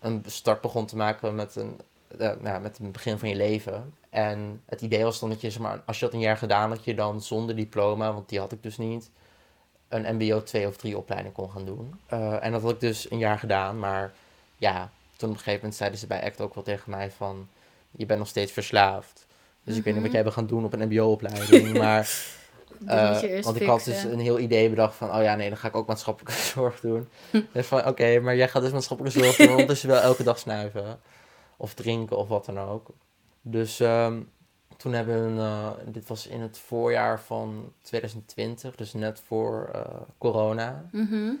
een 0.00 0.22
start 0.26 0.60
begon 0.60 0.86
te 0.86 0.96
maken 0.96 1.34
met, 1.34 1.56
een, 1.56 1.80
eh, 2.18 2.30
nou, 2.40 2.60
met 2.60 2.78
het 2.78 2.92
begin 2.92 3.18
van 3.18 3.28
je 3.28 3.34
leven. 3.36 3.94
En 4.10 4.62
het 4.66 4.80
idee 4.80 5.04
was 5.04 5.20
dan 5.20 5.28
dat 5.28 5.40
je, 5.40 5.50
zeg 5.50 5.62
maar, 5.62 5.82
als 5.86 5.98
je 5.98 6.04
dat 6.04 6.14
een 6.14 6.20
jaar 6.20 6.36
gedaan 6.36 6.70
had, 6.70 6.84
je 6.84 6.94
dan 6.94 7.22
zonder 7.22 7.56
diploma, 7.56 8.12
want 8.12 8.28
die 8.28 8.38
had 8.38 8.52
ik 8.52 8.62
dus 8.62 8.78
niet, 8.78 9.10
een 9.88 10.16
MBO 10.16 10.42
2 10.42 10.66
of 10.66 10.76
3 10.76 10.98
opleiding 10.98 11.34
kon 11.34 11.50
gaan 11.50 11.64
doen. 11.64 11.94
Eh, 12.06 12.44
en 12.44 12.52
dat 12.52 12.62
had 12.62 12.70
ik 12.70 12.80
dus 12.80 13.10
een 13.10 13.18
jaar 13.18 13.38
gedaan, 13.38 13.78
maar 13.78 14.12
ja, 14.56 14.90
toen 15.16 15.28
op 15.28 15.34
een 15.34 15.40
gegeven 15.40 15.60
moment 15.60 15.74
zeiden 15.74 15.98
ze 15.98 16.06
bij 16.06 16.22
ACT 16.24 16.40
ook 16.40 16.54
wel 16.54 16.64
tegen 16.64 16.90
mij 16.90 17.10
van, 17.10 17.48
je 17.90 18.06
bent 18.06 18.18
nog 18.18 18.28
steeds 18.28 18.52
verslaafd. 18.52 19.26
Dus 19.64 19.76
ik 19.76 19.84
weet 19.84 19.94
niet 19.94 20.02
wat 20.02 20.04
Mhm. 20.12 20.12
jij 20.14 20.22
wil 20.22 20.32
gaan 20.32 20.46
doen 20.46 20.64
op 20.64 20.72
een 20.72 20.88
MBO-opleiding, 20.88 21.72
maar... 21.78 22.10
Eh, 22.86 23.42
want 23.42 23.60
ik 23.60 23.66
had 23.66 23.84
dus 23.84 24.02
een 24.02 24.18
heel 24.18 24.38
idee 24.38 24.68
bedacht 24.68 24.94
van, 24.94 25.14
oh 25.14 25.22
ja, 25.22 25.34
nee, 25.34 25.48
dan 25.48 25.58
ga 25.58 25.68
ik 25.68 25.76
ook 25.76 25.86
maatschappelijke 25.86 26.40
zorg 26.54 26.80
doen. 26.80 27.08
dus 27.52 27.66
van, 27.66 27.86
oké, 27.86 28.20
maar 28.20 28.36
jij 28.36 28.48
gaat 28.48 28.62
dus 28.62 28.72
maatschappelijke 28.72 29.18
zorg 29.18 29.36
doen, 29.36 29.50
ondertussen 29.50 29.88
wel 29.88 30.00
elke 30.00 30.22
dag 30.22 30.38
snuiven. 30.38 31.00
Of 31.56 31.74
drinken 31.74 32.16
of 32.16 32.28
wat 32.28 32.44
dan 32.44 32.58
ook. 32.58 32.90
Dus 33.42 33.80
ehm, 33.80 34.20
toen 34.76 34.92
hebben 34.92 35.36
we, 35.36 35.40
eh, 35.40 35.70
dit 35.86 36.08
was 36.08 36.26
in 36.26 36.40
het 36.40 36.58
voorjaar 36.58 37.20
van 37.20 37.72
2020, 37.82 38.74
dus 38.74 38.92
net 38.92 39.20
voor 39.26 39.70
eh, 39.72 39.80
corona. 40.18 40.84
Mhm. 40.92 41.32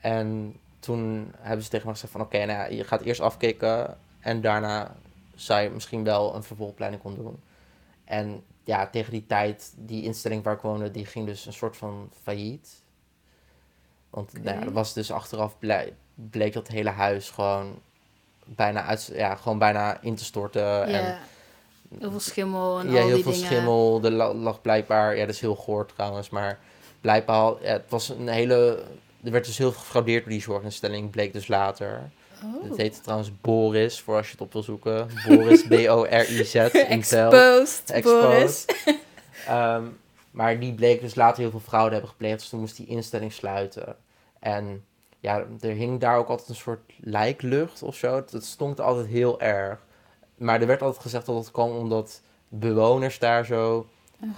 En 0.00 0.56
toen 0.78 1.32
hebben 1.38 1.64
ze 1.64 1.70
tegen 1.70 1.86
me 1.86 1.92
gezegd 1.92 2.12
van, 2.12 2.20
oké, 2.20 2.38
nou 2.38 2.50
ja, 2.50 2.64
je 2.64 2.84
gaat 2.84 3.02
eerst 3.02 3.20
afkicken 3.20 3.96
en 4.20 4.40
daarna 4.40 4.96
zou 5.34 5.62
je 5.62 5.70
misschien 5.70 6.04
wel 6.04 6.34
een 6.34 6.42
vervolgopleiding 6.42 7.02
kunnen 7.02 7.22
doen. 7.22 7.40
En 8.04 8.42
ja, 8.64 8.86
tegen 8.90 9.12
die 9.12 9.26
tijd, 9.26 9.72
die 9.76 10.02
instelling 10.02 10.42
waar 10.42 10.54
ik 10.54 10.60
woonde, 10.60 10.90
die 10.90 11.06
ging 11.06 11.26
dus 11.26 11.46
een 11.46 11.52
soort 11.52 11.76
van 11.76 12.10
failliet. 12.22 12.82
Want 14.10 14.32
nou 14.32 14.44
ja, 14.46 14.54
Oké. 14.54 14.64
dat 14.64 14.72
was 14.74 14.92
dus 14.92 15.10
achteraf 15.10 15.58
blij, 15.58 15.92
bleek 16.14 16.52
dat 16.52 16.68
hele 16.68 16.90
huis 16.90 17.30
gewoon 17.30 17.78
bijna, 18.44 18.82
uit, 18.84 19.10
ja, 19.14 19.34
gewoon 19.34 19.58
bijna 19.58 20.00
in 20.00 20.14
te 20.14 20.24
storten. 20.24 20.84
En 20.86 21.02
Ja. 21.02 21.18
Heel 21.98 22.10
veel 22.10 22.20
schimmel 22.20 22.78
en 22.78 22.90
ja, 22.90 23.00
al 23.00 23.06
heel 23.06 23.14
die 23.14 23.22
veel 23.22 23.32
dingen. 23.32 23.46
schimmel. 23.46 24.00
Er 24.04 24.10
la- 24.10 24.34
lag 24.34 24.60
blijkbaar, 24.60 25.16
ja, 25.16 25.26
dat 25.26 25.34
is 25.34 25.40
heel 25.40 25.54
goor 25.56 25.86
trouwens, 25.86 26.30
maar 26.30 26.58
blijkbaar, 27.00 27.52
ja, 27.62 27.72
het 27.72 27.84
was 27.90 28.08
een 28.08 28.28
hele, 28.28 28.84
er 29.24 29.30
werd 29.30 29.44
dus 29.44 29.58
heel 29.58 29.72
veel 29.72 29.80
gefraudeerd 29.80 30.22
door 30.22 30.32
die 30.32 30.40
zorginstelling, 30.42 31.10
bleek 31.10 31.32
dus 31.32 31.48
later. 31.48 32.10
Oh. 32.44 32.68
Het 32.68 32.76
heette 32.76 33.00
trouwens 33.00 33.30
Boris, 33.40 34.00
voor 34.00 34.16
als 34.16 34.26
je 34.26 34.32
het 34.32 34.40
op 34.40 34.52
wil 34.52 34.62
zoeken. 34.62 35.08
Boris, 35.28 35.66
B-O-R-I-Z. 35.72 36.54
Exposed, 36.54 37.90
Exposed. 37.90 37.92
Boris. 37.94 38.64
Ehm, 39.46 39.82
maar 40.30 40.58
die 40.60 40.74
bleek 40.74 41.00
dus 41.00 41.14
later 41.14 41.40
heel 41.42 41.50
veel 41.50 41.60
fraude 41.60 41.92
hebben 41.92 42.10
gepleegd, 42.10 42.38
dus 42.38 42.48
toen 42.48 42.60
moest 42.60 42.76
die 42.76 42.86
instelling 42.86 43.32
sluiten. 43.32 43.96
En 44.40 44.84
ja, 45.20 45.44
er 45.60 45.70
hing 45.70 46.00
daar 46.00 46.16
ook 46.18 46.28
altijd 46.28 46.48
een 46.48 46.54
soort 46.54 46.92
lijklucht 47.00 47.82
of 47.82 47.96
zo. 47.96 48.14
Het, 48.16 48.30
het 48.32 48.44
stonk 48.44 48.78
altijd 48.78 49.06
heel 49.06 49.40
erg. 49.40 49.78
Maar 50.36 50.60
er 50.60 50.66
werd 50.66 50.82
altijd 50.82 51.02
gezegd 51.02 51.26
dat 51.26 51.36
het 51.36 51.50
kwam 51.50 51.70
omdat 51.70 52.20
bewoners 52.48 53.18
daar 53.18 53.44
zo 53.44 53.86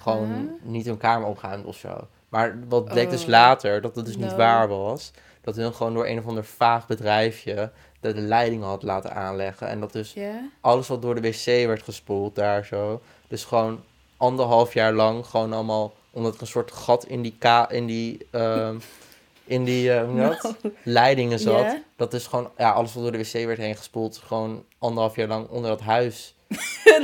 gewoon 0.02 0.28
Uh-huh. 0.30 0.50
niet 0.62 0.86
hun 0.86 0.96
kamer 0.96 1.28
opgaan 1.28 1.64
of 1.64 1.76
zo. 1.76 2.06
Maar 2.28 2.58
wat 2.68 2.84
bleek 2.84 3.10
dus 3.10 3.22
Oh. 3.22 3.28
later, 3.28 3.80
dat 3.80 3.96
het 3.96 4.06
dus 4.06 4.16
niet 4.16 4.34
waar 4.34 4.68
was. 4.68 5.12
Dat 5.40 5.56
hun 5.56 5.74
gewoon 5.74 5.94
door 5.94 6.06
een 6.06 6.18
of 6.18 6.26
ander 6.26 6.44
vaag 6.44 6.86
bedrijfje 6.86 7.70
de, 8.00 8.12
de 8.14 8.20
leiding 8.20 8.62
had 8.62 8.82
laten 8.82 9.14
aanleggen. 9.14 9.68
En 9.68 9.80
dat 9.80 9.92
dus 9.92 10.14
alles 10.60 10.88
wat 10.88 11.02
door 11.02 11.14
de 11.14 11.20
wc 11.20 11.44
werd 11.44 11.82
gespoeld 11.82 12.34
daar 12.34 12.64
zo. 12.64 13.00
Dus 13.28 13.44
gewoon 13.44 13.82
anderhalf 14.16 14.74
jaar 14.74 14.92
lang 14.92 15.26
gewoon 15.26 15.52
allemaal... 15.52 15.94
Omdat 16.10 16.34
er 16.34 16.40
een 16.40 16.46
soort 16.46 16.72
gat 16.72 17.04
in 17.04 17.22
die, 17.22 17.36
ka 17.38 17.70
in 17.70 17.86
die, 17.86 18.26
ehm, 18.30 18.76
in 19.44 19.64
die 19.64 19.92
eh, 19.92 20.16
dat? 20.16 20.56
leidingen 20.82 21.38
zat. 21.38 21.76
Dat 21.96 22.12
is 22.12 22.26
gewoon... 22.26 22.50
Ja, 22.58 22.70
alles 22.70 22.94
wat 22.94 23.02
door 23.02 23.12
de 23.12 23.18
wc 23.18 23.32
werd 23.32 23.58
heen 23.58 23.76
gespoeld... 23.76 24.20
Gewoon 24.26 24.64
anderhalf 24.78 25.16
jaar 25.16 25.28
lang 25.28 25.48
onder 25.48 25.70
dat 25.70 25.80
huis 25.80 26.34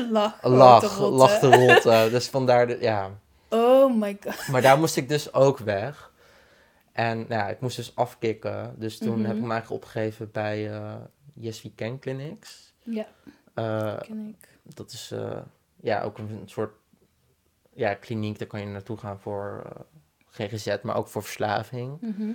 lag, 0.09 0.39
rotten. 0.43 1.09
lag 1.09 1.39
te 1.39 1.67
rotten. 1.67 2.11
Dus 2.11 2.29
vandaar... 2.29 2.67
De, 2.67 2.77
ja, 2.81 3.11
Oh 3.53 3.95
my 3.95 4.19
god. 4.25 4.49
maar 4.49 4.63
daar 4.63 4.79
moest 4.79 4.97
ik 4.97 5.09
dus 5.09 5.33
ook 5.33 5.59
weg. 5.59 6.11
En 6.93 7.17
nou 7.19 7.29
ja, 7.33 7.49
ik 7.49 7.61
moest 7.61 7.77
dus 7.77 7.97
afkicken. 7.97 8.75
Dus 8.79 8.99
toen 8.99 9.19
Mhm. 9.19 9.27
heb 9.27 9.37
ik 9.37 9.43
me 9.43 9.51
eigenlijk 9.53 9.83
opgegeven 9.83 10.31
bij 10.31 10.71
eh 10.73 10.95
Yes 11.35 11.63
We 11.63 11.75
Can 11.75 11.99
Clinics. 11.99 12.75
Ja, 12.83 13.07
Eh, 13.55 14.01
ken 14.01 14.29
ik. 14.39 14.49
dat 14.75 14.91
is 14.93 15.11
eh, 15.11 15.39
ja, 15.77 16.03
ook 16.03 16.19
een 16.19 16.43
soort 16.45 16.75
ja, 17.75 17.95
kliniek. 17.95 18.39
Daar 18.39 18.49
kan 18.49 18.61
je 18.61 18.67
naartoe 18.67 18.97
gaan 18.97 19.21
voor 19.21 19.63
GGZ, 20.31 20.77
maar 20.83 20.97
ook 20.97 21.09
voor 21.09 21.23
verslaving. 21.23 22.01
Mhm. 22.01 22.31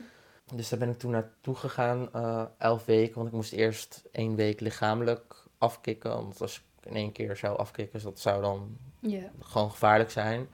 Dus 0.56 0.70
daar 0.70 0.80
ben 0.80 0.90
ik 0.90 0.98
toen 1.00 1.12
naartoe 1.12 1.56
gegaan, 1.56 2.10
elf 2.58 2.86
weken. 2.86 3.16
Want 3.16 3.28
ik 3.28 3.34
moest 3.34 3.52
eerst 3.54 4.04
één 4.12 4.36
week 4.36 4.60
lichamelijk 4.60 5.46
afkicken. 5.58 6.10
Want 6.12 6.42
als 6.42 6.58
ik 6.58 6.86
in 6.90 6.96
één 6.96 7.12
keer 7.12 7.36
zou 7.36 7.58
afkicken, 7.58 8.04
dat 8.04 8.20
zou 8.20 8.42
dan 8.42 8.78
gewoon 9.40 9.72
gevaarlijk 9.72 10.12
zijn. 10.12 10.48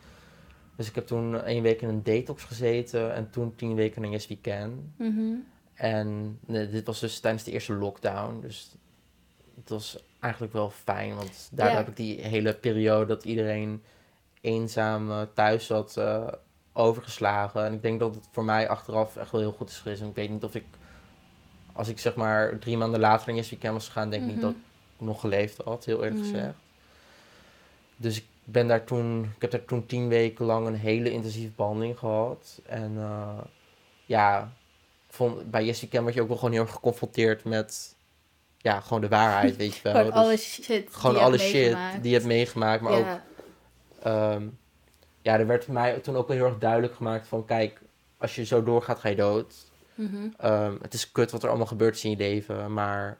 Dus 0.75 0.87
ik 0.87 0.95
heb 0.95 1.07
toen 1.07 1.41
één 1.43 1.63
week 1.63 1.81
in 1.81 1.87
een 1.89 2.03
detox 2.03 2.43
gezeten 2.43 3.13
en 3.13 3.29
toen 3.29 3.55
tien 3.55 3.75
weken 3.75 4.03
in 4.03 4.11
Yes 4.11 4.27
We 4.27 4.41
Can. 4.41 4.93
Mhm. 4.97 5.33
En 5.73 6.39
nee, 6.45 6.69
dit 6.69 6.85
was 6.85 6.99
dus 6.99 7.19
tijdens 7.19 7.43
de 7.43 7.51
eerste 7.51 7.73
lockdown. 7.73 8.39
Dus 8.41 8.75
het 9.55 9.69
was 9.69 10.03
eigenlijk 10.19 10.53
wel 10.53 10.69
fijn, 10.69 11.15
want 11.15 11.49
daar 11.51 11.75
heb 11.75 11.87
ik 11.87 11.95
die 11.95 12.21
hele 12.21 12.53
periode 12.53 13.05
dat 13.05 13.23
iedereen 13.23 13.83
eenzaam 14.41 15.11
eh, 15.11 15.21
thuis 15.33 15.65
zat 15.65 15.97
eh, 15.97 16.27
overgeslagen. 16.73 17.65
En 17.65 17.73
ik 17.73 17.81
denk 17.81 17.99
dat 17.99 18.15
het 18.15 18.27
voor 18.31 18.43
mij 18.43 18.69
achteraf 18.69 19.15
echt 19.15 19.31
wel 19.31 19.41
heel 19.41 19.51
goed 19.51 19.69
is 19.69 19.77
geweest. 19.77 20.01
En 20.01 20.07
ik 20.07 20.15
weet 20.15 20.29
niet 20.29 20.43
of 20.43 20.55
ik, 20.55 20.65
als 21.73 21.87
ik 21.87 21.99
zeg 21.99 22.15
maar 22.15 22.59
drie 22.59 22.77
maanden 22.77 22.99
later 22.99 23.29
in 23.29 23.35
Yes 23.35 23.49
We 23.49 23.57
Can 23.57 23.73
was 23.73 23.85
gegaan, 23.85 24.09
denk 24.09 24.21
ik 24.21 24.27
niet 24.27 24.37
Mhm. 24.37 24.45
dat 24.45 24.53
ik 24.55 25.05
nog 25.05 25.19
geleefd 25.19 25.57
had, 25.63 25.85
heel 25.85 26.03
eerlijk 26.03 26.21
Mhm. 26.25 26.31
gezegd. 26.31 26.55
Dus 27.95 28.17
ik 28.17 28.25
ben 28.43 28.67
daar 28.67 28.83
toen, 28.83 29.23
ik 29.35 29.41
heb 29.41 29.51
daar 29.51 29.65
toen 29.65 29.85
tien 29.85 30.07
weken 30.07 30.45
lang 30.45 30.67
een 30.67 30.75
hele 30.75 31.11
intensieve 31.11 31.53
behandeling 31.55 31.99
gehad. 31.99 32.61
En 32.65 32.93
eh, 32.97 33.37
ja, 34.05 34.53
vond, 35.09 35.51
bij 35.51 35.65
Yes 35.65 35.81
We 35.81 35.87
Can 35.87 36.01
word 36.01 36.13
je 36.13 36.21
ook 36.21 36.27
wel 36.27 36.37
gewoon 36.37 36.53
heel 36.53 36.61
erg 36.61 36.71
geconfronteerd 36.71 37.43
met, 37.43 37.95
ja, 38.57 38.79
gewoon 38.79 39.01
de 39.01 39.07
waarheid, 39.07 39.55
weet 39.55 39.75
je 39.75 39.83
wel. 39.83 39.93
Gewoon 39.95 40.11
Dus 40.11 40.15
alle 40.15 40.37
shit. 40.37 40.95
gewoon 40.95 41.17
alle 41.21 41.37
shit 41.37 41.53
meegemaakt. 41.53 42.01
die 42.01 42.11
je 42.11 42.15
hebt 42.17 42.27
meegemaakt, 42.27 42.81
maar 42.81 42.91
ook 42.91 43.05
ja. 43.05 43.23
Ehm, 44.03 44.47
ja, 45.21 45.39
er 45.39 45.47
werd 45.47 45.67
mij 45.67 45.99
toen 45.99 46.15
ook 46.15 46.27
wel 46.27 46.37
heel 46.37 46.45
erg 46.45 46.57
duidelijk 46.57 46.95
gemaakt 46.95 47.27
van, 47.27 47.45
kijk, 47.45 47.81
als 48.17 48.35
je 48.35 48.45
zo 48.45 48.63
doorgaat, 48.63 48.99
ga 48.99 49.09
je 49.09 49.15
dood. 49.15 49.55
Mhm. 49.95 50.27
Ehm, 50.37 50.75
het 50.81 50.93
is 50.93 51.11
kut 51.11 51.31
wat 51.31 51.43
er 51.43 51.49
allemaal 51.49 51.67
gebeurt 51.67 51.95
is 51.95 52.03
in 52.03 52.09
je 52.09 52.17
leven, 52.17 52.73
maar 52.73 53.17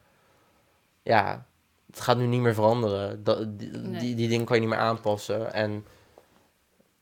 ja, 1.02 1.46
het 1.94 2.00
gaat 2.02 2.16
nu 2.16 2.26
niet 2.26 2.40
meer 2.40 2.54
veranderen. 2.54 3.24
Dat, 3.24 3.58
die, 3.58 3.70
Nee. 3.70 4.00
die, 4.00 4.14
die 4.14 4.28
dingen 4.28 4.46
kan 4.46 4.54
je 4.56 4.60
niet 4.62 4.70
meer 4.70 4.78
aanpassen. 4.80 5.52
En 5.52 5.84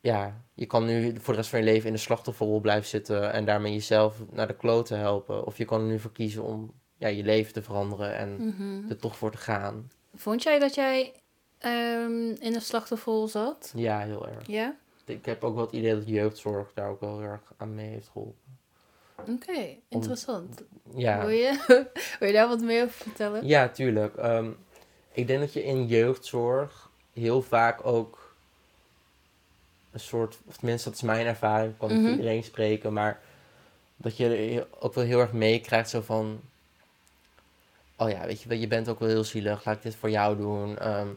ja, 0.00 0.40
je 0.54 0.66
kan 0.66 0.84
nu 0.84 1.14
voor 1.20 1.32
de 1.34 1.38
rest 1.38 1.50
van 1.50 1.58
je 1.58 1.64
leven 1.64 1.86
in 1.86 1.92
de 1.94 1.98
slachtofferrol 2.00 2.60
blijven 2.60 2.88
zitten 2.88 3.32
en 3.32 3.44
daarmee 3.44 3.72
jezelf 3.72 4.16
naar 4.30 4.46
de 4.46 4.56
kloten 4.56 4.98
helpen. 4.98 5.46
Of 5.46 5.58
je 5.58 5.64
kan 5.64 5.80
er 5.80 5.86
nu 5.86 5.98
voor 5.98 6.12
kiezen 6.12 6.42
om 6.42 6.72
ja, 6.96 7.08
je 7.08 7.22
leven 7.22 7.52
te 7.52 7.62
veranderen 7.62 8.16
en 8.16 8.36
Mhm. 8.46 8.88
er 8.90 8.96
toch 8.96 9.16
voor 9.16 9.30
te 9.30 9.38
gaan. 9.38 9.90
Vond 10.14 10.42
jij 10.42 10.58
dat 10.58 10.74
jij 10.74 11.12
ehm, 11.58 12.28
in 12.38 12.52
de 12.52 12.60
slachtofferrol 12.60 13.28
zat? 13.28 13.72
Ja, 13.76 13.98
heel 13.98 14.28
erg. 14.28 14.46
Ja? 14.46 14.76
Ik 15.04 15.24
heb 15.24 15.44
ook 15.44 15.54
wel 15.54 15.64
het 15.64 15.72
idee 15.74 15.94
dat 15.94 16.08
jeugdzorg 16.08 16.70
daar 16.74 16.88
ook 16.88 17.00
wel 17.00 17.18
heel 17.18 17.28
erg 17.28 17.52
aan 17.56 17.74
mee 17.74 17.88
heeft 17.88 18.08
geholpen. 18.12 18.40
Oké, 19.28 19.76
interessant. 19.88 20.62
Ja. 20.94 21.20
Wil, 21.20 21.28
je, 21.28 21.64
wil 22.18 22.28
je 22.28 22.34
daar 22.34 22.48
wat 22.48 22.60
meer 22.60 22.82
over 22.84 22.94
vertellen? 23.02 23.46
Ja, 23.46 23.68
tuurlijk. 23.68 24.16
Ehm, 24.16 24.50
ik 25.12 25.26
denk 25.26 25.40
dat 25.40 25.52
je 25.52 25.64
in 25.64 25.86
jeugdzorg 25.86 26.88
heel 27.12 27.42
vaak 27.42 27.86
ook 27.86 28.34
een 29.92 30.00
soort, 30.00 30.38
of 30.46 30.56
tenminste 30.56 30.88
dat 30.88 30.98
is 30.98 31.04
mijn 31.04 31.26
ervaring, 31.26 31.72
ik 31.72 31.78
kan 31.78 31.88
niet 31.92 32.00
Mhm. 32.00 32.10
iedereen 32.10 32.44
spreken, 32.44 32.92
maar 32.92 33.20
dat 33.96 34.16
je 34.16 34.66
ook 34.78 34.94
wel 34.94 35.04
heel 35.04 35.20
erg 35.20 35.32
meekrijgt 35.32 35.90
zo 35.90 36.00
van, 36.00 36.40
oh 37.96 38.10
ja, 38.10 38.26
weet 38.26 38.42
je 38.42 38.48
wel, 38.48 38.58
je 38.58 38.66
bent 38.68 38.88
ook 38.88 38.98
wel 38.98 39.08
heel 39.08 39.24
zielig, 39.24 39.64
laat 39.64 39.76
ik 39.76 39.82
dit 39.82 39.96
voor 39.96 40.10
jou 40.10 40.36
doen. 40.36 40.78
Ehm, 40.78 41.08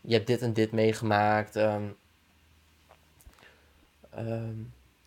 je 0.00 0.14
hebt 0.14 0.26
dit 0.26 0.42
en 0.42 0.52
dit 0.52 0.72
meegemaakt. 0.72 1.56
ehm. 1.56 1.82
Ehm, 4.10 4.54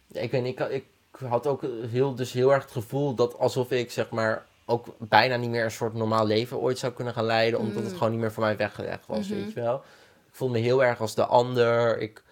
ja, 0.07 0.21
ik 0.21 0.31
weet 0.31 0.43
niet, 0.43 0.59
ik, 0.59 0.69
ik 0.69 0.85
had 1.27 1.47
ook 1.47 1.61
heel, 1.89 2.15
dus 2.15 2.31
heel 2.31 2.53
erg 2.53 2.63
het 2.63 2.71
gevoel 2.71 3.15
dat 3.15 3.37
alsof 3.37 3.71
ik 3.71 3.91
zeg 3.91 4.09
maar 4.09 4.45
ook 4.69 4.85
bijna 4.99 5.35
niet 5.35 5.49
meer 5.49 5.63
een 5.63 5.71
soort 5.71 5.93
normaal 5.93 6.25
leven 6.25 6.59
ooit 6.59 6.77
zou 6.79 6.93
kunnen 6.93 7.13
gaan 7.13 7.25
leiden, 7.25 7.59
omdat 7.59 7.83
het 7.83 7.91
Mm. 7.91 7.97
gewoon 7.97 8.11
niet 8.11 8.21
meer 8.21 8.31
voor 8.31 8.43
mij 8.43 8.57
weggelegd 8.57 9.05
was, 9.07 9.27
Mhm. 9.27 9.37
weet 9.39 9.53
je 9.53 9.61
wel. 9.61 9.75
Ik 10.27 10.35
voelde 10.35 10.53
me 10.53 10.59
heel 10.59 10.83
erg 10.83 11.01
als 11.01 11.15
de 11.15 11.25
ander. 11.25 11.97
Ik 11.99 12.23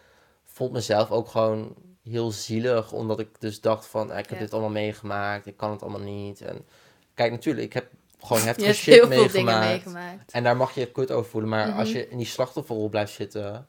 vond 0.45 0.71
mezelf 0.71 1.11
ook 1.11 1.27
gewoon 1.27 1.75
heel 2.03 2.31
zielig, 2.31 2.91
omdat 2.91 3.19
ik 3.19 3.29
dus 3.39 3.61
dacht 3.61 3.85
van, 3.85 4.11
eh, 4.11 4.17
ik 4.17 4.29
heb 4.29 4.37
Ja. 4.37 4.43
dit 4.43 4.53
allemaal 4.53 4.69
meegemaakt, 4.71 5.45
ik 5.45 5.57
kan 5.57 5.71
het 5.71 5.81
allemaal 5.81 5.99
niet. 6.01 6.41
En 6.41 6.65
kijk, 7.13 7.31
natuurlijk, 7.31 7.65
ik 7.65 7.73
heb 7.73 7.87
gewoon 8.19 8.41
heftige 8.47 8.73
shit 8.73 8.93
heel 8.93 9.07
veel 9.07 9.09
dingen 9.09 9.29
meegemaakt. 9.59 9.65
meegemaakt. 9.69 10.31
En 10.31 10.43
daar 10.43 10.57
mag 10.57 10.75
je 10.75 10.91
kut 10.91 11.11
over 11.11 11.29
voelen. 11.31 11.49
Maar 11.49 11.67
Mhm. 11.67 11.77
als 11.79 11.91
je 11.91 12.09
in 12.09 12.17
die 12.17 12.25
slachtofferrol 12.25 12.89
blijft 12.89 13.13
zitten... 13.13 13.67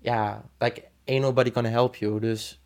Ja, 0.00 0.44
like, 0.58 0.82
ain't 1.06 1.22
nobody 1.22 1.52
gonna 1.52 1.68
help 1.68 1.94
you. 1.94 2.20
Dus 2.20 2.59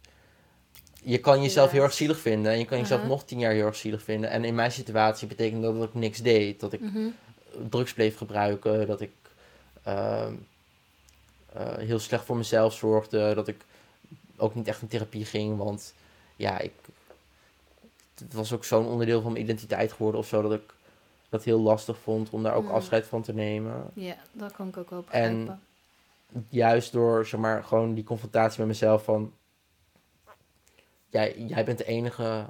je 1.04 1.18
kan 1.18 1.42
jezelf 1.42 1.70
heel 1.70 1.82
erg 1.82 1.92
zielig 1.92 2.18
vinden. 2.18 2.52
En 2.52 2.58
je 2.58 2.64
kan 2.64 2.78
jezelf 2.78 3.00
Aha. 3.00 3.08
nog 3.08 3.24
tien 3.24 3.38
jaar 3.38 3.52
heel 3.52 3.66
erg 3.66 3.76
zielig 3.76 4.02
vinden. 4.02 4.30
En 4.30 4.44
in 4.44 4.54
mijn 4.54 4.72
situatie 4.72 5.26
betekent 5.28 5.62
dat 5.62 5.74
dat 5.78 5.88
ik 5.88 5.94
niks 5.94 6.22
deed. 6.22 6.60
Dat 6.60 6.72
ik 6.72 6.80
Mhm. 6.80 7.08
drugs 7.68 7.92
bleef 7.92 8.16
gebruiken. 8.16 8.86
Dat 8.86 9.00
ik 9.00 9.10
ehm, 9.82 10.32
eh, 11.52 11.76
heel 11.76 11.98
slecht 11.98 12.24
voor 12.24 12.36
mezelf 12.36 12.74
zorgde. 12.74 13.34
Dat 13.34 13.48
ik 13.48 13.64
ook 14.36 14.54
niet 14.54 14.68
echt 14.68 14.82
in 14.82 14.88
therapie 14.88 15.24
ging. 15.24 15.56
Want 15.56 15.94
ja, 16.36 16.58
ik, 16.58 16.72
het 18.18 18.32
was 18.34 18.52
ook 18.52 18.64
zo'n 18.64 18.86
onderdeel 18.86 19.20
van 19.22 19.32
mijn 19.32 19.44
identiteit 19.44 19.92
geworden 19.92 20.20
of 20.20 20.26
zo. 20.26 20.42
Dat 20.42 20.52
ik 20.52 20.74
dat 21.28 21.44
heel 21.44 21.60
lastig 21.60 21.98
vond 21.98 22.30
om 22.30 22.42
daar 22.42 22.54
ook 22.54 22.64
Mm. 22.64 22.70
afscheid 22.70 23.06
van 23.06 23.22
te 23.22 23.32
nemen. 23.32 23.90
Ja, 23.94 24.16
dat 24.32 24.52
kan 24.52 24.68
ik 24.68 24.76
ook 24.76 24.90
wel 24.90 25.04
En- 25.10 25.38
begrijpen. 25.38 25.60
Juist 26.48 26.92
door, 26.92 27.26
zeg 27.26 27.40
maar, 27.40 27.64
gewoon 27.64 27.94
die 27.94 28.04
confrontatie 28.04 28.58
met 28.58 28.68
mezelf 28.68 29.04
van... 29.04 29.32
Jij, 31.14 31.34
jij 31.38 31.64
bent 31.64 31.78
de 31.78 31.84
enige 31.84 32.46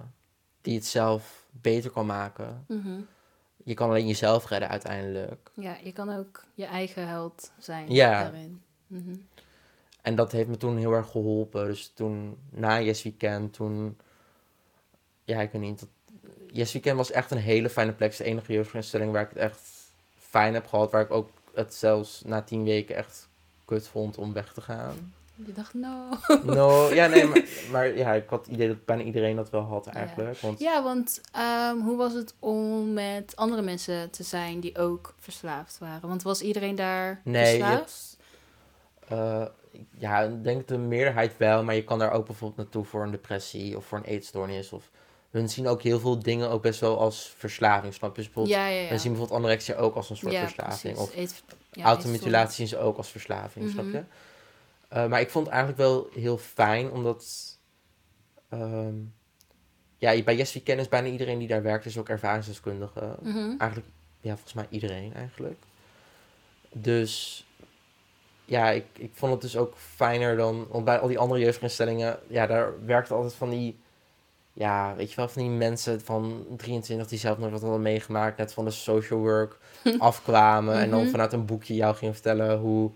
die 0.60 0.74
het 0.74 0.86
zelf 0.86 1.46
beter 1.50 1.90
kan 1.90 2.06
maken. 2.06 2.64
Mhm. 2.68 3.00
Je 3.64 3.74
kan 3.74 3.88
alleen 3.88 4.06
jezelf 4.06 4.48
redden 4.48 4.68
uiteindelijk. 4.68 5.50
Ja, 5.54 5.76
je 5.82 5.92
kan 5.92 6.16
ook 6.16 6.44
je 6.54 6.64
eigen 6.64 7.08
held 7.08 7.52
zijn 7.58 7.92
Ja. 7.92 8.22
daarin. 8.22 8.62
Mhm. 8.86 9.14
En 10.02 10.14
dat 10.14 10.32
heeft 10.32 10.48
me 10.48 10.56
toen 10.56 10.76
heel 10.76 10.92
erg 10.92 11.10
geholpen. 11.10 11.66
Dus 11.66 11.92
toen, 11.94 12.38
na 12.50 12.80
Yes 12.80 13.02
Weekend, 13.02 13.52
toen... 13.52 13.98
Ja, 15.24 15.40
ik 15.40 15.52
weet 15.52 15.62
niet. 15.62 15.80
Dat, 15.80 15.88
yes 16.52 16.72
Weekend 16.72 16.96
was 16.96 17.10
echt 17.10 17.30
een 17.30 17.38
hele 17.38 17.70
fijne 17.70 17.92
plek. 17.92 18.10
Het 18.10 18.18
is 18.20 18.24
de 18.24 18.32
enige 18.32 18.52
jeugdinstelling 18.52 19.12
waar 19.12 19.22
ik 19.22 19.28
het 19.28 19.38
echt 19.38 19.60
fijn 20.18 20.54
heb 20.54 20.66
gehad. 20.66 20.90
Waar 20.90 21.02
ik 21.02 21.10
ook 21.10 21.30
het 21.54 21.74
zelfs 21.74 22.22
na 22.24 22.42
tien 22.42 22.64
weken 22.64 22.96
echt 22.96 23.28
kut 23.64 23.88
vond 23.88 24.18
om 24.18 24.32
weg 24.32 24.52
te 24.52 24.60
gaan. 24.60 25.14
Je 25.36 25.52
dacht, 25.52 25.74
no. 25.74 26.08
No, 26.44 26.94
ja, 26.94 27.06
nee, 27.06 27.24
maar, 27.28 27.42
maar 27.70 27.96
ja, 27.96 28.12
ik 28.12 28.28
had 28.28 28.44
het 28.46 28.54
idee 28.54 28.68
dat 28.68 28.84
bijna 28.84 29.02
iedereen 29.02 29.36
dat 29.36 29.50
wel 29.50 29.60
had 29.62 29.86
eigenlijk. 29.86 30.38
Want 30.38 30.58
Ja, 30.58 30.82
want 30.82 31.20
ehm, 31.32 31.78
hoe 31.78 31.96
was 31.96 32.12
het 32.12 32.34
om 32.38 32.92
met 32.92 33.36
andere 33.36 33.62
mensen 33.62 34.10
te 34.10 34.22
zijn 34.22 34.60
die 34.60 34.78
ook 34.78 35.14
verslaafd 35.18 35.78
waren? 35.78 36.08
Want 36.08 36.22
was 36.22 36.40
iedereen 36.40 36.74
daar 36.74 37.20
Nee, 37.24 37.44
verslaafd? 37.58 38.16
eh, 39.08 39.44
ja, 39.98 40.20
ik 40.20 40.44
denk 40.44 40.68
de 40.68 40.78
meerderheid 40.78 41.36
wel, 41.36 41.64
maar 41.64 41.74
je 41.74 41.84
kan 41.84 41.98
daar 41.98 42.12
ook 42.12 42.26
bijvoorbeeld 42.26 42.58
naartoe 42.60 42.84
voor 42.84 43.02
een 43.02 43.10
depressie 43.10 43.76
of 43.76 43.84
voor 43.84 43.98
een 43.98 44.04
eetstoornis. 44.04 44.72
Of, 44.72 44.90
hun 45.30 45.48
zien 45.48 45.66
ook 45.68 45.82
heel 45.82 46.00
veel 46.00 46.18
dingen 46.18 46.50
ook 46.50 46.62
best 46.62 46.80
wel 46.80 46.98
als 47.00 47.34
verslaving, 47.36 47.94
snap 47.94 48.10
je? 48.10 48.16
Dus 48.22 48.24
bijvoorbeeld, 48.32 48.56
Ja, 48.56 48.66
ja, 48.66 48.80
ja. 48.80 48.88
Hun 48.88 49.00
zien 49.00 49.10
bijvoorbeeld 49.10 49.38
anorexia 49.40 49.74
ook 49.74 49.94
als 49.94 50.10
een 50.10 50.16
soort 50.16 50.32
ja, 50.32 50.40
verslaving. 50.40 50.80
precies. 50.94 50.98
Of 50.98 51.16
Eet, 51.16 51.42
ja, 51.72 51.84
automutilatie 51.84 52.54
zien 52.54 52.68
ze 52.68 52.78
ook 52.78 52.96
als 52.96 53.10
verslaving, 53.10 53.70
snap 53.70 53.84
Mhm. 53.84 53.94
je? 53.94 54.02
Eh, 54.94 55.06
maar 55.06 55.20
ik 55.20 55.30
vond 55.30 55.46
het 55.46 55.54
eigenlijk 55.54 55.82
wel 55.84 56.08
heel 56.14 56.38
fijn, 56.38 56.90
omdat... 56.90 57.24
ehm, 58.48 58.94
ja, 59.98 60.22
bij 60.22 60.36
Yes 60.36 60.52
Weekend 60.52 60.80
is 60.80 60.88
bijna 60.88 61.08
iedereen 61.08 61.38
die 61.38 61.48
daar 61.48 61.62
werkt, 61.62 61.84
is 61.84 61.98
ook 61.98 62.08
ervaringsdeskundige. 62.08 63.16
Mhm. 63.22 63.54
Eigenlijk, 63.58 63.90
ja, 64.20 64.30
volgens 64.32 64.52
mij 64.52 64.66
iedereen 64.70 65.14
eigenlijk. 65.14 65.58
Dus 66.72 67.44
ja, 68.44 68.70
ik, 68.70 68.84
ik 68.92 69.10
vond 69.14 69.32
het 69.32 69.40
dus 69.40 69.56
ook 69.56 69.74
fijner 69.76 70.36
dan... 70.36 70.66
Want 70.70 70.84
bij 70.84 70.98
al 70.98 71.08
die 71.08 71.18
andere 71.18 71.40
jeugdinstellingen, 71.40 72.18
ja, 72.26 72.46
daar 72.46 72.84
werkte 72.86 73.14
altijd 73.14 73.34
van 73.34 73.50
die... 73.50 73.78
Ja, 74.52 74.94
weet 74.96 75.10
je 75.10 75.16
wel, 75.16 75.28
van 75.28 75.42
die 75.42 75.50
mensen 75.50 76.00
van 76.00 76.46
23 76.56 77.06
die 77.06 77.18
zelf 77.18 77.38
nog 77.38 77.50
wat 77.50 77.60
hadden 77.62 77.82
meegemaakt, 77.82 78.38
net 78.38 78.52
van 78.52 78.64
de 78.64 78.70
social 78.70 79.18
work 79.20 79.58
afkwamen. 79.98 80.74
En 80.78 80.90
dan 80.90 81.00
Mhm. 81.02 81.10
vanuit 81.10 81.32
een 81.32 81.46
boekje 81.46 81.74
jou 81.74 81.94
gingen 81.94 82.14
vertellen 82.14 82.58
hoe, 82.58 82.90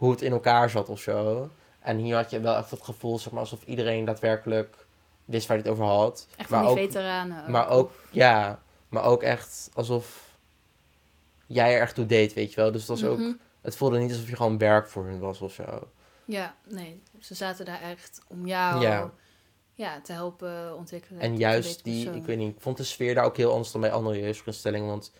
hoe 0.00 0.10
het 0.10 0.22
in 0.22 0.32
elkaar 0.32 0.70
zat 0.70 0.88
of 0.88 1.00
zo. 1.00 1.48
En 1.80 1.96
hier 1.96 2.16
had 2.16 2.30
je 2.30 2.40
wel 2.40 2.56
echt 2.56 2.70
het 2.70 2.82
gevoel, 2.82 3.18
zeg 3.18 3.32
maar, 3.32 3.40
alsof 3.40 3.62
iedereen 3.64 4.04
daadwerkelijk 4.04 4.86
wist 5.24 5.46
waar 5.46 5.56
hij 5.56 5.66
het 5.66 5.74
over 5.74 5.86
had. 5.94 6.26
Echt 6.36 6.48
van 6.48 6.58
maar 6.64 6.74
die 6.74 6.82
ook, 6.84 6.90
veteranen. 6.90 7.50
maar 7.50 7.68
ook, 7.68 7.92
ja, 8.10 8.60
maar 8.88 9.04
ook 9.04 9.22
echt 9.22 9.70
alsof 9.74 10.36
jij 11.46 11.74
er 11.74 11.80
echt 11.80 11.94
toe 11.94 12.06
deed, 12.06 12.32
weet 12.32 12.50
je 12.50 12.60
wel. 12.60 12.70
Dus 12.72 12.80
het 12.80 12.90
was 12.90 13.04
ook, 13.04 13.18
Mhm. 13.18 13.32
het 13.60 13.76
voelde 13.76 13.98
niet 13.98 14.10
alsof 14.12 14.28
je 14.28 14.36
gewoon 14.36 14.58
werk 14.58 14.88
voor 14.88 15.04
hun 15.04 15.18
was 15.18 15.40
of 15.40 15.52
zo. 15.52 15.88
Ja, 16.24 16.54
nee. 16.68 17.02
Ze 17.18 17.34
zaten 17.34 17.64
daar 17.64 17.80
echt 17.82 18.22
om 18.28 18.46
jou 18.46 18.80
Ja. 18.82 19.10
ja. 19.74 20.00
te 20.00 20.12
helpen 20.12 20.76
ontwikkelen. 20.76 21.20
En 21.20 21.36
juist 21.36 21.84
die, 21.84 22.04
persoon. 22.04 22.20
ik 22.20 22.26
weet 22.26 22.38
niet, 22.38 22.54
ik 22.54 22.60
vond 22.60 22.76
de 22.76 22.84
sfeer 22.84 23.14
daar 23.14 23.24
ook 23.24 23.36
heel 23.36 23.50
anders 23.52 23.72
dan 23.72 23.80
bij 23.80 23.92
andere 23.92 24.20
jeugdinstellingen. 24.20 24.86
Want 24.88 25.12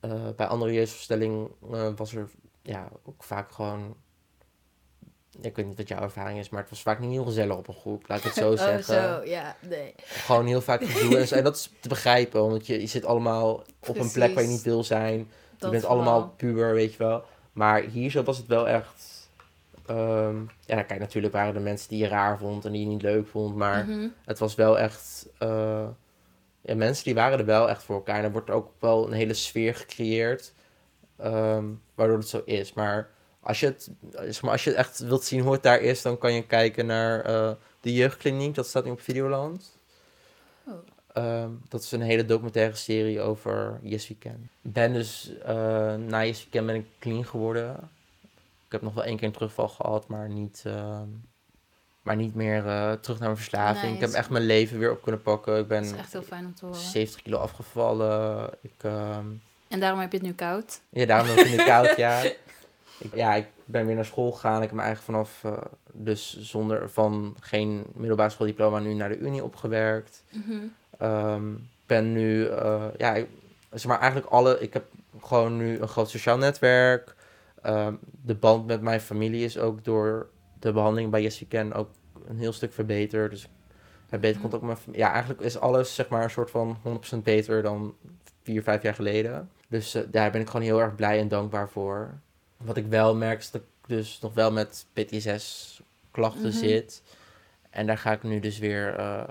eh, 0.00 0.28
bij 0.36 0.46
andere 0.46 0.72
jeugdinstellingen 0.72 1.48
eh, 1.72 1.88
was 1.96 2.14
er 2.14 2.28
ja, 2.62 2.88
ook 3.04 3.22
vaak 3.22 3.52
gewoon... 3.52 3.96
Ik 5.40 5.56
weet 5.56 5.66
niet 5.66 5.76
wat 5.76 5.88
jouw 5.88 6.00
ervaring 6.02 6.38
is, 6.38 6.48
maar 6.48 6.60
het 6.60 6.70
was 6.70 6.82
vaak 6.82 6.98
niet 6.98 7.10
heel 7.10 7.24
gezellig 7.24 7.56
op 7.56 7.68
een 7.68 7.74
groep, 7.74 8.04
laat 8.08 8.18
ik 8.18 8.24
het 8.24 8.34
zo 8.34 8.50
oh, 8.52 8.58
zeggen. 8.58 8.84
zo, 8.84 9.24
ja, 9.24 9.56
nee. 9.68 9.94
Gewoon 9.96 10.46
heel 10.46 10.60
vaak 10.60 10.84
gedoe 10.86 11.18
en. 11.18 11.36
En 11.36 11.44
dat 11.44 11.56
is 11.56 11.72
te 11.80 11.88
begrijpen, 11.88 12.48
want 12.50 12.66
je, 12.66 12.80
je 12.80 12.86
zit 12.86 13.04
allemaal 13.04 13.62
op 13.88 13.98
een 13.98 14.12
plek 14.12 14.34
waar 14.34 14.42
je 14.42 14.48
niet 14.48 14.62
wil 14.62 14.84
zijn. 14.84 15.30
Je 15.58 15.68
bent 15.68 15.84
allemaal 15.84 16.28
puber, 16.36 16.74
weet 16.74 16.92
je 16.92 16.98
wel. 16.98 17.24
Maar 17.52 17.80
hier 17.82 18.10
zo 18.10 18.22
was 18.22 18.36
het 18.38 18.46
wel 18.46 18.68
echt... 18.68 19.28
ehm, 19.86 20.36
ja, 20.64 20.82
kijk, 20.82 21.00
natuurlijk 21.00 21.32
waren 21.32 21.54
er 21.54 21.60
mensen 21.60 21.88
die 21.88 21.98
je 21.98 22.08
raar 22.08 22.38
vond 22.38 22.64
en 22.64 22.72
die 22.72 22.80
je 22.80 22.86
niet 22.86 23.02
leuk 23.02 23.26
vond. 23.28 23.56
Maar 23.56 23.84
Mhm. 23.86 24.08
het 24.24 24.38
was 24.38 24.54
wel 24.54 24.78
echt... 24.78 25.26
eh, 25.38 25.86
ja, 26.60 26.74
mensen 26.74 27.04
die 27.04 27.14
waren 27.14 27.38
er 27.38 27.44
wel 27.44 27.68
echt 27.68 27.82
voor 27.82 27.94
elkaar. 27.94 28.16
En 28.18 28.24
er 28.24 28.32
wordt 28.32 28.50
ook 28.50 28.70
wel 28.78 29.06
een 29.06 29.12
hele 29.12 29.34
sfeer 29.34 29.74
gecreëerd. 29.74 30.52
Ehm, 31.22 31.64
waardoor 31.94 32.18
het 32.18 32.28
zo 32.28 32.42
is. 32.44 32.72
Maar 32.72 33.10
als 33.40 33.60
je, 33.60 33.66
het, 33.66 33.90
zeg 34.12 34.42
maar 34.42 34.52
als 34.52 34.64
je 34.64 34.74
echt 34.74 34.98
wilt 34.98 35.24
zien 35.24 35.40
hoe 35.40 35.52
het 35.52 35.62
daar 35.62 35.80
is... 35.80 36.02
dan 36.02 36.18
kan 36.18 36.32
je 36.32 36.46
kijken 36.46 36.86
naar 36.86 37.20
eh, 37.20 37.50
de 37.80 37.92
jeugdkliniek. 37.92 38.54
Dat 38.54 38.66
staat 38.66 38.84
nu 38.84 38.90
op 38.90 39.00
Videoland. 39.00 39.78
Oh. 40.66 40.74
Ehm, 41.12 41.50
dat 41.68 41.82
is 41.82 41.92
een 41.92 42.00
hele 42.00 42.24
documentaire 42.24 42.76
serie 42.76 43.20
over 43.20 43.78
Yes 43.82 44.08
Weekend. 44.08 44.38
Ik 44.62 44.72
ben 44.72 44.92
dus 44.92 45.32
uh, 45.38 45.94
na 45.94 46.24
Yes 46.24 46.38
Weekend 46.38 46.66
ben 46.66 46.74
ik 46.74 46.86
clean 46.98 47.24
geworden. 47.24 47.90
Ik 48.66 48.72
heb 48.72 48.82
nog 48.82 48.94
wel 48.94 49.04
één 49.04 49.16
keer 49.16 49.26
een 49.26 49.32
terugval 49.32 49.68
gehad, 49.68 50.08
maar 50.08 50.28
niet, 50.28 50.64
uh, 50.66 51.00
maar 52.02 52.16
niet 52.16 52.34
meer 52.34 52.66
uh, 52.66 52.92
terug 52.92 53.18
naar 53.18 53.28
mijn 53.28 53.40
verslaving. 53.40 53.94
Ik 53.94 54.00
heb 54.00 54.10
echt 54.10 54.30
mijn 54.30 54.44
leven 54.44 54.78
weer 54.78 54.90
op 54.90 55.02
kunnen 55.02 55.22
pakken. 55.22 55.58
Ik 55.58 55.68
ben 55.68 55.82
Dat 55.82 55.92
is 55.92 55.98
echt 55.98 56.12
heel 56.12 56.22
fijn 56.22 56.44
om 56.44 56.54
te 56.54 56.64
horen. 56.66 56.80
70 56.80 57.22
kilo 57.22 57.38
afgevallen. 57.38 58.50
Ik. 58.60 58.84
En 59.72 59.80
daarom 59.80 60.00
heb 60.00 60.12
je 60.12 60.18
het 60.18 60.26
nu 60.26 60.32
koud? 60.32 60.80
Ja, 60.88 61.06
daarom 61.06 61.28
heb 61.28 61.38
ik 61.38 61.46
het 61.46 61.56
nu 61.58 61.64
koud, 61.64 61.96
ja. 61.96 62.22
Ik, 62.98 63.14
ja, 63.14 63.34
ik 63.34 63.46
ben 63.64 63.86
weer 63.86 63.94
naar 63.94 64.04
school 64.04 64.32
gegaan. 64.32 64.62
Ik 64.62 64.68
heb 64.68 64.76
me 64.76 64.82
eigenlijk 64.82 65.12
vanaf, 65.12 65.42
uh, 65.44 65.64
dus 65.92 66.40
zonder 66.40 66.90
van 66.90 67.36
geen 67.40 67.84
middelbare 67.94 68.30
schooldiploma, 68.30 68.78
nu 68.78 68.94
naar 68.94 69.08
de 69.08 69.18
Unie 69.18 69.44
opgewerkt. 69.44 70.24
Mm 70.30 70.42
-hmm. 70.46 71.08
um, 71.08 71.68
ben 71.86 72.12
nu, 72.12 72.48
uh, 72.48 72.84
ja, 72.96 73.14
ik, 73.14 73.26
zeg 73.70 73.86
maar 73.86 73.98
eigenlijk 73.98 74.32
alle, 74.32 74.60
ik 74.60 74.72
heb 74.72 74.84
gewoon 75.20 75.56
nu 75.56 75.78
een 75.78 75.88
groot 75.88 76.10
sociaal 76.10 76.36
netwerk. 76.38 77.14
Um, 77.66 77.98
de 78.24 78.34
band 78.34 78.66
met 78.66 78.80
mijn 78.80 79.00
familie 79.00 79.44
is 79.44 79.58
ook 79.58 79.84
door 79.84 80.28
de 80.58 80.72
behandeling 80.72 81.10
bij 81.10 81.32
Ken 81.48 81.72
ook 81.72 81.88
een 82.28 82.38
heel 82.38 82.52
stuk 82.52 82.72
verbeterd. 82.72 83.30
Dus 83.30 83.42
ik 83.42 83.48
heb 84.08 84.20
beter 84.20 84.40
Mhm. 84.40 84.42
contact 84.42 84.62
met 84.62 84.72
mijn 84.72 84.82
familie. 84.82 85.04
Ja, 85.04 85.12
eigenlijk 85.12 85.40
is 85.40 85.58
alles 85.58 85.94
zeg 85.94 86.08
maar 86.08 86.22
een 86.22 86.30
soort 86.30 86.50
van 86.50 86.78
100% 86.82 87.24
beter 87.24 87.62
dan 87.62 87.94
vier, 88.42 88.62
vijf 88.62 88.82
jaar 88.82 88.94
geleden. 88.94 89.50
Dus 89.72 89.94
uh, 89.94 90.02
daar 90.10 90.30
ben 90.30 90.40
ik 90.40 90.46
gewoon 90.46 90.62
heel 90.66 90.80
erg 90.80 90.94
blij 90.94 91.18
en 91.20 91.28
dankbaar 91.28 91.68
voor. 91.68 92.18
Wat 92.56 92.76
ik 92.76 92.86
wel 92.86 93.14
merk 93.14 93.38
is 93.38 93.50
dat 93.50 93.60
ik 93.60 93.66
dus 93.86 94.18
nog 94.20 94.34
wel 94.34 94.52
met 94.52 94.86
PTSS 94.92 95.80
klachten 96.10 96.42
Mhm. 96.48 96.50
zit. 96.58 97.02
En 97.70 97.86
daar 97.86 97.98
ga 97.98 98.12
ik 98.12 98.22
nu 98.22 98.40
dus 98.40 98.58
weer 98.58 98.98
uh, 98.98 99.24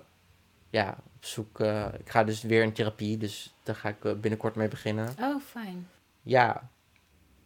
ja, 0.69 0.97
op 1.15 1.25
zoek. 1.25 1.59
Uh, 1.59 1.85
ik 1.99 2.09
ga 2.09 2.23
dus 2.23 2.41
weer 2.41 2.63
in 2.63 2.73
therapie, 2.73 3.17
dus 3.17 3.53
daar 3.63 3.75
ga 3.75 3.89
ik 3.89 4.21
binnenkort 4.21 4.55
mee 4.55 4.67
beginnen. 4.67 5.09
Oh, 5.19 5.41
fijn. 5.41 5.87
Ja, 6.21 6.69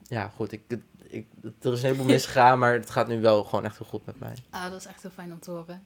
ja 0.04 0.28
goed. 0.36 0.52
Ik, 0.52 0.62
ik, 1.08 1.26
er 1.62 1.72
is 1.72 1.80
een 1.80 1.86
heleboel 1.86 2.06
misgegaan, 2.16 2.60
maar 2.60 2.74
het 2.74 2.90
gaat 2.90 3.08
nu 3.08 3.22
wel 3.22 3.44
gewoon 3.44 3.66
echt 3.66 3.78
heel 3.78 3.88
goed 3.88 4.06
met 4.06 4.20
mij. 4.20 4.36
Ah, 4.50 4.70
dat 4.72 4.80
is 4.80 4.86
echt 4.86 5.02
heel 5.02 5.12
fijn 5.12 5.32
om 5.32 5.40
te 5.40 5.52
horen. 5.52 5.84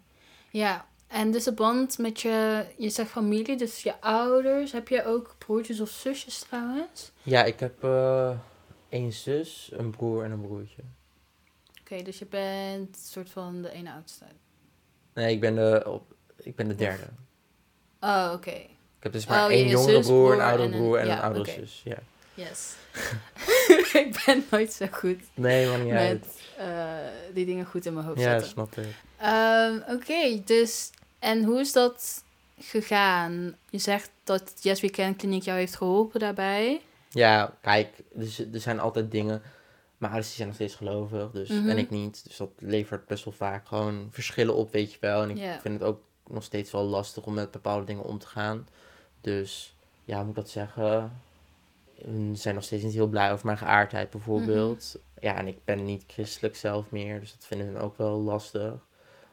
Ja, 0.52 0.86
En 1.10 1.32
dus 1.32 1.44
de 1.44 1.52
band 1.54 1.98
met 1.98 2.22
je, 2.22 2.66
je 2.78 2.90
zegt 2.90 3.10
familie, 3.10 3.58
dus 3.58 3.84
je 3.84 4.02
ouders. 4.02 4.72
Heb 4.72 4.88
je 4.88 5.06
ook 5.06 5.36
broertjes 5.38 5.80
of 5.80 5.90
zusjes 5.90 6.40
trouwens? 6.40 7.12
Ja, 7.24 7.44
ik 7.44 7.60
heb 7.60 7.84
eh 7.84 8.32
één 8.90 9.14
zus, 9.14 9.70
een 9.74 9.90
broer 9.90 10.24
en 10.24 10.32
een 10.32 10.42
broertje. 10.42 10.82
Oké, 11.82 12.02
dus 12.04 12.20
je 12.20 12.26
bent 12.26 12.96
een 12.96 13.02
soort 13.04 13.30
van 13.30 13.62
de 13.62 13.72
ene 13.72 13.92
oudste. 13.94 14.26
Nee, 15.14 15.34
ik 15.34 15.40
ben 15.40 15.56
de, 15.56 15.84
op, 15.88 16.14
ik 16.38 16.56
ben 16.56 16.68
de 16.68 16.76
derde. 16.76 17.04
Oh, 18.02 18.32
oké. 18.34 18.50
Ik 18.52 19.06
heb 19.06 19.12
dus 19.12 19.26
maar 19.26 19.46
Oh, 19.46 19.52
één 19.52 19.68
jongere 19.68 19.92
zus, 19.98 20.06
broer, 20.06 20.24
broer 20.26 20.34
een 20.34 20.42
oudere 20.42 20.68
en 20.68 20.74
een- 20.74 20.80
broer 20.80 20.98
en 21.00 21.08
ja, 21.08 21.16
een 21.16 21.22
oudere 21.22 21.52
zus. 21.52 21.82
Ja. 21.84 21.98
Yes. 22.34 22.74
ik 24.04 24.22
ben 24.26 24.44
nooit 24.52 24.74
zo 24.74 24.86
goed 24.92 25.20
Nee, 25.34 25.78
niet 25.78 25.94
uit. 25.94 26.20
met 26.20 26.42
eh, 26.58 26.88
die 27.34 27.46
dingen 27.46 27.66
goed 27.66 27.86
in 27.86 27.94
mijn 27.94 28.06
hoofd 28.06 28.20
Ja, 28.20 28.32
zetten. 28.32 28.48
snap 28.50 28.76
ik. 28.78 28.96
Ehm, 29.18 29.80
Oké, 29.90 30.42
dus 30.46 30.90
en 31.20 31.44
hoe 31.44 31.60
is 31.60 31.72
dat 31.72 32.24
gegaan? 32.60 33.56
Je 33.70 33.78
zegt 33.78 34.12
dat 34.24 34.54
Yes 34.62 34.82
Weekend 34.82 35.18
Kliniek 35.18 35.44
jou 35.44 35.58
heeft 35.58 35.76
geholpen 35.76 36.20
daarbij. 36.20 36.82
Ja, 37.10 37.54
kijk, 37.62 37.90
dus, 38.14 38.40
er 38.40 38.60
zijn 38.60 38.80
altijd 38.80 39.12
dingen. 39.12 39.42
Mijn 39.98 40.12
ouders 40.12 40.28
die 40.28 40.36
zijn 40.36 40.48
nog 40.48 40.58
steeds 40.58 40.76
gelovig, 40.76 41.32
dus, 41.32 41.50
Mhm. 41.50 41.70
en 41.70 41.78
ik 41.78 41.90
niet. 41.90 42.24
Dus 42.24 42.38
dat 42.38 42.50
levert 42.58 43.06
best 43.08 43.24
wel 43.24 43.34
vaak 43.34 43.68
gewoon 43.68 44.08
verschillen 44.12 44.56
op, 44.56 44.72
weet 44.72 44.92
je 44.92 44.98
wel. 45.02 45.22
En 45.24 45.30
ik 45.30 45.62
vind 45.62 45.74
het 45.80 45.84
ook 45.84 46.02
nog 46.28 46.44
steeds 46.44 46.72
wel 46.72 46.84
lastig 46.84 47.24
om 47.26 47.34
met 47.34 47.52
bepaalde 47.52 47.86
dingen 47.86 48.04
om 48.04 48.20
te 48.20 48.28
gaan. 48.28 48.68
Dus, 49.22 49.76
ja, 50.06 50.16
hoe 50.16 50.26
moet 50.26 50.38
ik 50.38 50.42
dat 50.44 50.50
zeggen? 50.52 51.22
Hun 52.04 52.38
zijn 52.38 52.56
nog 52.56 52.64
steeds 52.64 52.84
niet 52.84 52.94
heel 52.94 53.08
blij 53.08 53.32
over 53.32 53.46
mijn 53.46 53.58
geaardheid, 53.58 54.10
bijvoorbeeld. 54.10 54.96
Mhm. 55.16 55.26
Ja, 55.26 55.36
en 55.36 55.48
ik 55.48 55.58
ben 55.66 55.86
niet 55.86 56.04
christelijk 56.08 56.56
zelf 56.56 56.86
meer, 56.90 57.20
dus 57.20 57.32
dat 57.32 57.46
vinden 57.46 57.68
hun 57.68 57.78
ook 57.78 57.98
wel 57.98 58.20
lastig. 58.20 58.74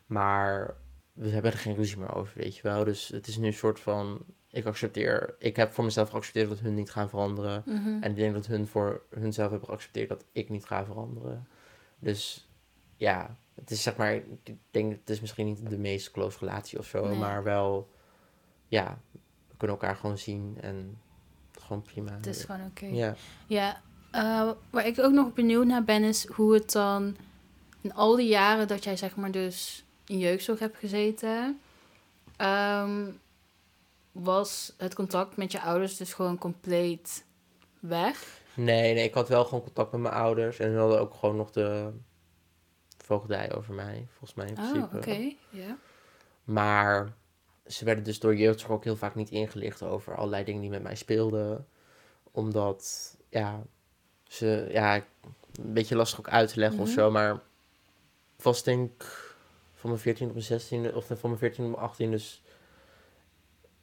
Maar 0.06 0.74
we 1.16 1.28
hebben 1.28 1.52
er 1.52 1.58
geen 1.58 1.74
ruzie 1.74 1.98
meer 1.98 2.14
over, 2.14 2.32
weet 2.36 2.56
je 2.56 2.62
wel. 2.62 2.84
Dus 2.84 3.08
het 3.08 3.26
is 3.26 3.36
nu 3.36 3.46
een 3.46 3.52
soort 3.52 3.80
van... 3.80 4.24
Ik 4.50 4.64
accepteer... 4.64 5.34
Ik 5.38 5.56
heb 5.56 5.72
voor 5.72 5.84
mezelf 5.84 6.08
geaccepteerd 6.08 6.48
dat 6.48 6.58
hun 6.58 6.74
niet 6.74 6.90
gaan 6.90 7.08
veranderen. 7.08 7.62
Mhm. 7.66 8.02
En 8.02 8.10
ik 8.10 8.16
denk 8.16 8.34
dat 8.34 8.46
hun 8.46 8.66
voor 8.66 9.02
hunzelf 9.10 9.50
hebben 9.50 9.68
geaccepteerd 9.68 10.08
dat 10.08 10.24
ik 10.32 10.48
niet 10.48 10.64
ga 10.64 10.84
veranderen. 10.84 11.48
Dus 11.98 12.48
ja, 12.96 13.36
het 13.54 13.70
is 13.70 13.82
zeg 13.82 13.96
maar, 13.96 14.14
ik 14.14 14.54
denk 14.70 14.92
het 14.92 15.10
is 15.10 15.20
misschien 15.20 15.46
niet 15.46 15.70
de 15.70 15.78
meest 15.78 16.10
close 16.10 16.38
relatie 16.38 16.78
of 16.78 16.86
zo, 16.86 17.06
Nee. 17.06 17.18
maar 17.18 17.42
wel, 17.42 17.90
ja, 18.68 18.98
we 19.48 19.56
kunnen 19.56 19.76
elkaar 19.76 19.96
gewoon 19.96 20.18
zien 20.18 20.58
en 20.60 20.98
gewoon 21.52 21.82
prima. 21.82 22.12
Het 22.12 22.26
is 22.26 22.44
gewoon 22.44 22.66
oké. 22.66 22.86
Ja, 22.86 23.14
Ja, 23.46 23.80
eh, 24.10 24.50
waar 24.70 24.86
ik 24.86 24.98
ook 24.98 25.12
nog 25.12 25.32
benieuwd 25.32 25.66
naar 25.66 25.84
ben, 25.84 26.02
is 26.02 26.26
hoe 26.26 26.54
het 26.54 26.72
dan 26.72 27.16
in 27.80 27.94
al 27.94 28.16
die 28.16 28.28
jaren 28.28 28.68
dat 28.68 28.84
jij 28.84 28.96
zeg 28.96 29.16
maar 29.16 29.30
dus 29.30 29.85
in 30.06 30.18
jeugdzorg 30.18 30.58
hebt 30.58 30.76
gezeten, 30.78 31.60
ehm, 32.36 33.10
was 34.12 34.74
het 34.76 34.94
contact 34.94 35.36
met 35.36 35.52
je 35.52 35.60
ouders 35.60 35.96
dus 35.96 36.12
gewoon 36.14 36.38
compleet 36.38 37.24
weg? 37.80 38.40
nee, 38.54 38.94
nee, 38.94 39.04
ik 39.04 39.14
had 39.14 39.28
wel 39.28 39.44
gewoon 39.44 39.62
contact 39.62 39.92
met 39.92 40.00
mijn 40.00 40.14
ouders 40.14 40.58
en 40.58 40.76
hadden 40.76 41.00
ook 41.00 41.14
gewoon 41.14 41.36
nog 41.36 41.50
de 41.50 41.92
voogdij 43.04 43.54
over 43.54 43.74
mij, 43.74 44.06
volgens 44.10 44.34
mij 44.34 44.46
in 44.46 44.56
Oh, 44.58 44.70
principe. 44.70 44.96
oké. 44.96 45.34
Ja. 45.58 45.76
Maar 46.44 47.12
ze 47.66 47.84
werden 47.84 48.04
dus 48.04 48.18
door 48.18 48.36
jeugdzorg 48.36 48.72
ook 48.72 48.84
heel 48.84 48.96
vaak 48.96 49.14
niet 49.14 49.30
ingelicht 49.30 49.82
over 49.82 50.16
allerlei 50.16 50.44
dingen 50.44 50.60
die 50.60 50.70
met 50.70 50.82
mij 50.82 50.94
speelden. 50.94 51.66
Omdat, 52.30 53.16
ja, 53.28 53.62
ze, 54.24 54.66
ja, 54.70 54.94
een 54.94 55.72
beetje 55.72 55.96
lastig 55.96 56.18
ook 56.18 56.28
uit 56.28 56.48
te 56.52 56.58
leggen 56.60 56.80
of 56.80 56.86
Mhm. 56.88 56.98
zo. 56.98 57.10
Maar 57.10 57.42
was 58.42 58.62
denk 58.62 58.90
ik 59.02 59.25
van 59.76 59.90
mijn 59.90 60.02
14 60.02 60.26
op 60.26 60.32
mijn 60.32 60.44
16 60.44 60.94
of 60.94 61.06
van 61.06 61.16
mijn 61.22 61.38
14 61.38 61.64
op 61.64 61.70
mijn 61.70 61.82
18. 61.82 62.10
Dus 62.10 62.42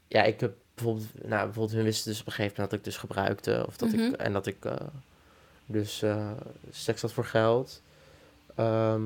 ja, 0.08 0.24
ik 0.24 0.40
heb 0.40 0.54
bijvoorbeeld, 0.76 1.08
nou, 1.14 1.44
bijvoorbeeld 1.44 1.76
hun 1.76 1.84
wisten 1.84 2.12
dus 2.12 2.20
op 2.22 2.26
een 2.28 2.32
gegeven 2.34 2.54
moment 2.56 2.70
dat 2.72 2.80
ik 2.80 2.86
dus 2.86 2.98
gebruikte. 2.98 3.64
Of 3.68 3.78
dat 3.78 3.92
Mhm. 3.92 4.00
ik, 4.02 4.14
en 4.16 4.34
dat 4.34 4.46
ik 4.46 4.66
eh, 4.66 4.76
dus 5.66 6.02
eh, 6.02 6.32
seks 6.72 7.02
had 7.02 7.12
voor 7.14 7.26
geld. 7.26 7.82
Ehm, 8.56 9.02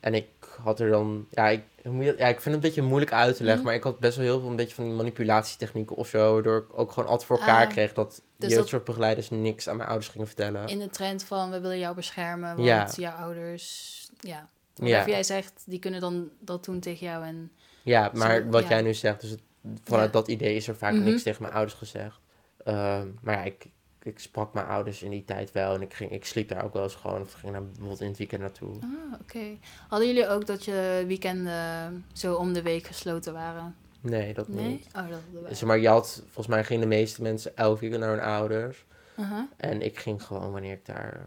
en 0.00 0.14
ik 0.14 0.28
had 0.62 0.80
er 0.80 0.90
dan, 0.90 1.26
ja 1.30 1.48
ik, 1.48 1.62
ja, 2.00 2.10
ik 2.10 2.40
vind 2.40 2.44
het 2.44 2.54
een 2.54 2.60
beetje 2.60 2.82
moeilijk 2.82 3.12
uit 3.12 3.36
te 3.36 3.42
leggen, 3.42 3.58
Mhm. 3.62 3.66
maar 3.66 3.74
ik 3.78 3.82
had 3.84 3.98
best 3.98 4.16
wel 4.16 4.24
heel 4.26 4.40
veel 4.40 4.48
een 4.50 4.56
beetje 4.56 4.74
van 4.74 4.84
die 4.84 4.92
manipulatietechnieken 4.92 5.96
of 5.96 6.08
zo, 6.08 6.32
waardoor 6.32 6.58
ik 6.58 6.78
ook 6.78 6.92
gewoon 6.92 7.08
altijd 7.08 7.28
voor 7.28 7.38
elkaar 7.38 7.66
Ah, 7.66 7.70
kreeg 7.72 7.92
dat 7.92 8.08
dus 8.36 8.54
dus 8.54 8.70
dat- 8.70 9.30
niks 9.30 9.68
aan 9.68 9.76
mijn 9.76 9.88
ouders 9.88 10.10
gingen 10.10 10.26
vertellen. 10.26 10.68
In 10.68 10.78
de 10.78 10.88
trend 10.88 11.24
van 11.24 11.50
we 11.50 11.60
willen 11.60 11.78
jou 11.78 11.94
beschermen, 11.94 12.56
want 12.56 12.68
Ja. 12.68 12.86
jouw 12.96 13.12
ouders, 13.12 14.08
ja. 14.20 14.48
Ja, 14.84 14.90
Waarvan 14.94 15.12
jij 15.12 15.22
zegt, 15.22 15.62
die 15.66 15.78
kunnen 15.78 16.00
dan 16.00 16.30
dat 16.40 16.64
doen 16.64 16.80
tegen 16.80 17.06
jou 17.06 17.24
en... 17.24 17.50
ja, 17.82 18.10
maar 18.14 18.40
Zo, 18.40 18.48
wat 18.48 18.62
ja. 18.62 18.68
jij 18.68 18.82
nu 18.82 18.94
zegt, 18.94 19.20
dus 19.20 19.30
het, 19.30 19.40
vanuit 19.84 20.06
Ja. 20.06 20.12
dat 20.12 20.28
idee 20.28 20.54
is 20.56 20.68
er 20.68 20.76
vaak 20.76 20.92
Mhm. 20.94 21.02
niks 21.04 21.22
tegen 21.22 21.42
mijn 21.42 21.54
ouders 21.54 21.78
gezegd. 21.78 22.20
Ehm, 22.64 23.08
maar 23.22 23.34
ja, 23.34 23.42
ik, 23.42 23.66
ik 24.02 24.18
sprak 24.18 24.54
mijn 24.54 24.66
ouders 24.66 25.02
in 25.02 25.10
die 25.10 25.24
tijd 25.24 25.52
wel 25.52 25.74
en 25.74 25.82
ik, 25.82 25.94
ging, 25.94 26.10
ik 26.10 26.24
sliep 26.24 26.48
daar 26.48 26.64
ook 26.64 26.72
wel 26.72 26.82
eens 26.82 26.94
gewoon, 26.94 27.20
of 27.20 27.32
ging 27.32 27.52
daar 27.52 27.64
bijvoorbeeld 27.64 28.00
in 28.00 28.08
het 28.08 28.18
weekend 28.18 28.40
naartoe. 28.40 28.74
Ah, 28.82 29.20
oké. 29.20 29.56
Hadden 29.88 30.08
jullie 30.08 30.28
ook 30.28 30.46
dat 30.46 30.64
je 30.64 31.04
weekenden 31.06 32.04
zo 32.12 32.34
om 32.34 32.52
de 32.52 32.62
week 32.62 32.86
gesloten 32.86 33.32
waren? 33.32 33.76
Nee, 34.00 34.34
dat 34.34 34.48
Nee? 34.48 34.66
niet. 34.66 34.86
Oh, 34.86 34.92
dat 35.08 35.20
hadden 35.24 35.42
wij. 35.42 35.54
Zeg 35.54 35.68
maar, 35.68 35.78
je 35.78 35.88
had, 35.88 36.22
volgens 36.24 36.46
mij 36.46 36.64
gingen 36.64 36.80
de 36.82 36.96
meeste 36.96 37.22
mensen 37.22 37.56
elk 37.56 37.80
weekend 37.80 38.00
naar 38.02 38.10
hun 38.10 38.20
ouders. 38.24 38.84
Aha. 39.16 39.48
En 39.56 39.82
ik 39.82 39.98
ging 39.98 40.22
gewoon 40.22 40.52
wanneer 40.52 40.72
ik 40.72 40.86
daar 40.86 41.26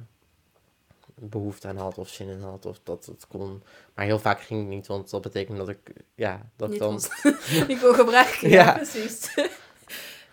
behoefte 1.20 1.67
aan 1.67 1.78
had 1.78 1.97
of 1.97 2.09
zin 2.09 2.28
in 2.30 2.41
had 2.41 2.65
of 2.65 2.80
dat 2.84 3.05
het 3.05 3.28
kon. 3.28 3.63
Maar 3.95 4.05
heel 4.05 4.20
vaak 4.20 4.41
ging 4.41 4.61
ik 4.61 4.67
niet, 4.67 4.88
want 4.88 5.09
dat 5.09 5.22
betekende 5.22 5.59
dat 5.59 5.70
ik, 5.70 5.80
ja, 6.15 6.41
dat 6.55 6.67
ik 6.67 6.72
Niet 6.74 6.80
dan... 6.80 6.89
ons- 6.91 7.09
niet 7.67 7.80
wil 7.82 7.93
gebruiken. 7.93 8.49
Ja, 8.59 8.63
Ja. 8.63 8.72
precies. 8.74 9.36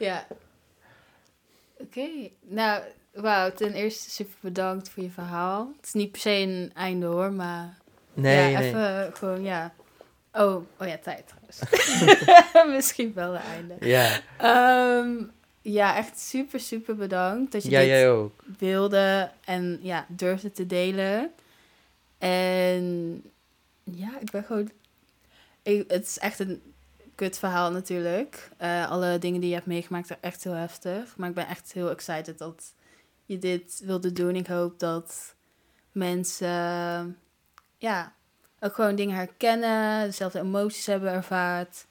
ja. 0.09 0.27
Oké. 1.79 2.09
Nou, 2.41 2.83
wauw. 3.13 3.53
Ten 3.53 3.73
eerste 3.73 4.11
super 4.11 4.37
bedankt 4.41 4.89
voor 4.89 5.03
je 5.03 5.11
verhaal. 5.11 5.73
Het 5.77 5.87
is 5.87 5.93
niet 5.93 6.11
per 6.13 6.21
se 6.21 6.31
een 6.31 6.71
einde 6.75 7.07
hoor, 7.07 7.33
maar... 7.33 7.79
Nee, 8.15 8.51
ja, 8.51 8.59
nee. 8.59 8.69
even 8.69 9.11
gewoon, 9.17 9.43
ja. 9.43 9.75
Oh, 10.33 10.55
oh 10.79 10.87
ja, 10.89 10.99
tijd 11.03 11.25
trouwens. 11.29 12.75
Misschien 12.77 13.13
wel 13.15 13.35
een 13.35 13.41
einde. 13.41 13.75
Ja, 13.81 14.21
Ehm, 14.39 15.15
ja, 15.73 15.97
echt 15.97 16.21
super, 16.21 16.61
super 16.61 16.97
bedankt 16.97 17.53
dat 17.53 17.63
je 17.63 17.71
ja 17.71 17.79
dit 17.79 17.89
jij 17.89 18.11
ook. 18.11 18.43
wilde 18.59 19.31
en 19.45 19.79
ja, 19.83 20.07
durfde 20.09 20.53
te 20.53 20.67
delen. 20.67 21.33
En 22.19 23.23
ja, 23.85 24.19
ik 24.21 24.31
ben 24.31 24.45
gewoon. 24.45 24.71
Ik, 25.63 25.91
het 25.91 26.07
is 26.07 26.19
echt 26.19 26.39
een 26.39 26.63
kut 27.15 27.39
verhaal 27.39 27.71
natuurlijk. 27.71 28.51
Eh, 28.57 28.91
alle 28.91 29.19
dingen 29.19 29.41
die 29.41 29.49
je 29.49 29.55
hebt 29.55 29.67
meegemaakt 29.67 30.07
zijn 30.07 30.19
echt 30.23 30.45
heel 30.45 30.53
heftig. 30.53 31.17
Maar 31.17 31.29
ik 31.29 31.35
ben 31.35 31.49
echt 31.49 31.73
heel 31.73 31.91
excited 31.91 32.39
dat 32.39 32.73
je 33.25 33.39
dit 33.39 33.83
wilde 33.85 34.13
doen. 34.13 34.37
Ik 34.37 34.47
hoop 34.47 34.79
dat 34.79 35.35
mensen 35.93 37.19
ja, 37.79 38.13
ook 38.61 38.75
gewoon 38.75 38.97
dingen 38.97 39.17
herkennen, 39.17 40.05
dezelfde 40.05 40.39
emoties 40.41 40.87
hebben 40.87 41.13
ervaard. 41.13 41.87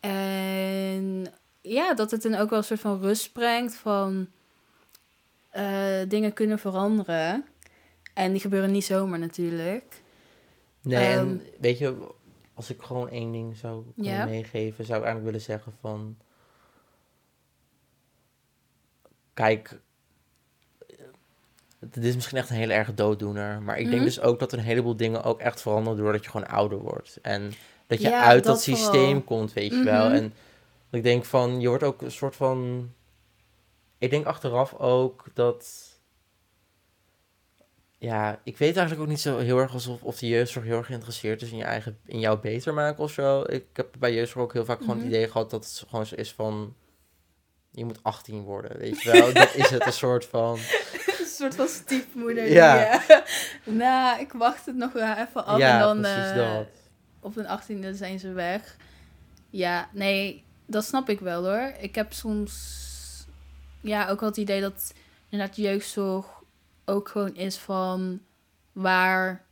En 0.00 1.32
ja, 1.62 1.94
dat 1.94 2.10
het 2.10 2.22
dan 2.22 2.34
ook 2.34 2.50
wel 2.50 2.58
een 2.58 2.64
soort 2.64 2.80
van 2.80 3.00
rust 3.00 3.32
brengt 3.32 3.74
van 3.74 4.28
eh, 5.50 5.98
dingen 6.08 6.32
kunnen 6.32 6.58
veranderen. 6.58 7.44
En 8.14 8.32
die 8.32 8.40
gebeuren 8.40 8.70
niet 8.70 8.84
zomaar 8.84 9.18
natuurlijk. 9.18 10.02
Nee, 10.82 11.06
en 11.06 11.18
Ehm, 11.18 11.60
weet 11.60 11.78
je, 11.78 11.96
als 12.54 12.70
ik 12.70 12.82
gewoon 12.82 13.08
één 13.08 13.32
ding 13.32 13.56
zou 13.56 13.84
kunnen 13.94 14.12
Ja. 14.12 14.24
meegeven, 14.24 14.84
zou 14.84 14.98
ik 14.98 15.04
eigenlijk 15.04 15.24
willen 15.24 15.40
zeggen 15.40 15.72
van... 15.80 16.16
Kijk, 19.34 19.80
het 21.78 21.96
is 21.96 22.14
misschien 22.14 22.38
echt 22.38 22.50
een 22.50 22.56
hele 22.56 22.72
erge 22.72 22.94
dooddoener, 22.94 23.62
maar 23.62 23.76
ik 23.78 23.84
denk 23.84 23.96
Mhm. 23.96 24.04
dus 24.04 24.20
ook 24.20 24.38
dat 24.38 24.52
een 24.52 24.58
heleboel 24.58 24.96
dingen 24.96 25.22
ook 25.22 25.40
echt 25.40 25.60
veranderen 25.60 25.98
doordat 25.98 26.24
je 26.24 26.30
gewoon 26.30 26.48
ouder 26.48 26.78
wordt. 26.78 27.18
En 27.22 27.52
dat 27.86 28.00
je 28.02 28.08
Ja, 28.08 28.20
uit 28.22 28.44
dat, 28.44 28.54
dat 28.54 28.64
vooral. 28.64 28.82
systeem 28.82 29.24
komt, 29.24 29.52
weet 29.52 29.70
je 29.72 29.82
wel. 29.82 30.08
Mhm. 30.10 30.28
Ik 30.92 31.02
denk 31.02 31.24
van, 31.24 31.60
je 31.60 31.68
wordt 31.68 31.82
ook 31.84 32.02
een 32.02 32.10
soort 32.10 32.36
van... 32.36 32.90
Ik 33.98 34.10
denk 34.10 34.26
achteraf 34.26 34.74
ook 34.74 35.24
dat... 35.34 35.90
Ja, 37.98 38.40
ik 38.44 38.56
weet 38.58 38.76
eigenlijk 38.76 39.00
ook 39.00 39.08
niet 39.12 39.20
zo 39.20 39.38
heel 39.38 39.58
erg 39.58 39.72
alsof 39.72 40.02
of 40.02 40.18
de 40.18 40.28
jeugdzorg 40.28 40.66
heel 40.66 40.76
erg 40.76 40.86
geïnteresseerd 40.86 41.42
is 41.42 41.50
in 41.50 41.56
je 41.56 41.64
eigen, 41.64 41.98
in 42.06 42.18
jou 42.20 42.38
beter 42.38 42.74
maken 42.74 43.02
of 43.04 43.10
zo. 43.12 43.42
Ik 43.42 43.64
heb 43.72 43.94
bij 43.98 44.14
jeugdzorg 44.14 44.44
ook 44.44 44.52
heel 44.52 44.64
vaak 44.64 44.78
gewoon 44.80 44.96
Mhm. 44.96 45.04
het 45.06 45.14
idee 45.14 45.30
gehad 45.30 45.50
dat 45.50 45.64
het 45.64 45.84
gewoon 45.88 46.06
zo 46.06 46.14
is 46.14 46.32
van, 46.32 46.74
je 47.70 47.84
moet 47.84 48.02
18 48.02 48.42
worden, 48.42 48.78
weet 48.78 49.02
je 49.02 49.10
wel. 49.12 49.32
dat 49.32 49.54
is 49.54 49.70
het 49.70 49.86
een 49.86 49.92
soort 49.92 50.24
van, 50.24 50.58
een 51.20 51.26
soort 51.26 51.54
van 51.54 51.68
stiefmoeder. 51.68 52.50
Ja. 52.52 53.00
Eh, 53.08 53.16
nou, 53.64 54.20
ik 54.20 54.32
wacht 54.32 54.66
het 54.66 54.76
nog 54.76 54.92
wel 54.92 55.14
even 55.16 55.44
af. 55.46 55.58
ja, 55.58 55.72
en 55.74 55.80
dan 55.80 56.00
precies 56.00 56.30
eh, 56.30 56.54
dat. 56.54 56.66
op 57.20 57.36
een 57.36 57.46
achttiende 57.48 57.94
zijn 57.94 58.18
ze 58.18 58.32
weg. 58.32 58.76
Ja, 59.50 59.88
nee, 59.92 60.44
dat 60.72 60.84
snap 60.84 61.08
ik 61.08 61.20
wel 61.20 61.44
hoor. 61.44 61.72
Ik 61.80 61.94
heb 61.94 62.12
soms 62.12 62.80
ja, 63.80 64.08
ook 64.08 64.20
wel 64.20 64.28
het 64.28 64.38
idee 64.38 64.60
dat 64.60 64.94
inderdaad 65.28 65.56
jeugdzorg 65.56 66.26
ook 66.84 67.08
gewoon 67.08 67.34
is 67.34 67.56
van 67.56 68.20
waar 68.72 69.44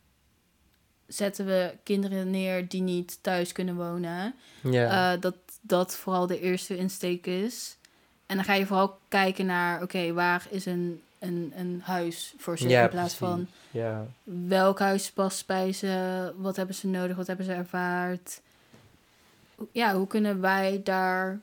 zetten 1.07 1.45
we 1.45 1.73
kinderen 1.83 2.29
neer 2.29 2.67
die 2.67 2.81
niet 2.81 3.17
thuis 3.21 3.51
kunnen 3.51 3.75
wonen. 3.75 4.35
Ja. 4.61 5.13
Eh, 5.13 5.21
dat 5.21 5.35
dat 5.61 5.95
vooral 5.95 6.27
de 6.27 6.39
eerste 6.39 6.77
insteek 6.77 7.25
is. 7.25 7.77
En 8.25 8.35
dan 8.35 8.45
ga 8.45 8.53
je 8.53 8.65
vooral 8.65 8.99
kijken 9.07 9.45
naar, 9.45 9.81
oké, 9.81 10.13
waar 10.13 10.47
is 10.49 10.65
een, 10.65 11.01
een, 11.19 11.53
een 11.55 11.81
huis 11.83 12.33
voor 12.37 12.57
ze? 12.57 12.67
Ja, 12.67 12.83
in 12.83 12.89
plaats 12.89 13.13
van. 13.13 13.47
Ja. 13.71 14.05
welk 14.23 14.79
huis 14.79 15.11
past 15.11 15.47
bij 15.47 15.73
ze, 15.73 16.33
wat 16.35 16.55
hebben 16.55 16.75
ze 16.75 16.87
nodig, 16.87 17.15
wat 17.15 17.27
hebben 17.27 17.45
ze 17.45 17.53
ervaard. 17.53 18.41
Ja, 19.71 19.95
hoe 19.95 20.07
kunnen 20.07 20.41
wij 20.41 20.81
daar 20.83 21.41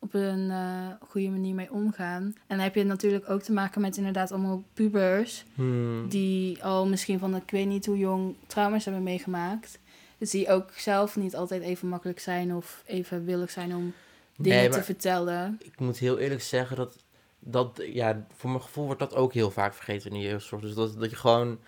op 0.00 0.14
een 0.14 0.50
eh, 0.50 0.86
goede 1.08 1.28
manier 1.28 1.54
mee 1.54 1.72
omgaan? 1.72 2.22
En 2.22 2.34
dan 2.46 2.58
heb 2.58 2.74
je 2.74 2.84
natuurlijk 2.84 3.30
ook 3.30 3.42
te 3.42 3.52
maken 3.52 3.80
met 3.80 3.96
inderdaad 3.96 4.32
allemaal 4.32 4.62
pubers 4.74 5.44
Hmm. 5.54 6.08
die 6.08 6.64
al 6.64 6.86
misschien 6.86 7.18
van 7.18 7.36
ik 7.36 7.50
weet 7.50 7.66
niet 7.66 7.86
hoe 7.86 7.98
jong 7.98 8.34
trauma's 8.46 8.84
hebben 8.84 9.02
meegemaakt. 9.02 9.78
Dus 10.18 10.30
die 10.30 10.48
ook 10.48 10.70
zelf 10.76 11.16
niet 11.16 11.36
altijd 11.36 11.62
even 11.62 11.88
makkelijk 11.88 12.18
zijn 12.20 12.54
of 12.54 12.82
even 12.86 13.24
willig 13.24 13.50
zijn 13.50 13.74
om 13.76 13.92
dingen 14.36 14.58
Nee, 14.58 14.68
te 14.68 14.82
vertellen. 14.82 15.58
ik 15.62 15.78
moet 15.80 15.98
heel 15.98 16.18
eerlijk 16.18 16.42
zeggen 16.42 16.76
dat, 16.76 16.96
dat, 17.38 17.82
ja, 17.92 18.26
voor 18.34 18.50
mijn 18.50 18.62
gevoel 18.62 18.84
wordt 18.84 19.00
dat 19.00 19.14
ook 19.14 19.32
heel 19.32 19.50
vaak 19.50 19.74
vergeten 19.74 20.10
in 20.10 20.20
de 20.20 20.26
jeugdzorg. 20.26 20.62
Dus 20.62 20.74
dat, 20.74 21.00
dat 21.00 21.10
je 21.10 21.16
gewoon, 21.16 21.58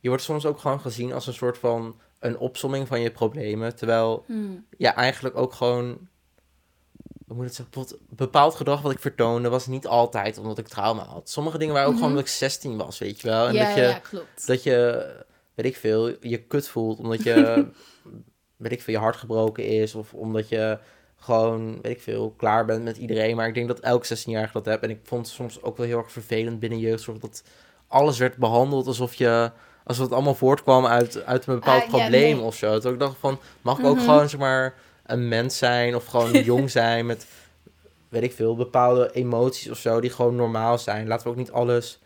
je 0.00 0.08
wordt 0.08 0.22
soms 0.22 0.46
ook 0.46 0.58
gewoon 0.58 0.80
gezien 0.80 1.12
als 1.12 1.26
een 1.26 1.32
soort 1.34 1.58
van 1.58 1.94
een 2.22 2.38
opsomming 2.38 2.88
van 2.88 3.00
je 3.00 3.10
problemen. 3.10 3.76
Terwijl, 3.76 4.24
Hmm. 4.26 4.66
ja, 4.78 4.94
eigenlijk 4.94 5.36
ook 5.36 5.52
gewoon, 5.52 6.08
hoe 7.26 7.36
moet 7.36 7.44
het 7.44 7.54
zeggen, 7.54 7.98
bepaald 8.08 8.54
gedrag 8.54 8.80
wat 8.82 8.92
ik 8.92 8.98
vertoonde 8.98 9.48
was 9.48 9.66
niet 9.66 9.86
altijd 9.86 10.38
omdat 10.38 10.58
ik 10.58 10.68
trauma 10.68 11.02
had. 11.04 11.30
Sommige 11.30 11.58
dingen 11.58 11.72
waren 11.74 11.88
ook 11.88 11.94
Mhm. 11.94 12.02
gewoon 12.02 12.16
omdat 12.18 12.30
ik 12.32 12.36
16 12.38 12.76
was, 12.76 12.98
weet 12.98 13.20
je 13.20 13.28
wel. 13.28 13.46
En 13.48 13.54
ja, 13.54 13.64
dat 13.66 13.74
je, 13.74 13.80
ja, 13.82 13.98
klopt. 13.98 14.46
dat 14.46 14.62
je, 14.62 15.06
weet 15.54 15.66
ik 15.66 15.76
veel, 15.76 16.14
je 16.20 16.38
kut 16.42 16.68
voelt 16.68 16.98
omdat 16.98 17.22
je, 17.22 17.66
weet 18.56 18.72
ik 18.72 18.82
veel, 18.82 18.94
je 18.94 19.00
hart 19.00 19.16
gebroken 19.16 19.64
is. 19.66 19.94
Of 19.94 20.14
omdat 20.14 20.48
je 20.48 20.78
gewoon, 21.16 21.72
weet 21.82 21.92
ik 21.96 22.02
veel, 22.02 22.30
klaar 22.36 22.64
bent 22.64 22.84
met 22.84 22.96
iedereen. 22.96 23.36
Maar 23.36 23.48
ik 23.48 23.54
denk 23.54 23.68
dat 23.68 23.80
elk 23.80 24.04
16-jarige 24.06 24.52
dat 24.52 24.64
hebt. 24.64 24.82
En 24.82 24.90
ik 24.90 25.00
vond 25.02 25.26
het 25.26 25.34
soms 25.34 25.62
ook 25.62 25.76
wel 25.76 25.86
heel 25.86 25.98
erg 25.98 26.12
vervelend 26.12 26.60
binnen 26.60 26.78
jeugdzorg 26.78 27.18
dat 27.18 27.42
alles 27.86 28.18
werd 28.18 28.36
behandeld 28.36 28.86
alsof 28.86 29.14
je... 29.14 29.50
Alsof 29.84 30.04
het 30.04 30.14
allemaal 30.14 30.34
voortkwam 30.34 30.86
uit, 30.86 31.24
uit 31.24 31.46
een 31.46 31.54
bepaald 31.54 31.82
Ah, 31.82 31.88
ja, 31.90 31.98
probleem 31.98 32.36
nee. 32.36 32.44
of 32.44 32.54
zo. 32.56 32.78
Toen 32.78 32.92
ik 32.92 32.98
dacht 32.98 33.16
van, 33.18 33.38
mag 33.62 33.78
ik 33.78 33.84
ook 33.84 33.96
Mhm. 33.96 34.04
gewoon, 34.04 34.28
zeg 34.28 34.40
maar, 34.40 34.74
een 35.06 35.28
mens 35.28 35.58
zijn 35.58 35.96
of 35.96 36.06
gewoon 36.06 36.32
jong 36.52 36.70
zijn 36.70 37.06
met, 37.06 37.26
weet 38.08 38.22
ik 38.22 38.32
veel, 38.32 38.56
bepaalde 38.56 39.12
emoties 39.12 39.70
of 39.70 39.78
zo 39.78 40.00
die 40.00 40.10
gewoon 40.10 40.36
normaal 40.36 40.78
zijn. 40.78 41.06
Laten 41.06 41.24
we 41.24 41.30
ook 41.30 41.36
niet 41.38 41.52
alles 41.52 42.00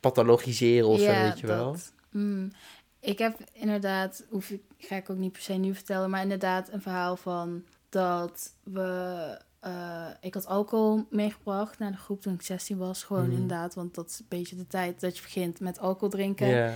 pathologiseren 0.00 0.88
of 0.88 1.00
zo, 1.00 1.06
weet 1.12 1.40
je 1.40 1.46
wel. 1.46 1.72
dat. 1.72 1.92
Mm. 2.10 2.52
Ik 3.00 3.18
heb 3.18 3.36
inderdaad, 3.52 4.24
hoef 4.30 4.50
ik, 4.50 4.62
ga 4.78 4.96
ik 4.96 5.10
ook 5.10 5.16
niet 5.16 5.32
per 5.32 5.42
se 5.42 5.52
nu 5.52 5.74
vertellen, 5.74 6.10
maar 6.10 6.22
inderdaad 6.22 6.72
een 6.72 6.82
verhaal 6.82 7.16
van 7.16 7.62
dat 7.88 8.52
we. 8.62 9.38
eh, 9.60 10.06
ik 10.20 10.34
had 10.34 10.46
alcohol 10.46 11.06
meegebracht 11.10 11.78
naar 11.78 11.90
de 11.90 11.96
groep 11.96 12.20
toen 12.22 12.34
ik 12.34 12.42
16 12.42 12.78
was. 12.78 13.02
Gewoon 13.02 13.22
Mhm. 13.26 13.32
inderdaad, 13.32 13.74
want 13.74 13.94
dat 13.94 14.08
is 14.10 14.18
een 14.18 14.26
beetje 14.28 14.56
de 14.56 14.66
tijd 14.66 15.00
dat 15.00 15.16
je 15.16 15.22
begint 15.22 15.60
met 15.60 15.78
alcohol 15.78 16.08
drinken. 16.08 16.74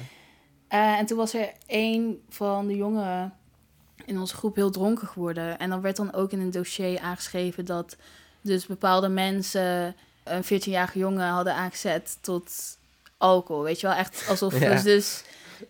Eh, 0.72 0.98
en 0.98 1.06
toen 1.06 1.16
was 1.16 1.34
er 1.34 1.52
een 1.66 2.22
van 2.28 2.66
de 2.66 2.76
jongeren 2.76 3.32
in 4.04 4.18
onze 4.18 4.34
groep 4.36 4.56
heel 4.56 4.70
dronken 4.70 5.06
geworden. 5.08 5.58
En 5.58 5.70
dan 5.70 5.80
werd 5.80 5.96
dan 5.96 6.12
ook 6.14 6.32
in 6.32 6.40
een 6.40 6.50
dossier 6.50 7.00
aangeschreven 7.00 7.64
dat 7.64 7.96
dus 8.40 8.66
bepaalde 8.66 9.08
mensen 9.08 9.94
een 10.24 10.44
14-jarige 10.44 10.98
jongen 10.98 11.26
hadden 11.28 11.54
aangezet 11.54 12.18
tot 12.20 12.52
alcohol. 13.18 13.62
Weet 13.62 13.80
je 13.80 13.86
wel, 13.86 13.96
echt 13.96 14.24
alsof 14.28 14.60
Ja. 14.60 14.70
dus, 14.72 14.82
dus 14.82 15.24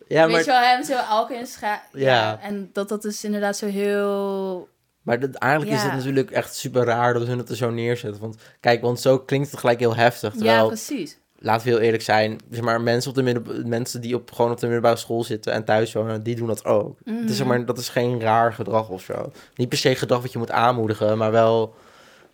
Ja, 0.09 0.22
weet 0.22 0.30
maar, 0.30 0.40
je 0.40 0.46
wel, 0.46 0.61
hem 0.61 0.84
zo 0.84 0.96
alcohol 0.96 1.40
in 1.40 1.46
scha- 1.46 1.82
ja. 1.92 2.00
Ja. 2.00 2.40
En 2.40 2.70
dat 2.72 2.88
dat 2.88 3.03
dus 3.03 3.24
inderdaad 3.24 3.57
zo 3.57 3.66
heel... 3.66 4.68
maar 5.03 5.20
dat, 5.20 5.34
eigenlijk 5.34 5.72
is 5.72 5.82
Ja. 5.82 5.84
het 5.88 5.96
natuurlijk 5.96 6.30
echt 6.30 6.55
super 6.57 6.84
raar 6.84 7.12
dat 7.14 7.26
hun 7.26 7.38
het 7.38 7.48
er 7.48 7.57
zo 7.57 7.70
neerzetten. 7.70 8.20
Want 8.20 8.36
kijk, 8.61 8.82
want 8.82 9.00
zo 9.00 9.18
klinkt 9.18 9.50
het 9.50 9.61
gelijk 9.61 9.78
heel 9.78 9.96
heftig. 9.96 10.32
Ja, 10.32 10.38
Terwijl, 10.38 10.66
precies. 10.66 11.18
Laten 11.43 11.66
we 11.66 11.72
heel 11.72 11.80
eerlijk 11.80 12.03
zijn, 12.03 12.40
zeg 12.51 12.61
maar, 12.62 12.80
mensen, 12.80 13.11
op 13.11 13.16
de 13.16 13.22
midden, 13.22 13.68
mensen 13.68 14.01
die 14.01 14.14
op, 14.14 14.32
gewoon 14.32 14.51
op 14.51 14.59
de 14.61 14.66
middelbare 14.66 14.97
school 14.97 15.24
zitten 15.24 15.53
en 15.53 15.64
thuis 15.64 15.93
wonen, 15.93 16.22
die 16.22 16.36
doen 16.36 16.47
dat 16.47 16.64
ook. 16.64 16.99
Het 17.05 17.30
is, 17.30 17.36
zeg 17.36 17.47
Mhm. 17.47 17.57
maar, 17.57 17.66
dat 17.66 17.78
is 17.78 17.88
geen 17.88 18.20
raar 18.20 18.53
gedrag 18.53 18.88
of 18.88 19.03
zo. 19.03 19.32
Niet 19.55 19.68
per 19.68 19.78
se 19.78 19.95
gedrag 19.95 20.22
wat 20.22 20.32
je 20.32 20.38
moet 20.38 20.51
aanmoedigen, 20.51 21.18
maar 21.18 21.30
wel 21.32 21.74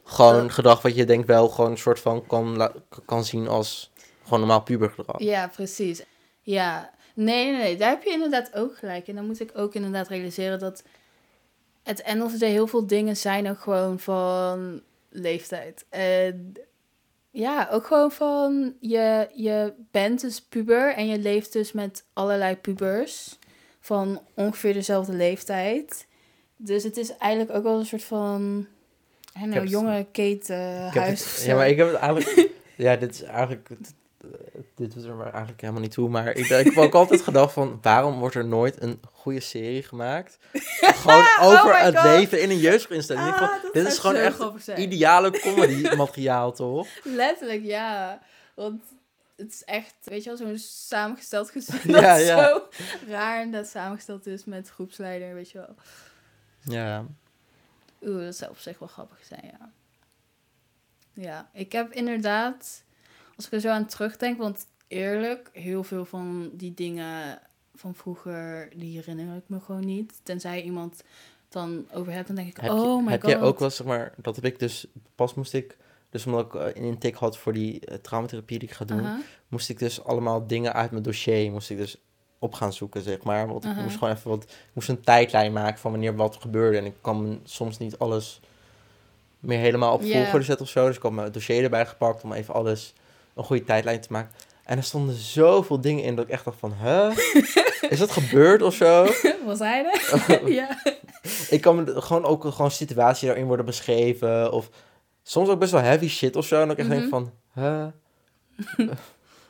gewoon 0.05 0.51
gedrag 0.51 0.83
wat 0.83 0.95
je 0.97 1.05
denk 1.05 1.27
wel 1.27 1.49
gewoon 1.49 1.71
een 1.71 1.79
soort 1.79 2.01
van 2.01 2.27
kan, 2.27 2.71
kan 3.05 3.25
zien 3.25 3.49
als 3.49 3.91
gewoon 4.23 4.39
normaal 4.39 4.63
pubergedrag. 4.63 5.21
Ja, 5.21 5.49
precies. 5.49 6.03
Ja, 6.43 6.91
nee, 7.15 7.51
nee, 7.51 7.61
nee, 7.61 7.77
daar 7.77 7.91
heb 7.91 8.03
je 8.03 8.11
inderdaad 8.11 8.55
ook 8.55 8.77
gelijk. 8.79 9.09
En 9.09 9.15
dan 9.15 9.27
moet 9.27 9.41
ik 9.41 9.51
ook 9.55 9.75
inderdaad 9.75 10.09
realiseren 10.09 10.59
dat 10.59 10.83
het 11.83 12.03
day 12.39 12.51
heel 12.51 12.67
veel 12.67 12.87
dingen 12.87 13.17
zijn 13.17 13.51
ook 13.51 13.61
gewoon 13.61 13.99
van 13.99 14.81
leeftijd. 15.11 15.85
En 15.89 16.53
ja, 17.41 17.69
ook 17.71 17.87
gewoon 17.87 18.13
van 18.13 18.75
je, 18.81 19.29
je 19.35 19.73
bent 19.91 20.21
dus 20.21 20.41
puber 20.43 20.95
en 20.95 21.07
je 21.07 21.19
leeft 21.19 21.53
dus 21.53 21.73
met 21.73 22.05
allerlei 22.13 22.57
pubers 22.57 23.39
van 23.81 24.21
ongeveer 24.35 24.73
dezelfde 24.73 25.13
leeftijd. 25.13 26.07
Dus 26.57 26.83
het 26.85 26.97
is 26.97 27.17
eigenlijk 27.17 27.57
ook 27.57 27.63
wel 27.63 27.79
een 27.79 27.87
soort 27.87 28.05
van, 28.05 28.67
know, 29.51 29.69
jonge 29.69 30.07
huis. 31.01 31.21
het- 31.21 31.29
of 31.29 31.45
ja, 31.45 31.55
maar 31.55 31.69
ik 31.69 31.77
heb 31.77 31.87
het 31.87 31.97
eigenlijk... 31.97 32.51
ja, 32.77 32.97
dit 32.97 33.15
is 33.15 33.23
eigenlijk... 33.23 33.69
Dit, 34.75 34.95
doet 34.95 35.05
er 35.05 35.15
maar 35.15 35.31
eigenlijk 35.31 35.61
helemaal 35.61 35.83
niet 35.83 35.91
toe. 35.91 36.09
Maar 36.09 36.29
ik, 36.29 36.49
ik 36.49 36.65
heb 36.65 36.77
ook 36.77 36.95
altijd 36.95 37.23
gedacht 37.23 37.53
van... 37.53 37.79
Waarom 37.83 38.19
wordt 38.19 38.35
er 38.35 38.45
nooit 38.45 38.83
een 38.83 39.01
goede 39.13 39.41
serie 39.41 39.83
gemaakt? 39.83 40.39
Gewoon 41.03 41.27
over 41.41 41.71
Oh 41.71 41.79
my 41.79 41.85
het 41.85 41.99
God. 41.99 42.05
leven 42.05 42.43
in 42.43 42.51
een 42.51 42.59
jeugdinstelling. 42.59 43.35
Ah, 43.35 43.53
dit 43.73 43.87
is 43.87 43.99
gewoon 43.99 44.17
echt 44.17 44.43
zijn. 44.57 44.81
ideale 44.81 45.31
comedy 45.41 45.95
materiaal, 45.97 46.53
toch? 46.53 46.89
Letterlijk, 47.05 47.63
ja. 47.65 48.21
Want 48.55 48.83
het 49.37 49.53
is 49.53 49.65
echt, 49.65 49.95
weet 50.03 50.23
je 50.25 50.29
wel, 50.29 50.39
zo'n 50.39 50.59
samengesteld 50.59 51.51
gezin 51.51 51.81
Ja, 51.95 52.17
dat 52.17 52.27
ja. 52.27 52.49
zo 52.49 52.63
raar 53.09 53.41
en 53.41 53.51
dat 53.51 53.67
samengesteld 53.67 54.27
is 54.27 54.45
met 54.45 54.69
groepsleider, 54.69 55.35
weet 55.35 55.51
je 55.51 55.59
wel. 55.59 55.75
Ja. 56.63 57.05
Oeh, 58.03 58.25
dat 58.25 58.37
zou 58.37 58.51
op 58.51 58.59
zich 58.59 58.79
wel 58.79 58.89
grappig 58.89 59.19
zijn, 59.23 59.45
ja. 59.59 59.71
Ja, 61.13 61.51
ik 61.53 61.73
heb 61.73 61.93
inderdaad, 61.93 62.83
als 63.39 63.47
ik 63.47 63.53
er 63.53 63.61
zo 63.61 63.69
aan 63.69 63.87
terugdenk, 63.87 64.39
want 64.39 64.67
eerlijk, 64.89 65.51
heel 65.53 65.85
veel 65.85 66.05
van 66.05 66.51
die 66.53 66.75
dingen 66.75 67.39
van 67.75 67.95
vroeger, 67.95 68.69
die 68.77 68.97
herinner 68.99 69.37
ik 69.37 69.43
me 69.47 69.61
gewoon 69.61 69.85
niet. 69.85 70.21
Tenzij 70.23 70.63
iemand 70.63 71.03
dan 71.49 71.87
over 71.93 72.13
hebt, 72.13 72.27
dan 72.27 72.37
denk 72.37 72.49
ik, 72.49 72.57
Heb, 72.57 72.71
oh 72.71 73.05
my 73.05 73.11
heb 73.11 73.21
god. 73.23 73.31
jij 73.31 73.41
ook 73.41 73.59
wel, 73.59 73.71
zeg 73.71 73.87
maar... 73.87 74.13
Dat 74.17 74.37
heb 74.37 74.45
ik 74.45 74.59
dus... 74.59 74.87
Pas 75.15 75.35
moest 75.35 75.53
ik... 75.53 75.77
Dus 76.11 76.27
omdat 76.27 76.47
ik 76.47 76.55
eh, 76.55 76.67
een 76.67 76.83
intake 76.89 77.17
had 77.19 77.39
voor 77.39 77.53
die 77.53 77.81
eh, 77.81 77.95
traumatherapie 77.99 78.59
die 78.59 78.69
ik 78.69 78.75
ga 78.75 78.85
doen... 78.85 79.07
Moest 79.49 79.69
ik 79.69 79.79
dus 79.79 80.05
allemaal 80.05 80.47
dingen 80.47 80.73
uit 80.73 80.91
mijn 80.91 81.03
dossier 81.03 81.51
moest 81.51 81.71
ik 81.71 81.77
dus 81.77 81.97
op 82.39 82.55
gaan 82.55 82.73
zoeken, 82.73 83.03
zeg 83.03 83.23
maar. 83.23 83.47
Want 83.49 83.65
ik 83.65 83.77
moest 83.77 83.97
gewoon 83.99 84.15
even 84.15 84.31
wat, 84.31 84.43
ik 84.43 84.71
moest 84.73 84.89
een 84.89 85.01
tijdlijn 85.01 85.53
maken 85.53 85.79
van 85.79 85.91
wanneer 85.91 86.17
wat 86.17 86.37
gebeurde. 86.37 86.79
En 86.79 86.85
ik 86.85 86.95
kan 87.01 87.41
soms 87.45 87.79
niet 87.79 87.99
alles 87.99 88.41
meer 89.41 89.59
helemaal 89.59 89.95
op 89.95 90.03
Ja. 90.03 90.13
volgorde 90.23 90.45
zetten 90.45 90.67
of 90.67 90.73
zo. 90.73 90.87
Dus 90.87 90.97
ik 90.97 91.03
had 91.03 91.13
mijn 91.13 91.33
dossier 91.33 91.63
erbij 91.63 91.87
gepakt 91.87 92.23
om 92.23 92.33
even 92.33 92.55
alles, 92.55 92.95
een 93.39 93.45
goede 93.45 93.65
tijdlijn 93.65 94.01
te 94.01 94.09
maken. 94.13 94.33
En 94.65 94.77
er 94.77 94.83
stonden 94.85 95.15
zoveel 95.15 95.81
dingen 95.81 96.05
in 96.05 96.17
dat 96.17 96.25
ik 96.25 96.31
echt 96.31 96.45
dacht 96.45 96.59
van, 96.59 96.73
huh? 96.83 97.17
Is 97.93 97.99
dat 97.99 98.11
gebeurd 98.11 98.63
of 98.63 98.75
zo? 98.75 99.07
Was 99.47 99.59
hij 99.59 99.85
er? 99.93 100.51
ja. 100.53 100.83
ik 101.51 101.61
kan 101.61 101.89
gewoon 102.03 102.25
ook 102.25 102.45
gewoon 102.45 102.71
situaties 102.71 103.27
daarin 103.27 103.47
worden 103.47 103.67
beschreven. 103.67 104.53
Of 104.53 104.71
soms 105.23 105.49
ook 105.49 105.59
best 105.59 105.73
wel 105.73 105.81
heavy 105.81 106.09
shit 106.09 106.37
of 106.37 106.47
zo. 106.47 106.63
En 106.63 106.71
ik 106.71 106.79
echt 106.79 106.89
denk 106.89 107.01
Mhm. 107.01 107.09
van, 107.11 107.33
huh? 107.55 107.87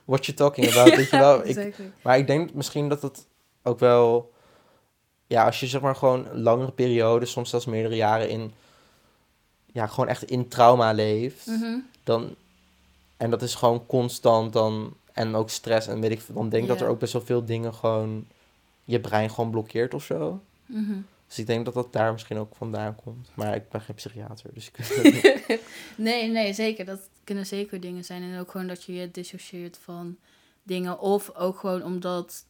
What 0.05 0.26
you 0.26 0.36
talking 0.36 0.70
about? 0.70 0.95
Weet 0.97 1.11
je 1.11 1.18
wel? 1.18 1.47
Ik, 1.47 1.55
zeker. 1.55 1.84
maar 2.03 2.18
ik 2.18 2.26
denk 2.26 2.55
misschien 2.55 2.89
dat 2.89 3.03
het 3.03 3.26
ook 3.62 3.78
wel... 3.78 4.32
Ja, 5.26 5.45
als 5.45 5.61
je 5.61 5.66
zeg 5.66 5.80
maar 5.80 5.97
gewoon 5.97 6.26
langere 6.32 6.72
periodes, 6.72 7.30
soms 7.30 7.51
zelfs 7.51 7.66
meerdere 7.66 7.97
jaren 7.97 8.28
in... 8.28 8.53
Ja, 9.72 9.86
gewoon 9.86 10.09
echt 10.09 10.22
in 10.22 10.49
trauma 10.49 10.93
leeft. 10.93 11.47
Mhm. 11.47 11.78
Dan, 12.05 12.34
en 13.19 13.31
dat 13.31 13.43
is 13.43 13.55
gewoon 13.55 13.87
constant 13.87 14.53
dan... 14.53 14.97
En 15.12 15.35
ook 15.35 15.51
stress 15.51 15.87
en 15.87 16.01
weet 16.01 16.11
ik 16.11 16.21
veel. 16.21 16.35
Dan 16.35 16.49
denk 16.49 16.62
ik 16.62 16.69
dat 16.69 16.81
er 16.81 16.89
ook 16.89 16.99
best 16.99 17.12
wel 17.12 17.23
veel 17.23 17.45
dingen 17.45 17.75
gewoon... 17.75 18.27
Je 18.85 19.01
brein 19.01 19.31
gewoon 19.31 19.51
blokkeert 19.51 19.95
of 19.95 20.05
zo. 20.05 20.41
Mhm. 20.66 20.99
Dus 21.27 21.39
ik 21.39 21.47
denk 21.47 21.64
dat 21.64 21.75
dat 21.75 21.93
daar 21.93 22.12
misschien 22.12 22.39
ook 22.39 22.55
vandaan 22.55 22.95
komt. 22.95 23.31
Maar 23.35 23.55
ik 23.55 23.69
ben 23.69 23.81
geen 23.81 23.95
psychiater, 23.95 24.51
dus 24.55 24.71
ik 24.71 24.79
nee, 25.97 26.31
nee, 26.31 26.53
zeker. 26.53 26.85
Dat 26.85 27.01
kunnen 27.25 27.47
zeker 27.47 27.81
dingen 27.81 28.05
zijn. 28.05 28.23
En 28.23 28.41
ook 28.41 28.51
gewoon 28.51 28.66
dat 28.66 28.85
je 28.85 28.95
je 28.95 29.11
dissocieert 29.11 29.79
van 29.83 30.16
dingen. 30.62 31.01
Of 31.01 31.35
ook 31.35 31.59
gewoon 31.59 31.83
omdat 31.83 32.45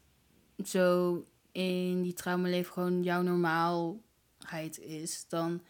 zo 0.64 1.22
in 1.52 2.02
die 2.02 2.12
traumaleven 2.12 2.72
gewoon 2.72 3.02
jouw 3.02 3.22
normaalheid 3.22 4.78
is. 4.78 5.24
Dan 5.28 5.60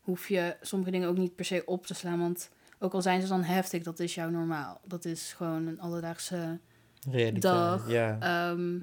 hoef 0.00 0.28
je 0.28 0.56
sommige 0.60 0.90
dingen 0.90 1.08
ook 1.08 1.16
niet 1.16 1.34
per 1.34 1.44
se 1.44 1.62
op 1.66 1.86
te 1.86 1.94
slaan. 1.94 2.18
Want 2.18 2.50
ook 2.78 2.92
al 2.92 3.02
zijn 3.02 3.20
ze 3.22 3.28
dan 3.28 3.42
heftig, 3.42 3.82
dat 3.82 4.00
is 4.00 4.14
jouw 4.14 4.30
normaal. 4.30 4.80
Dat 4.84 5.04
is 5.04 5.32
gewoon 5.36 5.66
een 5.66 5.80
alledaagse 5.80 6.58
Realiteit, 7.10 7.42
Dag. 7.42 7.90
ja. 7.90 8.18
Ehm, 8.20 8.78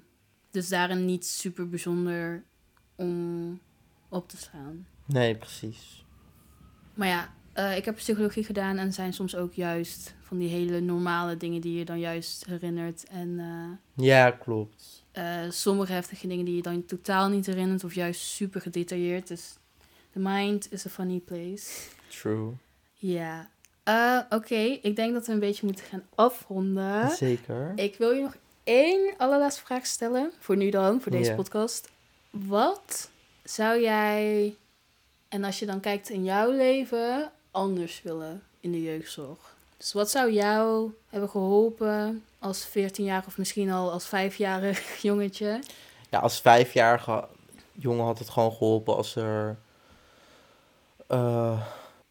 Dus 0.51 0.69
daarin 0.69 1.05
niet 1.05 1.25
super 1.25 1.69
bijzonder 1.69 2.43
om 2.95 3.59
op 4.09 4.29
te 4.29 4.37
slaan. 4.37 4.87
Nee, 5.05 5.35
precies. 5.37 6.05
Maar 6.93 7.07
ja, 7.07 7.33
eh, 7.53 7.77
ik 7.77 7.85
heb 7.85 7.95
psychologie 7.95 8.43
gedaan 8.43 8.77
en 8.77 8.93
zijn 8.93 9.13
soms 9.13 9.35
ook 9.35 9.53
juist 9.53 10.13
van 10.21 10.37
die 10.37 10.49
hele 10.49 10.79
normale 10.79 11.37
dingen 11.37 11.61
die 11.61 11.77
je 11.77 11.85
dan 11.85 11.99
juist 11.99 12.45
herinnert. 12.45 13.03
En 13.07 13.39
eh, 13.39 14.05
Ja, 14.05 14.31
klopt. 14.31 15.03
eh, 15.11 15.39
sommige 15.49 15.91
heftige 15.93 16.27
dingen 16.27 16.45
die 16.45 16.55
je 16.55 16.61
dan 16.61 16.85
totaal 16.85 17.29
niet 17.29 17.45
herinnert 17.45 17.83
of 17.83 17.93
juist 17.95 18.21
super 18.21 18.61
gedetailleerd. 18.61 19.27
Dus 19.27 19.57
the 20.11 20.19
mind 20.19 20.71
is 20.71 20.85
a 20.85 20.89
funny 20.89 21.19
place. 21.19 21.89
True. 22.07 22.51
Ja. 22.93 23.49
Eh, 23.83 24.19
Oké, 24.29 24.55
ik 24.81 24.95
denk 24.95 25.13
dat 25.13 25.25
we 25.27 25.33
een 25.33 25.39
beetje 25.39 25.65
moeten 25.65 25.85
gaan 25.85 26.03
afronden. 26.15 27.09
Zeker. 27.09 27.71
Ik 27.75 27.95
wil 27.97 28.11
je 28.11 28.21
nog 28.21 28.35
één 28.63 29.13
allerlaatste 29.17 29.61
vraag 29.61 29.85
stellen. 29.85 30.31
Voor 30.39 30.57
nu 30.57 30.69
dan, 30.69 31.01
voor 31.01 31.11
deze 31.11 31.33
podcast. 31.33 31.89
Wat 32.29 33.09
zou 33.43 33.81
jij, 33.81 34.55
en 35.29 35.43
als 35.43 35.59
je 35.59 35.65
dan 35.65 35.79
kijkt 35.79 36.09
in 36.09 36.23
jouw 36.23 36.51
leven, 36.51 37.31
anders 37.51 38.01
willen 38.01 38.43
in 38.59 38.71
de 38.71 38.81
jeugdzorg? 38.81 39.55
Dus 39.77 39.93
wat 39.93 40.09
zou 40.09 40.31
jou 40.31 40.91
hebben 41.09 41.29
geholpen 41.29 42.23
als 42.39 42.67
14-jarig 42.67 43.25
of 43.27 43.37
misschien 43.37 43.71
al 43.71 43.91
als 43.91 44.07
5-jarig 44.07 44.97
jongetje? 45.01 45.59
Ja, 46.09 46.19
als 46.19 46.41
vijfjarige 46.41 47.27
jongen 47.71 48.05
had 48.05 48.19
het 48.19 48.29
gewoon 48.29 48.51
geholpen 48.51 48.95
als 48.95 49.15
er 49.15 49.57
eh, 51.07 51.61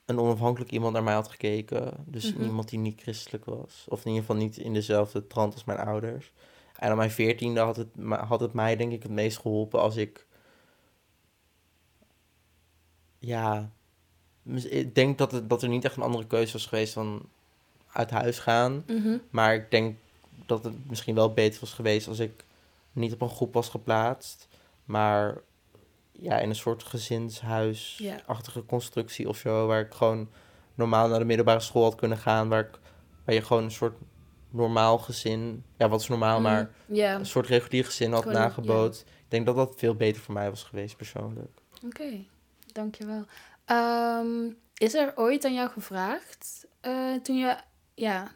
een 0.05 0.19
onafhankelijk 0.19 0.71
iemand 0.71 0.93
naar 0.93 1.03
mij 1.03 1.15
had 1.15 1.29
gekeken. 1.29 1.95
Dus 2.07 2.33
Mhm. 2.35 2.43
iemand 2.43 2.69
die 2.69 2.79
niet 2.79 3.01
christelijk 3.01 3.45
was. 3.45 3.87
Of 3.89 4.01
in 4.05 4.11
ieder 4.11 4.21
geval 4.27 4.43
niet 4.43 4.57
in 4.57 4.73
dezelfde 4.73 5.27
trant 5.27 5.55
als 5.55 5.65
mijn 5.65 5.79
ouders. 5.79 6.33
En 6.77 6.91
aan 6.91 6.97
mijn 6.97 7.11
veertiende 7.11 7.61
had 7.61 7.77
het, 7.77 7.89
had 8.09 8.41
het 8.41 8.53
mij 8.53 8.77
denk 8.77 8.93
ik 8.93 9.03
het 9.03 9.13
meest 9.13 9.39
geholpen 9.39 9.81
als 9.81 9.97
ik... 9.97 10.27
Ja, 13.19 13.71
ik 14.71 14.95
denk 14.95 15.19
dat, 15.19 15.33
het, 15.33 15.49
dat 15.51 15.63
er 15.63 15.69
niet 15.69 15.85
echt 15.85 15.97
een 15.97 16.03
andere 16.03 16.27
keuze 16.27 16.53
was 16.53 16.67
geweest 16.67 16.95
dan 16.95 17.23
uit 17.93 18.11
huis 18.11 18.39
gaan. 18.39 18.85
Mhm. 18.87 19.19
Maar 19.31 19.55
ik 19.55 19.71
denk 19.71 19.97
dat 20.47 20.65
het 20.65 20.89
misschien 20.89 21.15
wel 21.15 21.33
beter 21.33 21.61
was 21.61 21.73
geweest 21.73 22.09
als 22.09 22.19
ik 22.19 22.45
niet 22.93 23.13
op 23.13 23.21
een 23.21 23.29
groep 23.31 23.55
was 23.55 23.69
geplaatst, 23.69 24.49
maar 24.85 25.41
ja, 26.23 26.39
in 26.39 26.49
een 26.49 26.55
soort 26.55 26.83
gezinshuisachtige 26.83 28.65
constructie 28.65 29.29
of 29.29 29.37
zo, 29.37 29.67
waar 29.67 29.81
ik 29.81 29.93
gewoon 29.95 30.29
normaal 30.75 31.09
naar 31.09 31.19
de 31.19 31.25
middelbare 31.25 31.61
school 31.61 31.83
had 31.83 31.95
kunnen 31.95 32.19
gaan, 32.19 32.49
waar, 32.49 32.61
ik, 32.61 32.79
waar 33.25 33.35
je 33.35 33.43
gewoon 33.43 33.63
een 33.65 33.71
soort 33.71 33.97
normaal 34.51 34.99
gezin, 34.99 35.65
ja, 35.79 35.89
wat 35.89 36.01
is 36.01 36.09
normaal, 36.09 36.41
Mhm. 36.41 36.43
maar 36.51 36.71
Ja, 36.87 37.15
een 37.15 37.27
soort 37.27 37.47
regulier 37.47 37.85
gezin 37.85 38.13
had 38.13 38.25
nageboot. 38.25 38.99
Ik 39.07 39.31
denk 39.31 39.47
dat 39.47 39.57
dat 39.57 39.75
veel 39.77 39.95
beter 39.95 40.23
voor 40.23 40.35
mij 40.35 40.51
was 40.51 40.63
geweest, 40.63 40.97
persoonlijk. 40.97 41.51
oké. 41.85 42.25
Dankjewel. 42.73 43.25
Ehm 43.65 44.51
is 44.75 44.95
er 44.95 45.13
ooit 45.17 45.45
aan 45.45 45.55
jou 45.55 45.71
gevraagd, 45.71 46.67
eh, 46.81 47.15
toen 47.23 47.37
je 47.37 47.57
ja, 47.95 48.31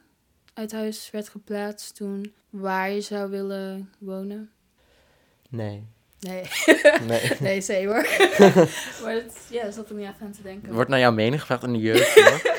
uit 0.55 0.72
huis 0.72 1.11
werd 1.11 1.28
geplaatst, 1.28 1.95
toen 1.97 2.32
waar 2.51 2.91
je 2.91 3.01
zou 3.01 3.30
willen 3.30 3.93
wonen? 3.99 4.51
Nee. 5.51 5.87
Nee. 6.21 6.43
nee. 7.41 7.62
Nee, 7.69 7.87
hoor. 7.87 8.07
maar 9.03 9.12
het, 9.12 9.37
ja, 9.51 9.71
zat 9.71 9.89
er 9.89 9.95
niet 9.95 10.07
aan 10.07 10.31
te 10.31 10.43
denken. 10.43 10.73
Wordt 10.73 10.91
naar 10.91 10.99
jouw 10.99 11.12
mening 11.12 11.41
gevraagd 11.41 11.62
in 11.62 11.73
de 11.73 11.79
jeugd, 11.79 12.14
hoor. 12.14 12.41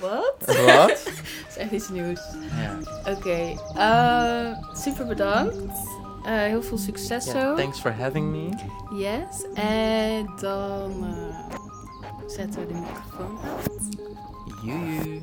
Wat? 0.00 0.34
Wat? 0.46 0.88
Dat 0.88 1.14
is 1.48 1.56
echt 1.56 1.70
iets 1.70 1.88
nieuws. 1.88 2.20
Ja. 2.56 2.78
Oké, 3.12 3.54
eh, 3.76 4.74
super 4.74 5.06
bedankt. 5.06 5.56
Eh, 6.24 6.32
heel 6.32 6.62
veel 6.62 6.78
succes 6.78 7.24
zo. 7.24 7.54
thanks 7.54 7.80
for 7.80 7.92
having 7.92 8.30
me. 8.30 8.48
Yes. 8.98 9.44
En 9.54 10.32
dan 10.40 11.04
eh, 11.04 11.56
zetten 12.26 12.60
we 12.60 12.66
de 12.66 12.74
microfoon 12.74 13.38
uit. 13.42 13.96
Joe. 14.64 15.20